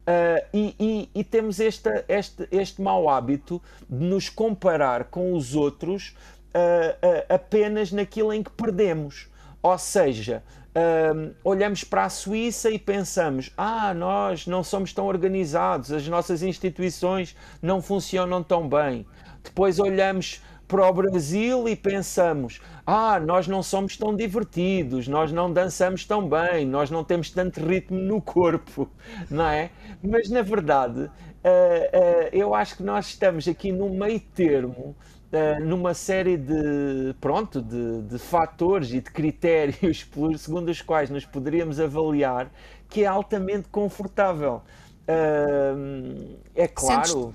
Uh, 0.01 0.41
e, 0.51 0.75
e, 0.79 1.09
e, 1.13 1.23
temos 1.23 1.59
este, 1.59 2.03
este, 2.07 2.47
este 2.51 2.81
mau 2.81 3.07
hábito 3.07 3.61
de 3.87 4.03
nos 4.05 4.27
comparar 4.27 5.03
com 5.03 5.33
os 5.33 5.53
outros 5.53 6.15
uh, 6.55 7.25
apenas 7.33 7.91
naquilo 7.91 8.33
em 8.33 8.43
que 8.43 8.51
perdemos. 8.51 9.27
Ou 9.61 9.77
seja, 9.77 10.43
uh, 10.69 11.35
olhamos 11.43 11.83
para 11.83 12.05
a 12.05 12.09
Suíça 12.09 12.69
e 12.69 12.79
pensamos: 12.79 13.51
ah, 13.57 13.93
nós 13.93 14.47
não 14.47 14.63
somos 14.63 14.93
tão 14.93 15.07
organizados, 15.07 15.91
as 15.91 16.07
nossas 16.07 16.41
instituições 16.41 17.35
não 17.61 17.81
funcionam 17.81 18.41
tão 18.43 18.67
bem. 18.67 19.05
Depois 19.43 19.79
olhamos 19.79 20.41
para 20.69 20.87
o 20.87 20.93
Brasil 20.93 21.67
e 21.67 21.75
pensamos: 21.75 22.61
ah, 22.85 23.19
nós 23.19 23.47
não 23.47 23.61
somos 23.61 23.97
tão 23.97 24.15
divertidos, 24.15 25.07
nós 25.07 25.31
não 25.31 25.51
dançamos 25.51 26.05
tão 26.05 26.29
bem, 26.29 26.65
nós 26.65 26.89
não 26.89 27.03
temos 27.03 27.31
tanto 27.31 27.59
ritmo 27.59 27.99
no 27.99 28.21
corpo, 28.21 28.89
não 29.29 29.45
é? 29.45 29.71
Mas 30.01 30.29
na 30.29 30.41
verdade, 30.41 31.01
uh, 31.01 31.07
uh, 31.07 32.29
eu 32.31 32.53
acho 32.53 32.77
que 32.77 32.83
nós 32.83 33.07
estamos 33.07 33.47
aqui 33.47 33.71
no 33.71 33.89
meio 33.89 34.19
termo 34.19 34.95
uh, 35.31 35.63
numa 35.63 35.93
série 35.93 36.37
de, 36.37 37.15
pronto, 37.19 37.61
de, 37.61 38.01
de 38.03 38.17
fatores 38.17 38.89
e 38.91 39.01
de 39.01 39.11
critérios 39.11 40.03
por, 40.11 40.37
segundo 40.37 40.69
os 40.69 40.81
quais 40.81 41.09
nos 41.09 41.25
poderíamos 41.25 41.79
avaliar 41.79 42.51
que 42.89 43.03
é 43.03 43.07
altamente 43.07 43.67
confortável. 43.69 44.61
Uh, 45.07 46.37
é 46.55 46.67
claro. 46.67 47.33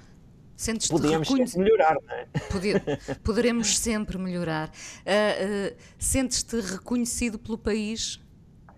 Sentes 0.57 0.89
Podíamos 0.89 1.27
sempre 1.27 1.59
melhorar, 1.59 1.95
não 1.95 2.15
é? 2.15 2.27
Poder, 2.51 2.83
poderemos 3.25 3.77
sempre 3.77 4.17
melhorar. 4.17 4.69
Uh, 4.69 5.75
Sentes-te 5.99 6.61
reconhecido 6.61 7.39
pelo 7.39 7.59
país? 7.59 8.21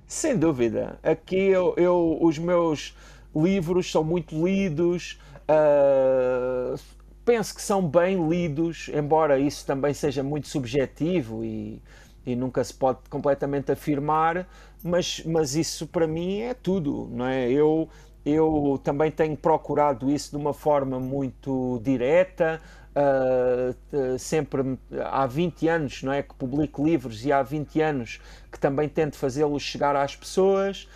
Sem 0.07 0.39
dúvida. 0.39 0.99
Aqui 1.03 1.37
eu, 1.37 1.75
eu, 1.77 2.19
os 2.21 2.39
meus 2.39 2.97
livros 3.35 3.91
são 3.91 4.03
muito 4.03 4.35
lidos, 4.47 5.19
uh, 5.43 6.79
penso 7.27 7.53
que 7.57 7.61
são 7.61 7.87
bem 7.87 8.29
lidos, 8.29 8.89
embora 8.95 9.37
isso 9.37 9.67
também 9.67 9.93
seja 9.93 10.23
muito 10.23 10.47
subjetivo 10.47 11.45
e, 11.45 11.83
e 12.25 12.37
nunca 12.37 12.63
se 12.63 12.73
pode 12.73 13.01
completamente 13.11 13.73
afirmar, 13.73 14.49
mas, 14.83 15.23
mas 15.27 15.57
isso 15.57 15.89
para 15.89 16.07
mim 16.07 16.39
é 16.39 16.55
tudo, 16.55 17.09
não 17.11 17.27
é? 17.27 17.51
Eu, 17.51 17.89
eu 18.25 18.81
também 18.83 19.11
tenho 19.11 19.37
procurado 19.37 20.09
isso 20.09 20.31
de 20.31 20.37
uma 20.37 20.55
forma 20.55 21.01
muito 21.01 21.81
direta, 21.83 22.63
uh, 22.97 24.19
sempre 24.19 24.79
há 25.05 25.27
20 25.27 25.69
anos 25.69 26.03
não 26.05 26.13
é, 26.13 26.23
que 26.23 26.35
publico 26.35 26.85
livros 26.85 27.27
e 27.27 27.33
há 27.33 27.43
20 27.43 27.81
anos 27.81 28.21
que 28.53 28.59
também 28.59 28.89
tento 28.89 29.17
fazê-los 29.17 29.65
chegar 29.65 29.97
às 29.97 30.15
pessoas 30.15 30.89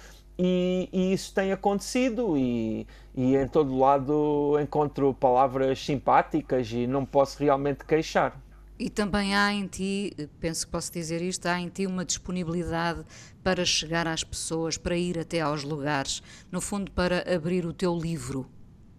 e, 0.42 0.88
e, 0.90 1.12
isso 1.12 1.34
tem 1.34 1.52
acontecido 1.52 2.34
e, 2.34 2.86
e 3.14 3.36
em 3.36 3.46
todo 3.46 3.78
lado 3.78 4.58
encontro 4.58 5.12
palavras 5.12 5.84
simpáticas 5.84 6.72
e 6.72 6.86
não 6.86 7.04
posso 7.04 7.38
realmente 7.38 7.84
queixar. 7.84 8.40
E 8.78 8.88
também 8.88 9.36
há 9.36 9.52
em 9.52 9.66
ti, 9.66 10.16
penso 10.40 10.64
que 10.64 10.72
posso 10.72 10.90
dizer 10.90 11.20
isto, 11.20 11.44
há 11.44 11.60
em 11.60 11.68
ti 11.68 11.86
uma 11.86 12.06
disponibilidade 12.06 13.04
para 13.42 13.62
chegar 13.66 14.06
às 14.06 14.24
pessoas, 14.24 14.78
para 14.78 14.96
ir 14.96 15.18
até 15.18 15.42
aos 15.42 15.62
lugares, 15.62 16.22
no 16.50 16.62
fundo 16.62 16.90
para 16.90 17.22
abrir 17.34 17.66
o 17.66 17.74
teu 17.74 17.94
livro. 17.94 18.48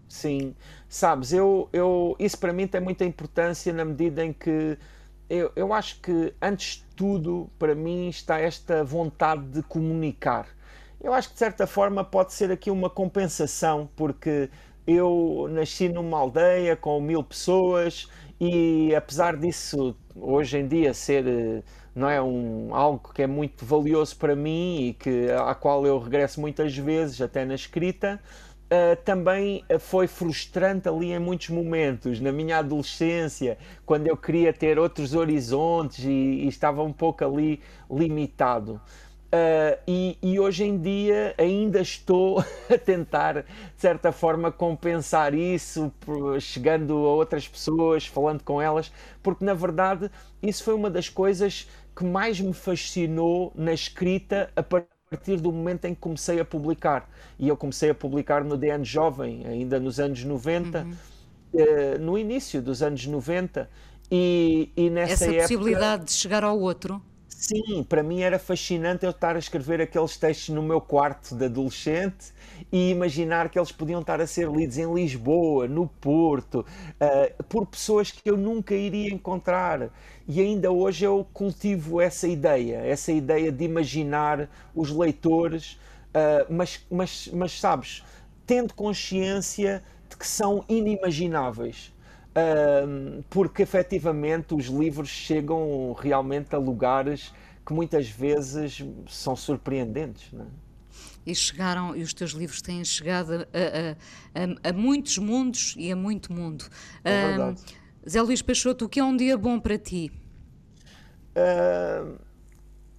Sim, 0.06 0.54
sabes, 0.88 1.32
eu, 1.32 1.68
eu, 1.72 2.14
isso 2.20 2.38
para 2.38 2.52
mim 2.52 2.68
tem 2.68 2.80
muita 2.80 3.04
importância 3.04 3.72
na 3.72 3.84
medida 3.84 4.24
em 4.24 4.32
que 4.32 4.78
eu, 5.28 5.50
eu 5.56 5.72
acho 5.72 5.98
que 6.00 6.32
antes 6.40 6.76
de 6.76 6.94
tudo, 6.94 7.50
para 7.58 7.74
mim, 7.74 8.08
está 8.08 8.38
esta 8.38 8.84
vontade 8.84 9.42
de 9.46 9.62
comunicar. 9.62 10.46
Eu 11.02 11.12
acho 11.12 11.28
que 11.28 11.34
de 11.34 11.40
certa 11.40 11.66
forma 11.66 12.04
pode 12.04 12.32
ser 12.32 12.52
aqui 12.52 12.70
uma 12.70 12.88
compensação, 12.88 13.88
porque 13.96 14.48
eu 14.86 15.48
nasci 15.50 15.88
numa 15.88 16.16
aldeia 16.18 16.76
com 16.76 17.00
mil 17.00 17.24
pessoas 17.24 18.08
e 18.40 18.94
apesar 18.94 19.36
disso 19.36 19.96
hoje 20.14 20.58
em 20.58 20.68
dia 20.68 20.94
ser 20.94 21.64
não 21.94 22.08
é 22.08 22.22
um 22.22 22.74
algo 22.74 23.12
que 23.12 23.22
é 23.22 23.26
muito 23.26 23.64
valioso 23.64 24.16
para 24.16 24.36
mim 24.36 24.88
e 24.88 24.94
que 24.94 25.28
à 25.30 25.54
qual 25.54 25.84
eu 25.86 25.98
regresso 25.98 26.40
muitas 26.40 26.76
vezes 26.76 27.20
até 27.20 27.44
na 27.44 27.54
escrita 27.54 28.20
Uh, 28.72 28.96
também 29.04 29.62
foi 29.78 30.06
frustrante 30.06 30.88
ali 30.88 31.12
em 31.12 31.18
muitos 31.18 31.50
momentos, 31.50 32.18
na 32.20 32.32
minha 32.32 32.56
adolescência, 32.56 33.58
quando 33.84 34.06
eu 34.06 34.16
queria 34.16 34.50
ter 34.50 34.78
outros 34.78 35.14
horizontes 35.14 36.02
e, 36.02 36.08
e 36.08 36.48
estava 36.48 36.82
um 36.82 36.90
pouco 36.90 37.22
ali 37.22 37.60
limitado. 37.90 38.80
Uh, 39.32 39.80
e, 39.88 40.18
e, 40.22 40.38
hoje 40.38 40.62
em 40.62 40.78
dia 40.78 41.34
ainda 41.38 41.80
estou 41.80 42.40
a 42.68 42.76
tentar, 42.76 43.40
de 43.40 43.46
certa 43.78 44.12
forma, 44.12 44.52
compensar 44.52 45.32
isso, 45.32 45.90
chegando 46.38 46.92
a 46.92 47.14
outras 47.14 47.48
pessoas, 47.48 48.06
falando 48.06 48.42
com 48.42 48.60
elas, 48.60 48.92
porque 49.22 49.42
na 49.42 49.54
verdade 49.54 50.10
isso 50.42 50.62
foi 50.62 50.74
uma 50.74 50.90
das 50.90 51.08
coisas 51.08 51.66
que 51.96 52.04
mais 52.04 52.38
me 52.42 52.52
fascinou 52.52 53.50
na 53.54 53.72
escrita 53.72 54.50
a 54.54 54.62
partir 54.62 55.40
do 55.40 55.50
momento 55.50 55.86
em 55.86 55.94
que 55.94 56.00
comecei 56.00 56.38
a 56.38 56.44
publicar. 56.44 57.08
E 57.38 57.48
eu 57.48 57.56
comecei 57.56 57.88
a 57.88 57.94
publicar 57.94 58.44
no 58.44 58.58
DN 58.58 58.84
Jovem, 58.84 59.46
ainda 59.46 59.80
nos 59.80 59.98
anos 59.98 60.22
90, 60.22 60.82
uhum. 60.82 60.90
uh, 61.54 61.98
no 61.98 62.18
início 62.18 62.60
dos 62.60 62.82
anos 62.82 63.06
90. 63.06 63.66
E, 64.10 64.70
e 64.76 64.90
nessa 64.90 65.12
Essa 65.14 65.24
época, 65.24 65.40
possibilidade 65.40 66.04
de 66.04 66.12
chegar 66.12 66.44
ao 66.44 66.60
outro 66.60 67.02
Sim, 67.44 67.82
para 67.82 68.04
mim 68.04 68.20
era 68.20 68.38
fascinante 68.38 69.04
eu 69.04 69.10
estar 69.10 69.34
a 69.34 69.38
escrever 69.38 69.80
aqueles 69.80 70.16
textos 70.16 70.50
no 70.54 70.62
meu 70.62 70.80
quarto 70.80 71.34
de 71.34 71.46
adolescente 71.46 72.32
e 72.70 72.90
imaginar 72.90 73.48
que 73.48 73.58
eles 73.58 73.72
podiam 73.72 74.00
estar 74.00 74.20
a 74.20 74.26
ser 74.28 74.48
lidos 74.48 74.78
em 74.78 74.92
Lisboa, 74.94 75.66
no 75.66 75.88
Porto, 75.88 76.64
uh, 77.00 77.42
por 77.44 77.66
pessoas 77.66 78.12
que 78.12 78.30
eu 78.30 78.36
nunca 78.36 78.76
iria 78.76 79.12
encontrar. 79.12 79.90
E 80.28 80.40
ainda 80.40 80.70
hoje 80.70 81.04
eu 81.04 81.26
cultivo 81.32 82.00
essa 82.00 82.28
ideia, 82.28 82.76
essa 82.78 83.10
ideia 83.10 83.50
de 83.50 83.64
imaginar 83.64 84.48
os 84.72 84.92
leitores, 84.92 85.72
uh, 86.14 86.46
mas, 86.48 86.86
mas, 86.88 87.28
mas 87.32 87.58
sabes, 87.58 88.04
tendo 88.46 88.72
consciência 88.72 89.82
de 90.08 90.16
que 90.16 90.26
são 90.26 90.64
inimagináveis 90.68 91.91
porque 93.28 93.62
efetivamente 93.62 94.54
os 94.54 94.66
livros 94.66 95.08
chegam 95.08 95.92
realmente 95.92 96.54
a 96.54 96.58
lugares 96.58 97.32
que 97.64 97.72
muitas 97.72 98.08
vezes 98.08 98.84
são 99.08 99.36
surpreendentes. 99.36 100.32
Não 100.32 100.44
é? 100.44 100.48
E 101.24 101.34
chegaram, 101.34 101.94
e 101.94 102.02
os 102.02 102.12
teus 102.12 102.32
livros 102.32 102.60
têm 102.60 102.84
chegado 102.84 103.32
a, 103.32 103.36
a, 103.36 104.66
a, 104.66 104.70
a 104.70 104.72
muitos 104.72 105.18
mundos 105.18 105.74
e 105.78 105.90
a 105.92 105.96
muito 105.96 106.32
mundo. 106.32 106.64
É 107.04 107.28
verdade. 107.28 107.62
Zé 108.08 108.20
Luís 108.20 108.42
Peixoto, 108.42 108.86
o 108.86 108.88
que 108.88 108.98
é 108.98 109.04
um 109.04 109.16
dia 109.16 109.38
bom 109.38 109.60
para 109.60 109.78
ti? 109.78 110.10
Uh, 111.36 112.18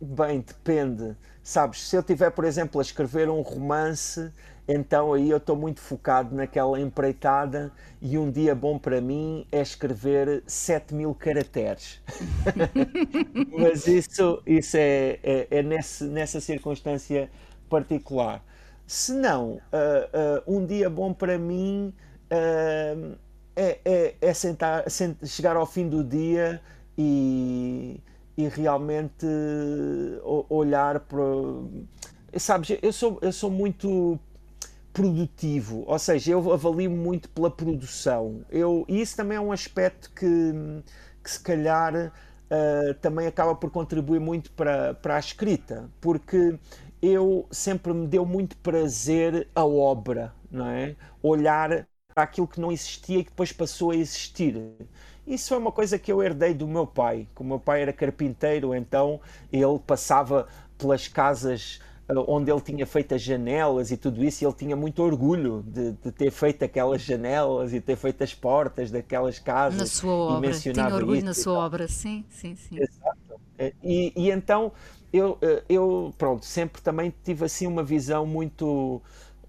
bem, 0.02 0.40
depende. 0.40 1.16
Sabes, 1.44 1.82
se 1.82 1.98
eu 1.98 2.02
tiver, 2.02 2.30
por 2.32 2.46
exemplo, 2.46 2.80
a 2.80 2.82
escrever 2.82 3.30
um 3.30 3.42
romance, 3.42 4.32
então 4.68 5.14
aí 5.14 5.30
eu 5.30 5.38
estou 5.38 5.56
muito 5.56 5.82
focado 5.82 6.34
naquela 6.34 6.80
empreitada 6.80 7.72
e 8.02 8.18
um 8.18 8.32
dia 8.32 8.56
bom 8.56 8.80
para 8.80 9.02
mim 9.02 9.46
é 9.52 9.62
escrever 9.62 10.42
7 10.48 10.94
mil 10.96 11.14
caracteres. 11.14 12.02
Mas 13.52 13.88
isso, 13.88 14.42
isso 14.46 14.78
é, 14.78 15.20
é, 15.22 15.48
é 15.52 15.64
nesse, 15.64 16.06
nessa 16.06 16.40
circunstância 16.40 17.30
particular. 17.70 18.44
Se 18.88 19.14
não, 19.14 19.54
uh, 19.54 19.60
uh, 20.48 20.56
um 20.56 20.66
dia 20.66 20.90
bom 20.90 21.14
para 21.14 21.38
mim 21.38 21.94
uh, 22.32 23.18
é, 23.56 23.80
é, 23.84 24.16
é 24.22 24.34
sentar, 24.34 24.86
chegar 25.26 25.56
ao 25.56 25.66
fim 25.66 25.88
do 25.88 26.04
dia 26.04 26.62
e, 26.98 28.00
e 28.38 28.48
realmente 28.48 29.26
olhar 30.50 31.02
para. 31.02 31.24
Sabes, 32.38 32.78
eu 32.82 32.92
sou, 32.92 33.20
eu 33.22 33.32
sou 33.32 33.52
muito 33.52 34.20
produtivo, 34.94 35.84
ou 35.88 35.98
seja, 36.00 36.32
eu 36.32 36.54
avalio 36.54 36.92
muito 36.92 37.28
pela 37.30 37.50
produção. 37.50 38.46
Eu, 38.50 38.86
e 38.88 39.02
isso 39.02 39.16
também 39.18 39.38
é 39.38 39.42
um 39.42 39.52
aspecto 39.52 40.12
que, 40.12 40.54
que 41.24 41.32
se 41.32 41.40
calhar 41.40 41.94
uh, 41.96 42.94
também 43.02 43.28
acaba 43.28 43.56
por 43.56 43.72
contribuir 43.72 44.20
muito 44.20 44.52
para, 44.52 44.94
para 44.94 45.16
a 45.16 45.20
escrita, 45.20 45.90
porque 46.00 46.58
eu 47.02 47.48
sempre 47.52 47.94
me 47.94 48.08
deu 48.08 48.26
muito 48.26 48.56
prazer 48.58 49.48
a 49.56 49.66
obra, 49.66 50.34
não 50.50 50.68
é? 50.68 50.96
Olhar 51.22 51.88
para 52.14 52.24
aquilo 52.24 52.48
que 52.48 52.62
não 52.62 52.72
existia 52.72 53.20
e 53.20 53.24
que 53.24 53.32
depois 53.32 53.52
passou 53.52 53.92
a 53.92 53.96
existir. 53.96 54.62
Isso 55.26 55.54
é 55.54 55.58
uma 55.58 55.72
coisa 55.72 55.98
que 55.98 56.12
eu 56.12 56.22
herdei 56.22 56.54
do 56.54 56.68
meu 56.68 56.86
pai. 56.86 57.28
Como 57.34 57.50
meu 57.50 57.60
pai 57.60 57.82
era 57.82 57.94
carpinteiro, 57.94 58.76
então 58.76 59.20
ele 59.52 59.80
passava 59.80 60.48
pelas 60.78 61.08
casas 61.08 61.80
onde 62.28 62.52
ele 62.52 62.62
tinha 62.62 62.86
feito 62.86 63.16
as 63.16 63.22
janelas 63.22 63.92
e 63.92 63.98
tudo 63.98 64.24
isso, 64.24 64.44
e 64.44 64.48
ele 64.48 64.54
tinha 64.54 64.76
muito 64.76 65.02
orgulho 65.02 65.64
de, 65.68 65.92
de, 65.94 66.12
ter 66.12 66.32
feito 66.32 66.64
aquelas 66.64 67.02
janelas 67.02 67.74
e 67.74 67.82
ter 67.82 67.96
feito 67.96 68.24
as 68.24 68.34
portas 68.34 68.92
daquelas 68.92 69.40
casas. 69.40 69.80
Na 69.80 69.86
sua 69.86 70.14
obra, 70.14 70.52
tinha 70.52 70.94
orgulho 70.94 71.24
na 71.24 71.34
sua 71.34 71.54
obra, 71.54 71.88
sim, 71.88 72.26
sim, 72.30 72.56
sim. 72.56 72.80
Exato. 72.80 73.42
Eh, 73.58 73.74
e, 73.84 74.14
e 74.16 74.32
então 74.32 74.72
eu, 75.12 75.38
eh, 75.42 75.64
eu, 75.70 76.14
pronto, 76.18 76.46
sempre 76.46 76.82
também 76.82 77.14
tive 77.24 77.46
assim 77.46 77.68
uma 77.68 77.84
visão 77.84 78.26
muito 78.26 79.02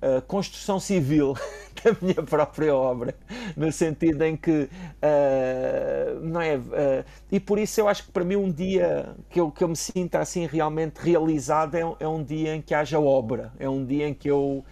uh, 0.02 0.20
construção 0.26 0.78
civil 0.78 1.34
da 1.92 1.96
minha 2.00 2.22
própria 2.22 2.74
obra, 2.74 3.14
no 3.56 3.70
sentido 3.70 4.22
em 4.22 4.36
que, 4.36 4.50
uh, 4.50 6.20
não 6.22 6.40
é? 6.40 6.56
Uh, 6.56 7.04
e 7.30 7.38
por 7.38 7.58
isso 7.58 7.80
eu 7.80 7.88
acho 7.88 8.04
que 8.04 8.12
para 8.12 8.24
mim 8.24 8.36
um 8.36 8.50
dia 8.50 9.14
que 9.28 9.38
eu, 9.38 9.50
que 9.50 9.62
eu 9.62 9.68
me 9.68 9.76
sinta 9.76 10.18
assim 10.18 10.46
realmente 10.46 10.96
realizado 10.96 11.74
é, 11.74 11.82
é 12.00 12.08
um 12.08 12.22
dia 12.24 12.56
em 12.56 12.62
que 12.62 12.74
haja 12.74 12.98
obra, 12.98 13.52
é 13.58 13.68
um 13.68 13.84
dia 13.84 14.08
em 14.08 14.14
que 14.14 14.30
eu 14.30 14.64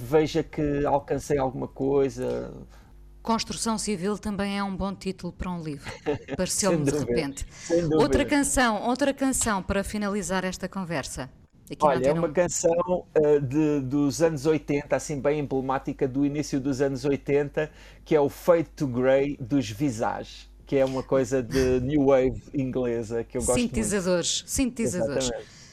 veja 0.00 0.42
que 0.42 0.84
alcancei 0.84 1.38
alguma 1.38 1.68
coisa. 1.68 2.52
Construção 3.22 3.78
Civil 3.78 4.18
também 4.18 4.58
é 4.58 4.62
um 4.62 4.76
bom 4.76 4.94
título 4.94 5.32
para 5.32 5.50
um 5.50 5.62
livro. 5.62 5.90
Pareceu-me 6.36 6.84
de 6.84 6.98
repente. 6.98 7.46
Outra 7.94 8.24
canção, 8.24 8.82
outra 8.82 9.14
canção 9.14 9.62
para 9.62 9.82
finalizar 9.82 10.44
esta 10.44 10.68
conversa. 10.68 11.30
Olha, 11.80 12.08
é 12.08 12.12
uma 12.12 12.28
canção 12.28 13.06
uh, 13.16 13.40
de, 13.40 13.80
dos 13.80 14.20
anos 14.20 14.44
80, 14.44 14.94
assim 14.94 15.18
bem 15.18 15.40
emblemática 15.40 16.06
do 16.06 16.24
início 16.24 16.60
dos 16.60 16.80
anos 16.80 17.04
80, 17.04 17.70
que 18.04 18.14
é 18.14 18.20
o 18.20 18.28
Fade 18.28 18.68
to 18.76 18.86
Grey 18.86 19.38
dos 19.40 19.70
Visage, 19.70 20.50
que 20.66 20.76
é 20.76 20.84
uma 20.84 21.02
coisa 21.02 21.42
de 21.42 21.80
New 21.80 22.06
Wave 22.06 22.42
inglesa 22.52 23.24
que 23.24 23.38
eu 23.38 23.42
gosto 23.42 23.58
sintetizadores, 23.58 24.42
muito. 24.42 24.50
Sintetizadores, 24.50 25.30
sintetizadores. 25.30 25.64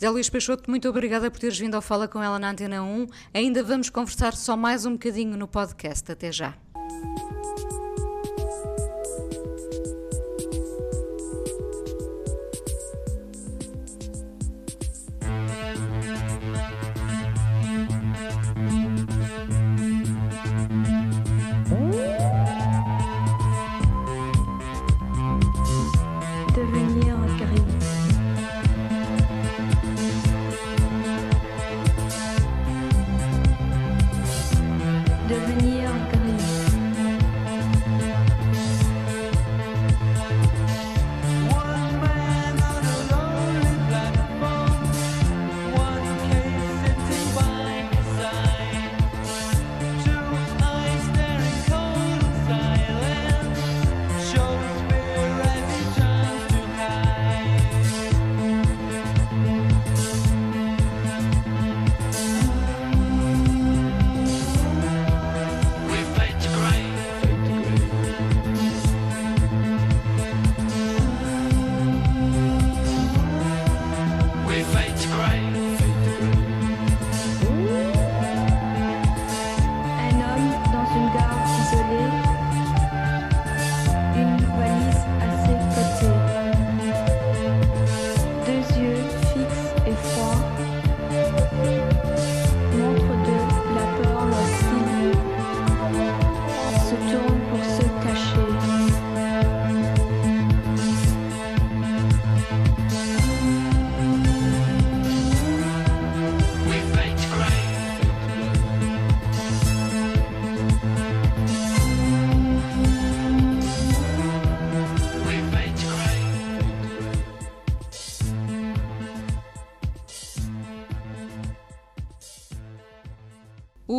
Zé 0.00 0.08
Luís 0.10 0.28
Peixoto, 0.28 0.70
muito 0.70 0.88
obrigada 0.88 1.28
por 1.30 1.40
teres 1.40 1.58
vindo 1.58 1.74
ao 1.74 1.82
Fala 1.82 2.06
com 2.06 2.22
ela 2.22 2.38
na 2.38 2.50
Antena 2.50 2.82
1. 2.82 3.06
Ainda 3.34 3.64
vamos 3.64 3.90
conversar 3.90 4.36
só 4.36 4.56
mais 4.56 4.86
um 4.86 4.92
bocadinho 4.92 5.36
no 5.36 5.48
podcast. 5.48 6.12
Até 6.12 6.30
já. 6.30 6.54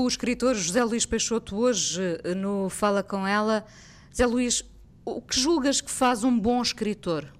Escritor 0.09 0.55
José 0.55 0.83
Luís 0.83 1.05
Peixoto 1.05 1.55
hoje 1.55 2.01
no 2.35 2.69
Fala 2.69 3.01
Com 3.01 3.25
Ela. 3.25 3.65
Zé 4.13 4.25
Luís, 4.25 4.63
o 5.05 5.21
que 5.21 5.39
julgas 5.39 5.79
que 5.79 5.89
faz 5.89 6.23
um 6.23 6.37
bom 6.37 6.61
escritor? 6.61 7.31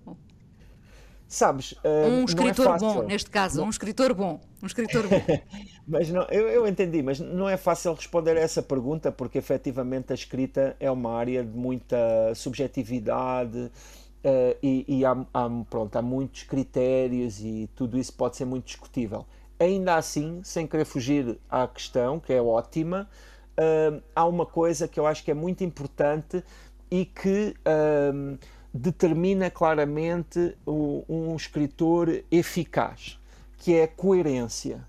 Sabes, 1.28 1.74
uh, 1.74 2.08
um 2.10 2.26
escritor 2.26 2.76
é 2.76 2.80
bom, 2.80 3.04
neste 3.04 3.30
caso, 3.30 3.60
não. 3.60 3.68
um 3.68 3.70
escritor 3.70 4.16
bom, 4.16 4.42
um 4.64 4.66
escritor 4.66 5.08
bom. 5.08 5.22
mas 5.88 6.10
não, 6.10 6.24
eu, 6.32 6.48
eu, 6.50 6.68
entendi, 6.68 7.04
mas 7.04 7.20
não 7.20 7.48
é 7.48 7.56
fácil 7.56 7.94
responder 7.94 8.36
a 8.36 8.40
essa 8.40 8.64
pergunta 8.64 9.12
porque 9.12 9.38
efetivamente 9.38 10.12
a 10.12 10.16
escrita 10.16 10.76
é 10.80 10.90
uma 10.90 11.14
área 11.14 11.44
de 11.44 11.56
muita 11.56 11.98
subjetividade 12.34 13.58
uh, 13.60 14.58
e, 14.64 14.86
e 14.88 15.06
há, 15.06 15.12
há, 15.32 15.50
pronto, 15.70 15.96
há 15.96 16.02
muitos 16.02 16.44
critérios 16.44 17.40
e 17.42 17.70
tudo 17.76 18.00
isso 18.00 18.14
pode 18.14 18.36
ser 18.36 18.46
muito 18.46 18.66
discutível. 18.66 19.26
Ainda 19.60 19.96
assim, 19.96 20.42
sem 20.44 20.66
querer 20.66 20.86
fugir 20.86 21.38
à 21.50 21.68
questão, 21.68 22.20
que 22.20 22.32
é 22.32 22.42
ótima, 22.42 23.10
uh, 23.58 24.02
há 24.16 24.26
uma 24.26 24.46
coisa 24.46 24.88
que 24.88 25.00
eu 25.00 25.06
acho 25.06 25.24
que 25.24 25.32
é 25.32 25.34
muito 25.34 25.64
importante 25.64 26.44
e 26.90 27.06
que 27.06 27.56
determina 28.74 29.50
claramente 29.50 30.56
o, 30.66 31.04
um 31.08 31.36
escritor 31.36 32.24
eficaz, 32.32 33.20
que 33.58 33.76
é 33.76 33.84
a 33.84 33.88
coerência. 33.88 34.88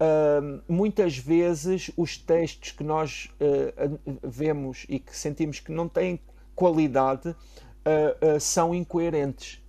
Uh, 0.00 0.62
muitas 0.66 1.18
vezes 1.18 1.90
os 1.96 2.16
textos 2.16 2.72
que 2.72 2.82
nós 2.82 3.28
uh, 3.38 4.00
vemos 4.22 4.86
e 4.88 4.98
que 4.98 5.14
sentimos 5.14 5.60
que 5.60 5.70
não 5.70 5.88
têm 5.88 6.18
qualidade 6.54 7.28
uh, 7.30 8.40
são 8.40 8.74
incoerentes. 8.74 9.59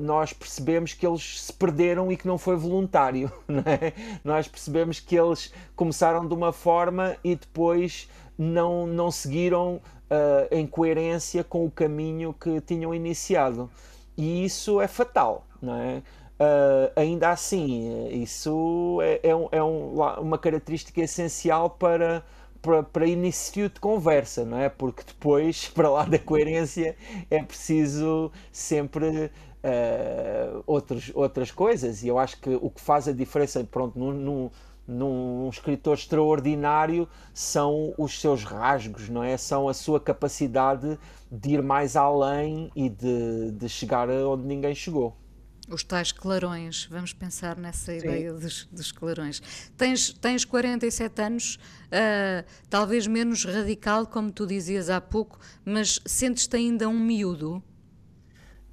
Nós 0.00 0.32
percebemos 0.32 0.92
que 0.92 1.06
eles 1.06 1.42
se 1.42 1.52
perderam 1.52 2.12
e 2.12 2.16
que 2.16 2.26
não 2.26 2.36
foi 2.36 2.56
voluntário. 2.56 3.32
Não 3.48 3.60
é? 3.60 3.92
Nós 4.22 4.46
percebemos 4.46 5.00
que 5.00 5.16
eles 5.16 5.52
começaram 5.74 6.26
de 6.26 6.34
uma 6.34 6.52
forma 6.52 7.16
e 7.24 7.34
depois 7.34 8.08
não, 8.38 8.86
não 8.86 9.10
seguiram 9.10 9.80
uh, 10.10 10.46
em 10.50 10.66
coerência 10.66 11.42
com 11.42 11.64
o 11.64 11.70
caminho 11.70 12.32
que 12.32 12.60
tinham 12.60 12.94
iniciado. 12.94 13.70
E 14.16 14.44
isso 14.44 14.80
é 14.80 14.88
fatal, 14.88 15.46
não 15.60 15.74
é? 15.76 16.02
Uh, 16.38 16.92
ainda 16.96 17.30
assim, 17.30 18.08
isso 18.10 18.98
é, 19.02 19.20
é, 19.30 19.36
um, 19.36 19.48
é 19.52 19.62
um, 19.62 20.00
uma 20.20 20.38
característica 20.38 21.00
essencial 21.00 21.70
para, 21.70 22.24
para, 22.66 22.82
para 22.82 23.06
início 23.06 23.68
de 23.68 23.78
conversa, 23.78 24.44
não 24.44 24.58
é? 24.58 24.68
Porque 24.68 25.04
depois, 25.06 25.68
para 25.72 25.88
lá 25.88 26.04
da 26.04 26.18
coerência, 26.18 26.96
é 27.30 27.40
preciso 27.40 28.32
sempre 28.50 29.30
uh, 29.62 30.64
outros, 30.66 31.12
outras 31.14 31.52
coisas. 31.52 32.02
E 32.02 32.08
eu 32.08 32.18
acho 32.18 32.40
que 32.40 32.50
o 32.50 32.68
que 32.68 32.80
faz 32.80 33.06
a 33.06 33.12
diferença, 33.12 33.62
pronto, 33.62 33.96
no, 33.96 34.12
no, 34.12 34.52
num 34.86 35.48
escritor 35.48 35.94
extraordinário 35.94 37.08
são 37.32 37.94
os 37.96 38.20
seus 38.20 38.42
rasgos, 38.42 39.08
não 39.08 39.22
é? 39.22 39.36
São 39.36 39.68
a 39.68 39.74
sua 39.74 40.00
capacidade 40.00 40.98
de 41.30 41.50
ir 41.50 41.62
mais 41.62 41.94
além 41.94 42.70
e 42.74 42.88
de, 42.88 43.52
de 43.52 43.68
chegar 43.68 44.10
onde 44.10 44.44
ninguém 44.44 44.74
chegou. 44.74 45.16
Os 45.68 45.82
tais 45.82 46.12
clarões, 46.12 46.86
vamos 46.88 47.12
pensar 47.12 47.56
nessa 47.56 47.90
Sim. 47.90 47.98
ideia 47.98 48.32
dos, 48.32 48.66
dos, 48.66 48.92
clarões. 48.92 49.42
Tens, 49.76 50.12
tens 50.12 50.44
47 50.44 51.22
anos, 51.22 51.58
uh, 51.86 52.46
talvez 52.68 53.06
menos 53.06 53.44
radical, 53.44 54.06
como 54.06 54.30
tu 54.30 54.46
dizias 54.46 54.90
há 54.90 55.00
pouco, 55.00 55.38
mas 55.64 56.00
sentes-te 56.06 56.56
ainda 56.56 56.88
um 56.88 56.98
miúdo? 56.98 57.62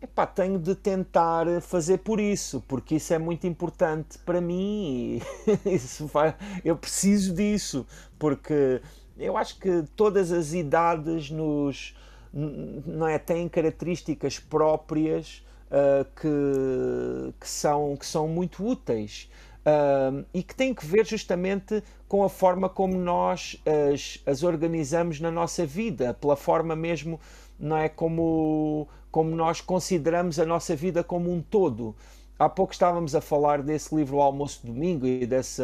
Epá, 0.02 0.28
tenho 0.28 0.60
de 0.60 0.76
tentar 0.76 1.46
fazer 1.62 2.00
por 2.00 2.20
isso, 2.20 2.62
porque 2.68 2.96
isso 2.96 3.14
é 3.14 3.18
muito 3.18 3.48
importante 3.48 4.20
para 4.20 4.42
mim 4.42 5.22
isso 5.66 6.08
vai, 6.08 6.36
eu 6.66 6.76
preciso 6.76 7.34
disso, 7.34 7.88
porque 8.20 8.82
eu 9.18 9.38
acho 9.38 9.58
que 9.60 9.84
todas 9.96 10.32
as 10.32 10.54
idades 10.54 11.30
nos 11.30 11.96
não 12.34 13.08
é, 13.08 13.20
têm 13.20 13.48
características 13.48 14.40
próprias 14.40 15.46
uh, 15.70 16.04
que, 16.20 17.34
que, 17.40 17.48
são, 17.48 17.96
que 17.96 18.06
são 18.06 18.28
muito 18.28 18.66
úteis. 18.66 19.30
Uh, 19.66 20.26
e 20.34 20.44
que 20.44 20.54
têm 20.54 20.74
que 20.74 20.86
ver 20.86 21.06
justamente 21.06 21.82
com 22.08 22.22
a 22.22 22.30
forma 22.30 22.68
como 22.68 22.98
nós 22.98 23.62
as, 23.94 24.20
as 24.26 24.44
organizamos 24.44 25.22
na 25.22 25.32
nossa 25.32 25.66
vida, 25.66 26.14
pela 26.14 26.36
forma 26.36 26.76
mesmo, 26.76 27.18
não 27.58 27.78
é 27.78 27.88
como 27.88 28.90
como 29.10 29.36
nós 29.36 29.62
consideramos 29.62 30.40
a 30.40 30.46
nossa 30.46 30.76
vida 30.76 31.04
como 31.04 31.32
um 31.32 31.40
todo. 31.40 31.96
Há 32.38 32.50
pouco 32.50 32.74
estávamos 32.74 33.14
a 33.14 33.22
falar 33.22 33.62
desse 33.62 33.96
livro 33.96 34.18
o 34.18 34.22
Almoço 34.22 34.66
Domingo 34.66 35.06
e 35.06 35.26
dessa 35.28 35.64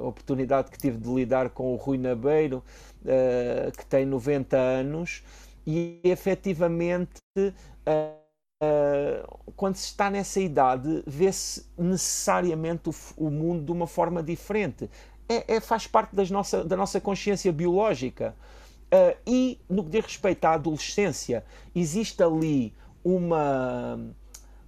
oportunidade 0.00 0.68
que 0.68 0.76
tive 0.76 0.98
de 0.98 1.08
lidar 1.08 1.50
com 1.50 1.72
o 1.72 1.76
Rui 1.76 1.96
Nabeiro, 1.96 2.62
uh, 3.04 3.70
que 3.70 3.86
tem 3.86 4.04
90 4.04 4.56
anos, 4.56 5.22
e 5.64 6.00
efetivamente, 6.02 7.20
uh, 7.38 8.21
uh, 8.62 9.52
quando 9.56 9.76
se 9.76 9.86
está 9.86 10.08
nessa 10.08 10.40
idade, 10.40 11.02
vê-se 11.06 11.66
necessariamente 11.76 12.88
o, 12.88 12.94
o, 13.16 13.30
mundo 13.30 13.64
de 13.64 13.72
uma 13.72 13.86
forma 13.86 14.22
diferente. 14.22 14.88
É, 15.28 15.56
é 15.56 15.60
faz 15.60 15.86
parte 15.86 16.14
das 16.14 16.30
nossa, 16.30 16.64
da 16.64 16.76
nossa 16.76 17.00
consciência 17.00 17.52
biológica. 17.52 18.34
Uh, 18.92 19.16
e 19.26 19.58
no 19.68 19.82
que 19.84 19.90
diz 19.90 20.04
respeito 20.04 20.44
à 20.44 20.52
adolescência, 20.52 21.44
existe 21.74 22.22
ali 22.22 22.74
uma, 23.02 23.98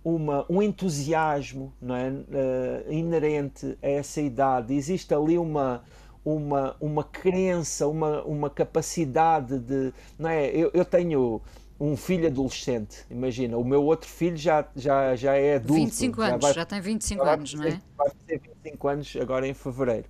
uma, 0.03 0.47
um 0.49 0.63
entusiasmo 0.63 1.73
não 1.81 1.95
é? 1.95 2.09
Uh, 2.09 2.93
inerente 2.93 3.79
a 3.83 3.89
essa 3.89 4.21
idade, 4.21 4.75
existe 4.75 5.15
ali 5.15 5.37
uma, 5.37 5.85
uma, 6.25 6.75
uma 6.81 7.05
crença, 7.05 7.87
uma, 7.87 8.23
uma 8.23 8.49
capacidade 8.49 9.59
de. 9.59 9.93
Não 10.19 10.31
é? 10.31 10.47
eu, 10.49 10.71
eu 10.73 10.87
tenho 10.87 11.43
um 11.79 11.97
filho 11.97 12.27
adolescente, 12.27 13.05
imagina, 13.11 13.57
o 13.57 13.65
meu 13.65 13.83
outro 13.83 14.09
filho 14.09 14.37
já, 14.37 14.65
já, 14.77 15.17
já 15.17 15.35
é 15.35 15.57
adulto. 15.57 15.83
25 15.83 16.23
anos, 16.23 16.33
já, 16.33 16.39
vai, 16.39 16.55
já 16.55 16.65
tem 16.65 16.81
25 16.81 17.23
anos, 17.25 17.55
não 17.55 17.65
é? 17.65 17.81
Vai 17.97 18.11
ter 18.27 18.39
25 18.39 18.89
anos 18.89 19.17
agora 19.21 19.47
em 19.49 19.55
fevereiro. 19.55 20.07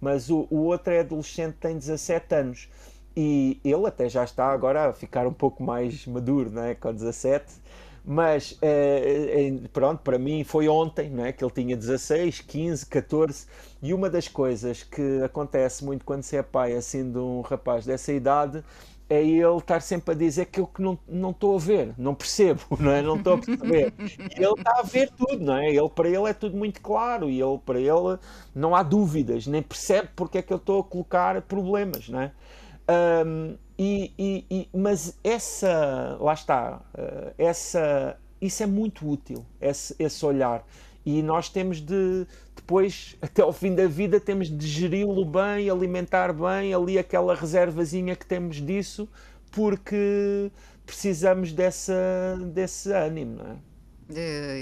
Mas 0.00 0.28
o, 0.28 0.46
o 0.50 0.64
outro 0.64 0.92
é 0.92 1.00
adolescente, 1.00 1.54
tem 1.54 1.76
17 1.76 2.34
anos 2.34 2.68
e 3.16 3.58
ele 3.64 3.86
até 3.86 4.08
já 4.08 4.22
está 4.22 4.48
agora 4.48 4.90
a 4.90 4.92
ficar 4.92 5.26
um 5.26 5.32
pouco 5.32 5.62
mais 5.62 6.06
maduro, 6.06 6.50
não 6.50 6.62
é? 6.62 6.74
com 6.74 6.92
17, 6.92 7.46
mas 8.04 8.58
é, 8.60 9.52
pronto, 9.72 10.02
para 10.02 10.18
mim 10.18 10.44
foi 10.44 10.68
ontem 10.68 11.08
não 11.08 11.24
é? 11.24 11.32
que 11.32 11.42
ele 11.42 11.50
tinha 11.50 11.76
16, 11.76 12.42
15, 12.42 12.86
14, 12.86 13.46
e 13.82 13.94
uma 13.94 14.10
das 14.10 14.28
coisas 14.28 14.82
que 14.82 15.22
acontece 15.24 15.82
muito 15.82 16.04
quando 16.04 16.22
se 16.22 16.36
é 16.36 16.42
pai 16.42 16.74
assim 16.74 17.10
de 17.10 17.18
um 17.18 17.40
rapaz 17.40 17.86
dessa 17.86 18.12
idade 18.12 18.62
é 19.08 19.22
ele 19.22 19.56
estar 19.58 19.80
sempre 19.80 20.14
a 20.14 20.16
dizer 20.16 20.46
que 20.46 20.60
eu 20.60 20.66
que 20.66 20.82
não, 20.82 20.98
não 21.08 21.30
estou 21.30 21.54
a 21.54 21.58
ver, 21.58 21.94
não 21.96 22.14
percebo, 22.14 22.62
não 22.78 22.90
é? 22.90 23.02
Não 23.02 23.16
estou 23.16 23.34
a 23.34 23.38
perceber. 23.38 23.92
E 23.98 24.42
ele 24.42 24.54
está 24.58 24.80
a 24.80 24.82
ver 24.82 25.10
tudo, 25.10 25.44
não 25.44 25.56
é? 25.56 25.68
Ele, 25.70 25.88
para 25.88 26.08
ele 26.08 26.28
é 26.28 26.32
tudo 26.34 26.56
muito 26.56 26.80
claro 26.80 27.30
e 27.30 27.40
ele, 27.40 27.58
para 27.64 27.78
ele 27.78 28.18
não 28.54 28.74
há 28.74 28.82
dúvidas, 28.82 29.46
nem 29.46 29.62
percebe 29.62 30.08
porque 30.16 30.38
é 30.38 30.42
que 30.42 30.52
eu 30.52 30.56
estou 30.56 30.80
a 30.80 30.84
colocar 30.84 31.40
problemas, 31.42 32.08
não 32.08 32.20
é? 32.20 32.32
Um, 33.26 33.56
e, 33.78 34.12
e, 34.18 34.46
e, 34.50 34.68
mas 34.72 35.18
essa, 35.22 36.16
lá 36.20 36.32
está, 36.32 36.80
uh, 36.94 37.34
essa, 37.36 38.16
isso 38.40 38.62
é 38.62 38.66
muito 38.66 39.08
útil, 39.08 39.44
esse, 39.60 39.94
esse 39.98 40.24
olhar. 40.24 40.64
E 41.06 41.22
nós 41.22 41.48
temos 41.48 41.80
de, 41.80 42.26
depois, 42.54 43.16
até 43.22 43.40
ao 43.40 43.52
fim 43.52 43.74
da 43.74 43.86
vida, 43.86 44.18
temos 44.18 44.48
de 44.48 44.66
geri-lo 44.66 45.24
bem, 45.24 45.70
alimentar 45.70 46.32
bem, 46.32 46.74
ali 46.74 46.98
aquela 46.98 47.34
reservazinha 47.34 48.16
que 48.16 48.26
temos 48.26 48.56
disso, 48.56 49.08
porque 49.52 50.50
precisamos 50.84 51.52
dessa, 51.52 51.94
desse 52.52 52.92
ânimo, 52.92 53.36
não 53.36 53.52
é? 53.52 53.56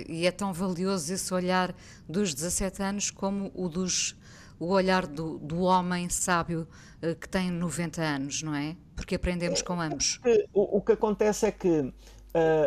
E 0.08 0.26
é 0.26 0.30
tão 0.30 0.52
valioso 0.52 1.12
esse 1.12 1.32
olhar 1.34 1.74
dos 2.08 2.32
17 2.34 2.82
anos 2.82 3.10
como 3.10 3.50
o 3.54 3.68
dos 3.68 4.16
o 4.58 4.68
olhar 4.68 5.06
do, 5.06 5.38
do 5.38 5.60
homem 5.62 6.08
sábio 6.08 6.66
uh, 7.02 7.14
que 7.16 7.28
tem 7.28 7.50
90 7.50 8.00
anos, 8.00 8.42
não 8.42 8.54
é? 8.54 8.76
Porque 8.94 9.16
aprendemos 9.16 9.62
com 9.62 9.80
ambos. 9.80 10.20
O, 10.52 10.78
o 10.78 10.80
que 10.80 10.92
acontece 10.92 11.46
é 11.46 11.50
que 11.50 11.92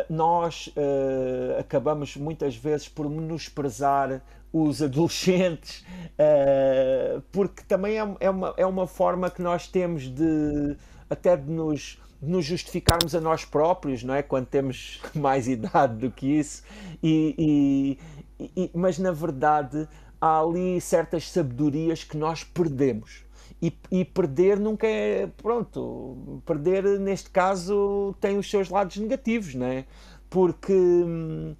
nós 0.08 0.68
uh, 0.68 1.60
acabamos 1.60 2.16
muitas 2.16 2.56
vezes 2.56 2.88
por 2.88 3.08
menosprezar 3.08 4.22
os 4.50 4.80
adolescentes, 4.80 5.84
porque 7.30 7.62
também 7.68 7.98
é, 7.98 8.16
é, 8.20 8.30
uma, 8.30 8.54
é 8.56 8.66
uma 8.66 8.86
forma 8.86 9.30
que 9.30 9.42
nós 9.42 9.68
temos 9.68 10.04
de 10.08 10.76
até 11.10 11.36
de 11.36 11.50
nos 11.50 11.98
de 12.20 12.30
nos 12.30 12.44
justificarmos 12.44 13.14
a 13.14 13.20
nós 13.20 13.44
próprios, 13.44 14.02
não 14.02 14.14
é? 14.14 14.22
Quando 14.22 14.46
temos 14.46 15.00
mais 15.14 15.46
idade 15.46 15.96
do 15.96 16.10
que 16.10 16.26
isso, 16.38 16.62
e, 17.02 17.98
e, 18.40 18.50
e 18.56 18.70
mas 18.74 18.98
na 18.98 19.12
verdade 19.12 19.88
há 20.20 20.40
ali 20.40 20.80
certas 20.80 21.30
sabedorias 21.30 22.02
que 22.02 22.16
nós 22.16 22.42
perdemos. 22.42 23.24
E, 23.60 23.76
e, 23.90 24.04
perder 24.04 24.58
nunca 24.58 24.86
é. 24.86 25.26
Pronto, 25.42 26.40
perder 26.46 26.84
neste 27.00 27.28
caso 27.30 28.14
tem 28.20 28.38
os 28.38 28.48
seus 28.48 28.68
lados 28.68 28.96
negativos, 28.96 29.54
não 29.54 29.66
é? 29.66 29.84
Porque 30.30 30.72
uh, 30.72 31.56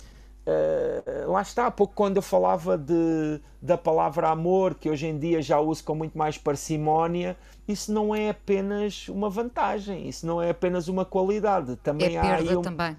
uh, 0.47 1.33
lá 1.33 1.43
está, 1.43 1.67
há 1.67 1.71
pouco 1.73 1.95
quando 1.95 2.17
eu 2.17 2.23
falava 2.23 2.79
de, 2.79 3.41
da 3.61 3.77
palavra 3.77 4.29
amor, 4.29 4.75
que 4.75 4.89
hoje 4.89 5.09
em 5.09 5.19
dia 5.19 5.43
já 5.43 5.59
uso 5.59 5.83
com 5.83 5.97
muito 5.97 6.17
mais 6.17 6.39
parcimónia, 6.39 7.37
isso 7.67 7.93
não 7.93 8.15
é 8.15 8.31
apenas 8.31 9.09
uma 9.09 9.29
vantagem, 9.29 10.09
isso 10.09 10.25
não 10.25 10.41
é 10.41 10.51
apenas 10.51 10.87
uma 10.87 11.05
qualidade. 11.05 11.75
Também 11.77 12.17
é 12.17 12.21
há 12.21 12.37
aí 12.37 12.57
um, 12.57 12.63
também. 12.63 12.97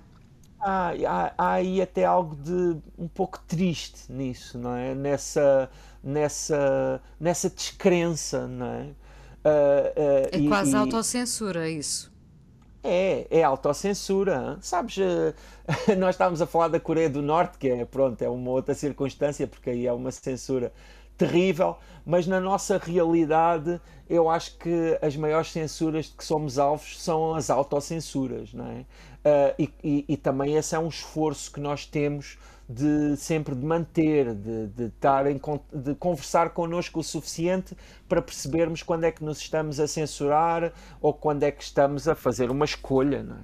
Há, 0.60 0.91
há, 1.08 1.34
há, 1.38 1.52
aí 1.54 1.82
até 1.82 2.04
algo 2.04 2.36
de 2.36 2.78
um 2.97 3.08
pouco 3.08 3.39
triste 3.47 4.12
nisso, 4.12 4.58
não 4.58 4.76
é? 4.76 4.93
Nessa, 4.93 5.70
nessa, 6.04 7.02
nessa 7.20 7.50
descrença, 7.50 8.47
não 8.47 8.66
é? 8.66 8.82
Uh, 8.82 8.86
uh, 8.86 10.30
é 10.32 10.38
e, 10.38 10.47
quase 10.47 10.72
e... 10.72 10.76
autocensura 10.76 11.70
isso. 11.70 12.12
É, 12.84 13.28
é 13.30 13.43
autocensura. 13.43 14.58
Sabes, 14.62 14.97
nós 15.97 16.16
estávamos 16.16 16.41
a 16.41 16.47
falar 16.47 16.70
da 16.70 16.80
Coreia 16.80 17.10
do 17.10 17.22
Norte, 17.22 17.58
que 17.58 17.70
é, 17.70 17.86
pronto, 17.86 18.22
é 18.22 18.30
uma 18.30 18.52
outra 18.52 18.74
circunstância, 18.74 19.47
porque 19.47 19.70
aí 19.70 19.88
é 19.88 19.93
uma 19.93 20.12
censura 20.12 20.72
terrível, 21.20 21.78
mas 22.05 22.26
na 22.26 22.39
nossa 22.39 22.78
realidade 22.78 23.80
eu 24.09 24.30
acho 24.30 24.57
que 24.57 24.97
as 25.01 25.15
maiores 25.15 25.51
censuras 25.51 26.05
de 26.05 26.13
que 26.13 26.24
somos 26.24 26.57
alvos 26.57 26.99
são 26.99 27.36
as 27.36 27.49
autocensuras, 27.49 28.53
não 28.53 28.65
é? 28.65 28.80
Uh, 28.80 29.53
e, 29.59 29.74
e, 29.84 30.05
e, 30.07 30.17
também 30.17 30.55
esse 30.55 30.74
é 30.74 30.80
um 30.80 30.88
esforço 30.88 31.51
que 31.51 31.59
nós 31.59 31.86
temos 31.86 32.38
de 32.70 33.17
sempre 33.17 33.53
de 33.53 33.65
manter, 33.65 34.34
de, 34.34 34.67
de, 34.67 34.84
estar 34.86 35.28
em, 35.28 35.41
de 35.74 35.93
conversar 35.95 36.51
connosco 36.51 37.01
o 37.01 37.03
suficiente 37.03 37.76
para 38.07 38.22
percebermos 38.22 38.82
quando 38.82 39.03
é 39.03 39.11
que 39.11 39.24
nos 39.24 39.39
estamos 39.39 39.78
a 39.78 39.88
censurar 39.88 40.72
ou 41.01 41.13
quando 41.13 41.43
é 41.43 41.51
que 41.51 41.61
estamos 41.61 42.07
a 42.07 42.15
fazer 42.15 42.49
uma 42.49 42.63
escolha. 42.63 43.22
Não 43.24 43.36
é? 43.36 43.43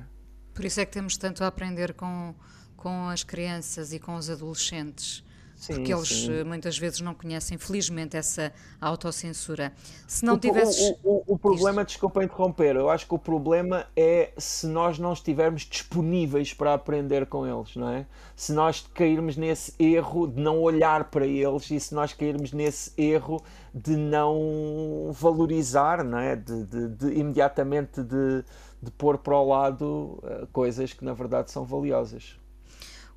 Por 0.54 0.64
isso 0.64 0.80
é 0.80 0.86
que 0.86 0.94
temos 0.94 1.18
tanto 1.18 1.44
a 1.44 1.48
aprender 1.48 1.94
com, 1.94 2.34
com 2.78 3.10
as 3.10 3.22
crianças 3.22 3.92
e 3.92 4.00
com 4.00 4.16
os 4.16 4.30
adolescentes. 4.30 5.25
Sim, 5.66 5.76
porque 5.76 5.94
eles 5.94 6.08
sim. 6.08 6.32
Eh, 6.32 6.44
muitas 6.44 6.78
vezes 6.78 7.02
não 7.02 7.16
conhecem, 7.16 7.58
felizmente, 7.58 8.16
essa 8.16 8.54
autocensura. 8.80 9.74
Se 10.08 10.24
não 10.24 10.36
o, 10.36 10.38
tivesses. 10.38 10.96
O, 11.04 11.24
o, 11.28 11.34
o 11.34 11.38
problema, 11.40 11.82
Isto... 11.82 11.88
desculpa 11.88 12.24
interromper, 12.24 12.76
eu 12.76 12.90
acho 12.90 13.08
que 13.08 13.16
o 13.16 13.20
problema 13.20 13.88
é 13.96 14.32
se 14.38 14.68
nós 14.68 15.00
não 15.00 15.14
estivermos 15.14 15.64
disponíveis 15.64 16.54
para 16.54 16.74
aprender 16.74 17.26
com 17.26 17.48
eles, 17.48 17.76
não 17.76 17.90
é? 17.90 18.06
Se 18.36 18.54
nós 18.54 18.86
cairmos 18.94 19.36
nesse 19.38 19.74
erro 19.80 20.28
de 20.28 20.40
não 20.40 20.62
olhar 20.62 21.06
para 21.06 21.26
eles 21.26 21.72
e 21.72 21.80
se 21.80 21.96
nós 21.96 22.14
cairmos 22.14 22.54
nesse 22.54 22.92
erro 22.96 23.42
de 23.74 23.96
não 23.96 25.10
valorizar, 25.14 26.04
não 26.04 26.20
é? 26.20 26.36
De, 26.36 26.64
de, 26.64 26.88
de 26.90 27.20
imediatamente 27.20 28.04
de, 28.04 28.44
de 28.82 28.92
pôr 28.92 29.18
para 29.18 29.36
o 29.36 29.48
lado 29.48 30.20
uh, 30.22 30.48
coisas 30.52 30.94
que 30.94 31.04
na 31.04 31.14
verdade 31.14 31.50
são 31.50 31.66
valiosas. 31.66 32.38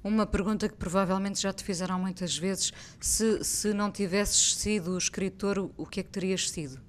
Uma 0.03 0.27
pergunta 0.27 0.69
que 0.69 0.77
provavelmente 0.77 1.41
já 1.41 1.53
te 1.53 1.65
fizeram 1.65 1.99
muitas 1.99 2.37
vezes: 2.37 2.73
se, 3.01 3.43
se 3.45 3.75
não 3.75 3.91
tivesses 3.91 4.55
sido 4.55 4.97
escritor, 4.97 5.71
o 5.77 5.87
que 5.87 6.01
é 6.01 6.03
que 6.03 6.11
terias 6.11 6.49
sido? 6.49 6.81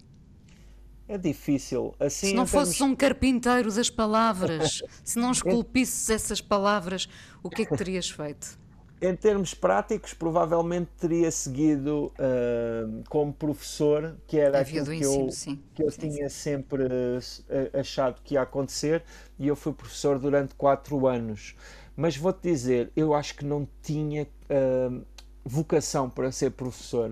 É 1.10 1.18
difícil. 1.18 1.96
Assim, 2.00 2.28
se 2.28 2.34
não 2.36 2.46
fosses 2.46 2.78
termos... 2.78 2.94
um 2.94 2.96
carpinteiro 2.96 3.74
das 3.74 3.90
palavras, 3.90 4.84
se 5.04 5.18
não 5.18 5.32
esculpisses 5.34 6.08
essas 6.12 6.40
palavras, 6.40 7.10
o 7.42 7.50
que 7.50 7.64
é 7.64 7.66
que 7.66 7.76
terias 7.76 8.12
feito? 8.12 8.60
Em 9.02 9.16
termos 9.16 9.56
práticos, 9.56 10.14
provavelmente 10.14 10.92
teria 11.00 11.32
seguido 11.32 12.12
uh, 12.20 13.04
como 13.10 13.34
professor, 13.34 14.18
que 14.28 14.38
era 14.38 14.60
aquilo 14.60 14.86
que 14.86 14.98
ensino, 14.98 15.26
eu, 15.26 15.32
sim. 15.32 15.64
que 15.74 15.82
eu 15.82 15.90
sim, 15.90 16.02
tinha 16.02 16.30
sim. 16.30 16.36
sempre 16.36 16.84
uh, 16.84 17.80
achado 17.80 18.22
que 18.22 18.36
ia 18.36 18.42
acontecer, 18.42 19.02
e 19.40 19.48
eu 19.48 19.56
fui 19.56 19.74
professor 19.74 20.20
durante 20.20 20.54
quatro 20.54 21.08
anos. 21.08 21.56
Mas 22.00 22.16
vou-te 22.16 22.50
dizer, 22.50 22.94
eu 22.96 23.14
acho 23.14 23.36
que 23.36 23.44
não 23.44 23.68
tinha 23.82 24.24
uh, 24.24 25.06
vocação 25.44 26.10
para 26.10 26.32
ser 26.32 26.52
professor. 26.52 27.12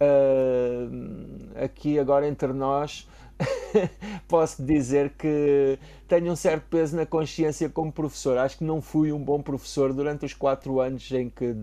Uh, 0.00 1.62
aqui 1.62 1.98
agora 1.98 2.26
entre 2.26 2.50
nós 2.50 3.06
posso 4.26 4.62
dizer 4.62 5.10
que 5.18 5.78
tenho 6.08 6.32
um 6.32 6.34
certo 6.34 6.64
peso 6.70 6.96
na 6.96 7.04
consciência 7.04 7.68
como 7.68 7.92
professor. 7.92 8.38
Acho 8.38 8.56
que 8.56 8.64
não 8.64 8.80
fui 8.80 9.12
um 9.12 9.22
bom 9.22 9.42
professor 9.42 9.92
durante 9.92 10.24
os 10.24 10.32
quatro 10.32 10.80
anos 10.80 11.12
em 11.12 11.28
que, 11.28 11.54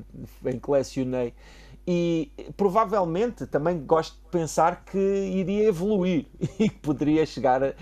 em 0.46 0.60
que 0.60 0.70
lecionei. 0.70 1.34
E 1.88 2.32
provavelmente 2.56 3.48
também 3.48 3.80
gosto 3.80 4.14
de 4.24 4.30
pensar 4.30 4.86
que 4.86 5.00
iria 5.00 5.70
evoluir 5.70 6.28
e 6.60 6.70
que 6.70 6.78
poderia 6.78 7.26
chegar 7.26 7.64
a, 7.64 7.74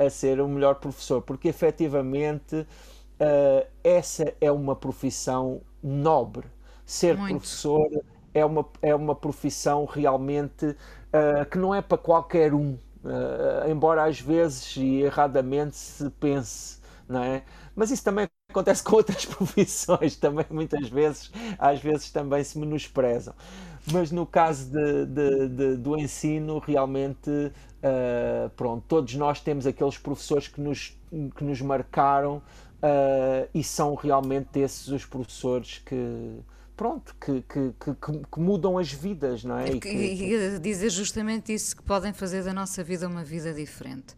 a, 0.00 0.06
a 0.06 0.10
ser 0.10 0.40
um 0.40 0.48
melhor 0.48 0.74
professor, 0.80 1.22
porque 1.22 1.46
efetivamente 1.46 2.66
uh, 3.20 3.66
essa 3.82 4.34
é 4.40 4.50
uma 4.50 4.74
profissão 4.74 5.60
nobre. 5.82 6.46
Ser 6.86 7.16
Muito. 7.16 7.38
professor 7.38 7.88
é 8.32 8.44
uma, 8.44 8.66
é 8.82 8.94
uma 8.94 9.14
profissão 9.14 9.84
realmente 9.84 10.66
uh, 10.66 11.46
que 11.50 11.56
não 11.58 11.74
é 11.74 11.80
para 11.80 11.96
qualquer 11.96 12.52
um, 12.52 12.72
uh, 13.04 13.70
embora 13.70 14.04
às 14.04 14.20
vezes 14.20 14.76
e 14.76 15.02
erradamente 15.02 15.76
se 15.76 16.10
pense, 16.10 16.78
não 17.08 17.22
é? 17.22 17.42
Mas 17.74 17.90
isso 17.90 18.04
também 18.04 18.28
acontece 18.50 18.82
com 18.82 18.96
outras 18.96 19.24
profissões, 19.26 20.16
também 20.16 20.46
muitas 20.50 20.88
vezes, 20.88 21.30
às 21.58 21.80
vezes 21.80 22.10
também 22.10 22.42
se 22.44 22.58
menosprezam. 22.58 23.34
Mas 23.92 24.10
no 24.10 24.24
caso 24.24 24.70
de, 24.70 25.06
de, 25.06 25.48
de, 25.48 25.76
do 25.76 25.96
ensino, 25.98 26.58
realmente, 26.58 27.30
uh, 27.30 28.48
pronto, 28.56 28.84
todos 28.88 29.14
nós 29.14 29.40
temos 29.40 29.66
aqueles 29.66 29.98
professores 29.98 30.48
que 30.48 30.60
nos, 30.60 30.96
que 31.36 31.44
nos 31.44 31.60
marcaram 31.60 32.42
Uh, 32.84 33.48
e 33.54 33.64
são 33.64 33.94
realmente 33.94 34.58
esses 34.58 34.88
os 34.88 35.06
professores 35.06 35.80
que 35.86 36.38
pronto 36.76 37.16
que, 37.18 37.42
que, 37.42 37.72
que, 37.80 37.94
que 38.30 38.40
mudam 38.40 38.76
as 38.76 38.92
vidas, 38.92 39.42
não 39.42 39.58
é? 39.58 39.70
E, 39.70 39.80
que, 39.80 39.88
e 39.88 40.58
dizer 40.58 40.90
justamente 40.90 41.54
isso 41.54 41.74
que 41.74 41.82
podem 41.82 42.12
fazer 42.12 42.44
da 42.44 42.52
nossa 42.52 42.84
vida 42.84 43.08
uma 43.08 43.24
vida 43.24 43.54
diferente. 43.54 44.14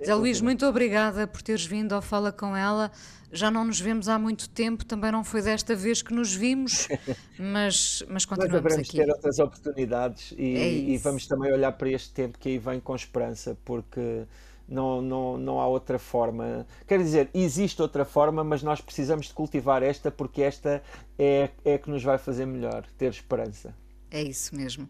É 0.00 0.06
Zé 0.06 0.14
Luís, 0.16 0.40
muito 0.40 0.66
obrigada 0.66 1.28
por 1.28 1.42
teres 1.42 1.64
vindo 1.64 1.92
ao 1.92 2.02
Fala 2.02 2.32
com 2.32 2.56
ela. 2.56 2.90
Já 3.30 3.52
não 3.52 3.64
nos 3.64 3.78
vemos 3.78 4.08
há 4.08 4.18
muito 4.18 4.48
tempo, 4.48 4.84
também 4.84 5.12
não 5.12 5.22
foi 5.22 5.40
desta 5.40 5.76
vez 5.76 6.02
que 6.02 6.12
nos 6.12 6.34
vimos, 6.34 6.88
mas, 7.38 8.02
mas 8.08 8.24
continuamos 8.24 8.64
mas 8.64 8.78
aqui. 8.78 8.96
ter 8.96 9.08
outras 9.08 9.38
oportunidades 9.38 10.34
e, 10.36 10.56
é 10.56 10.72
e 10.72 10.98
vamos 10.98 11.24
também 11.28 11.52
olhar 11.52 11.70
para 11.70 11.88
este 11.90 12.10
tempo 12.10 12.36
que 12.36 12.48
aí 12.48 12.58
vem 12.58 12.80
com 12.80 12.96
esperança, 12.96 13.56
porque 13.64 14.24
não, 14.68 15.00
não, 15.00 15.38
não 15.38 15.60
há 15.60 15.66
outra 15.66 15.98
forma. 15.98 16.66
Quer 16.86 16.98
dizer, 16.98 17.30
existe 17.32 17.80
outra 17.80 18.04
forma, 18.04 18.44
mas 18.44 18.62
nós 18.62 18.80
precisamos 18.80 19.26
de 19.26 19.34
cultivar 19.34 19.82
esta 19.82 20.10
porque 20.10 20.42
esta 20.42 20.82
é, 21.18 21.50
é 21.64 21.78
que 21.78 21.90
nos 21.90 22.02
vai 22.02 22.18
fazer 22.18 22.46
melhor, 22.46 22.84
ter 22.96 23.10
esperança. 23.10 23.74
É 24.10 24.22
isso 24.22 24.54
mesmo. 24.54 24.88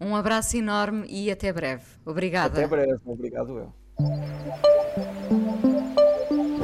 Um 0.00 0.16
abraço 0.16 0.56
enorme 0.56 1.06
e 1.08 1.30
até 1.30 1.52
breve. 1.52 1.84
Obrigada. 2.04 2.58
Até 2.58 2.66
breve, 2.66 3.00
obrigado 3.04 3.58
eu 3.58 3.72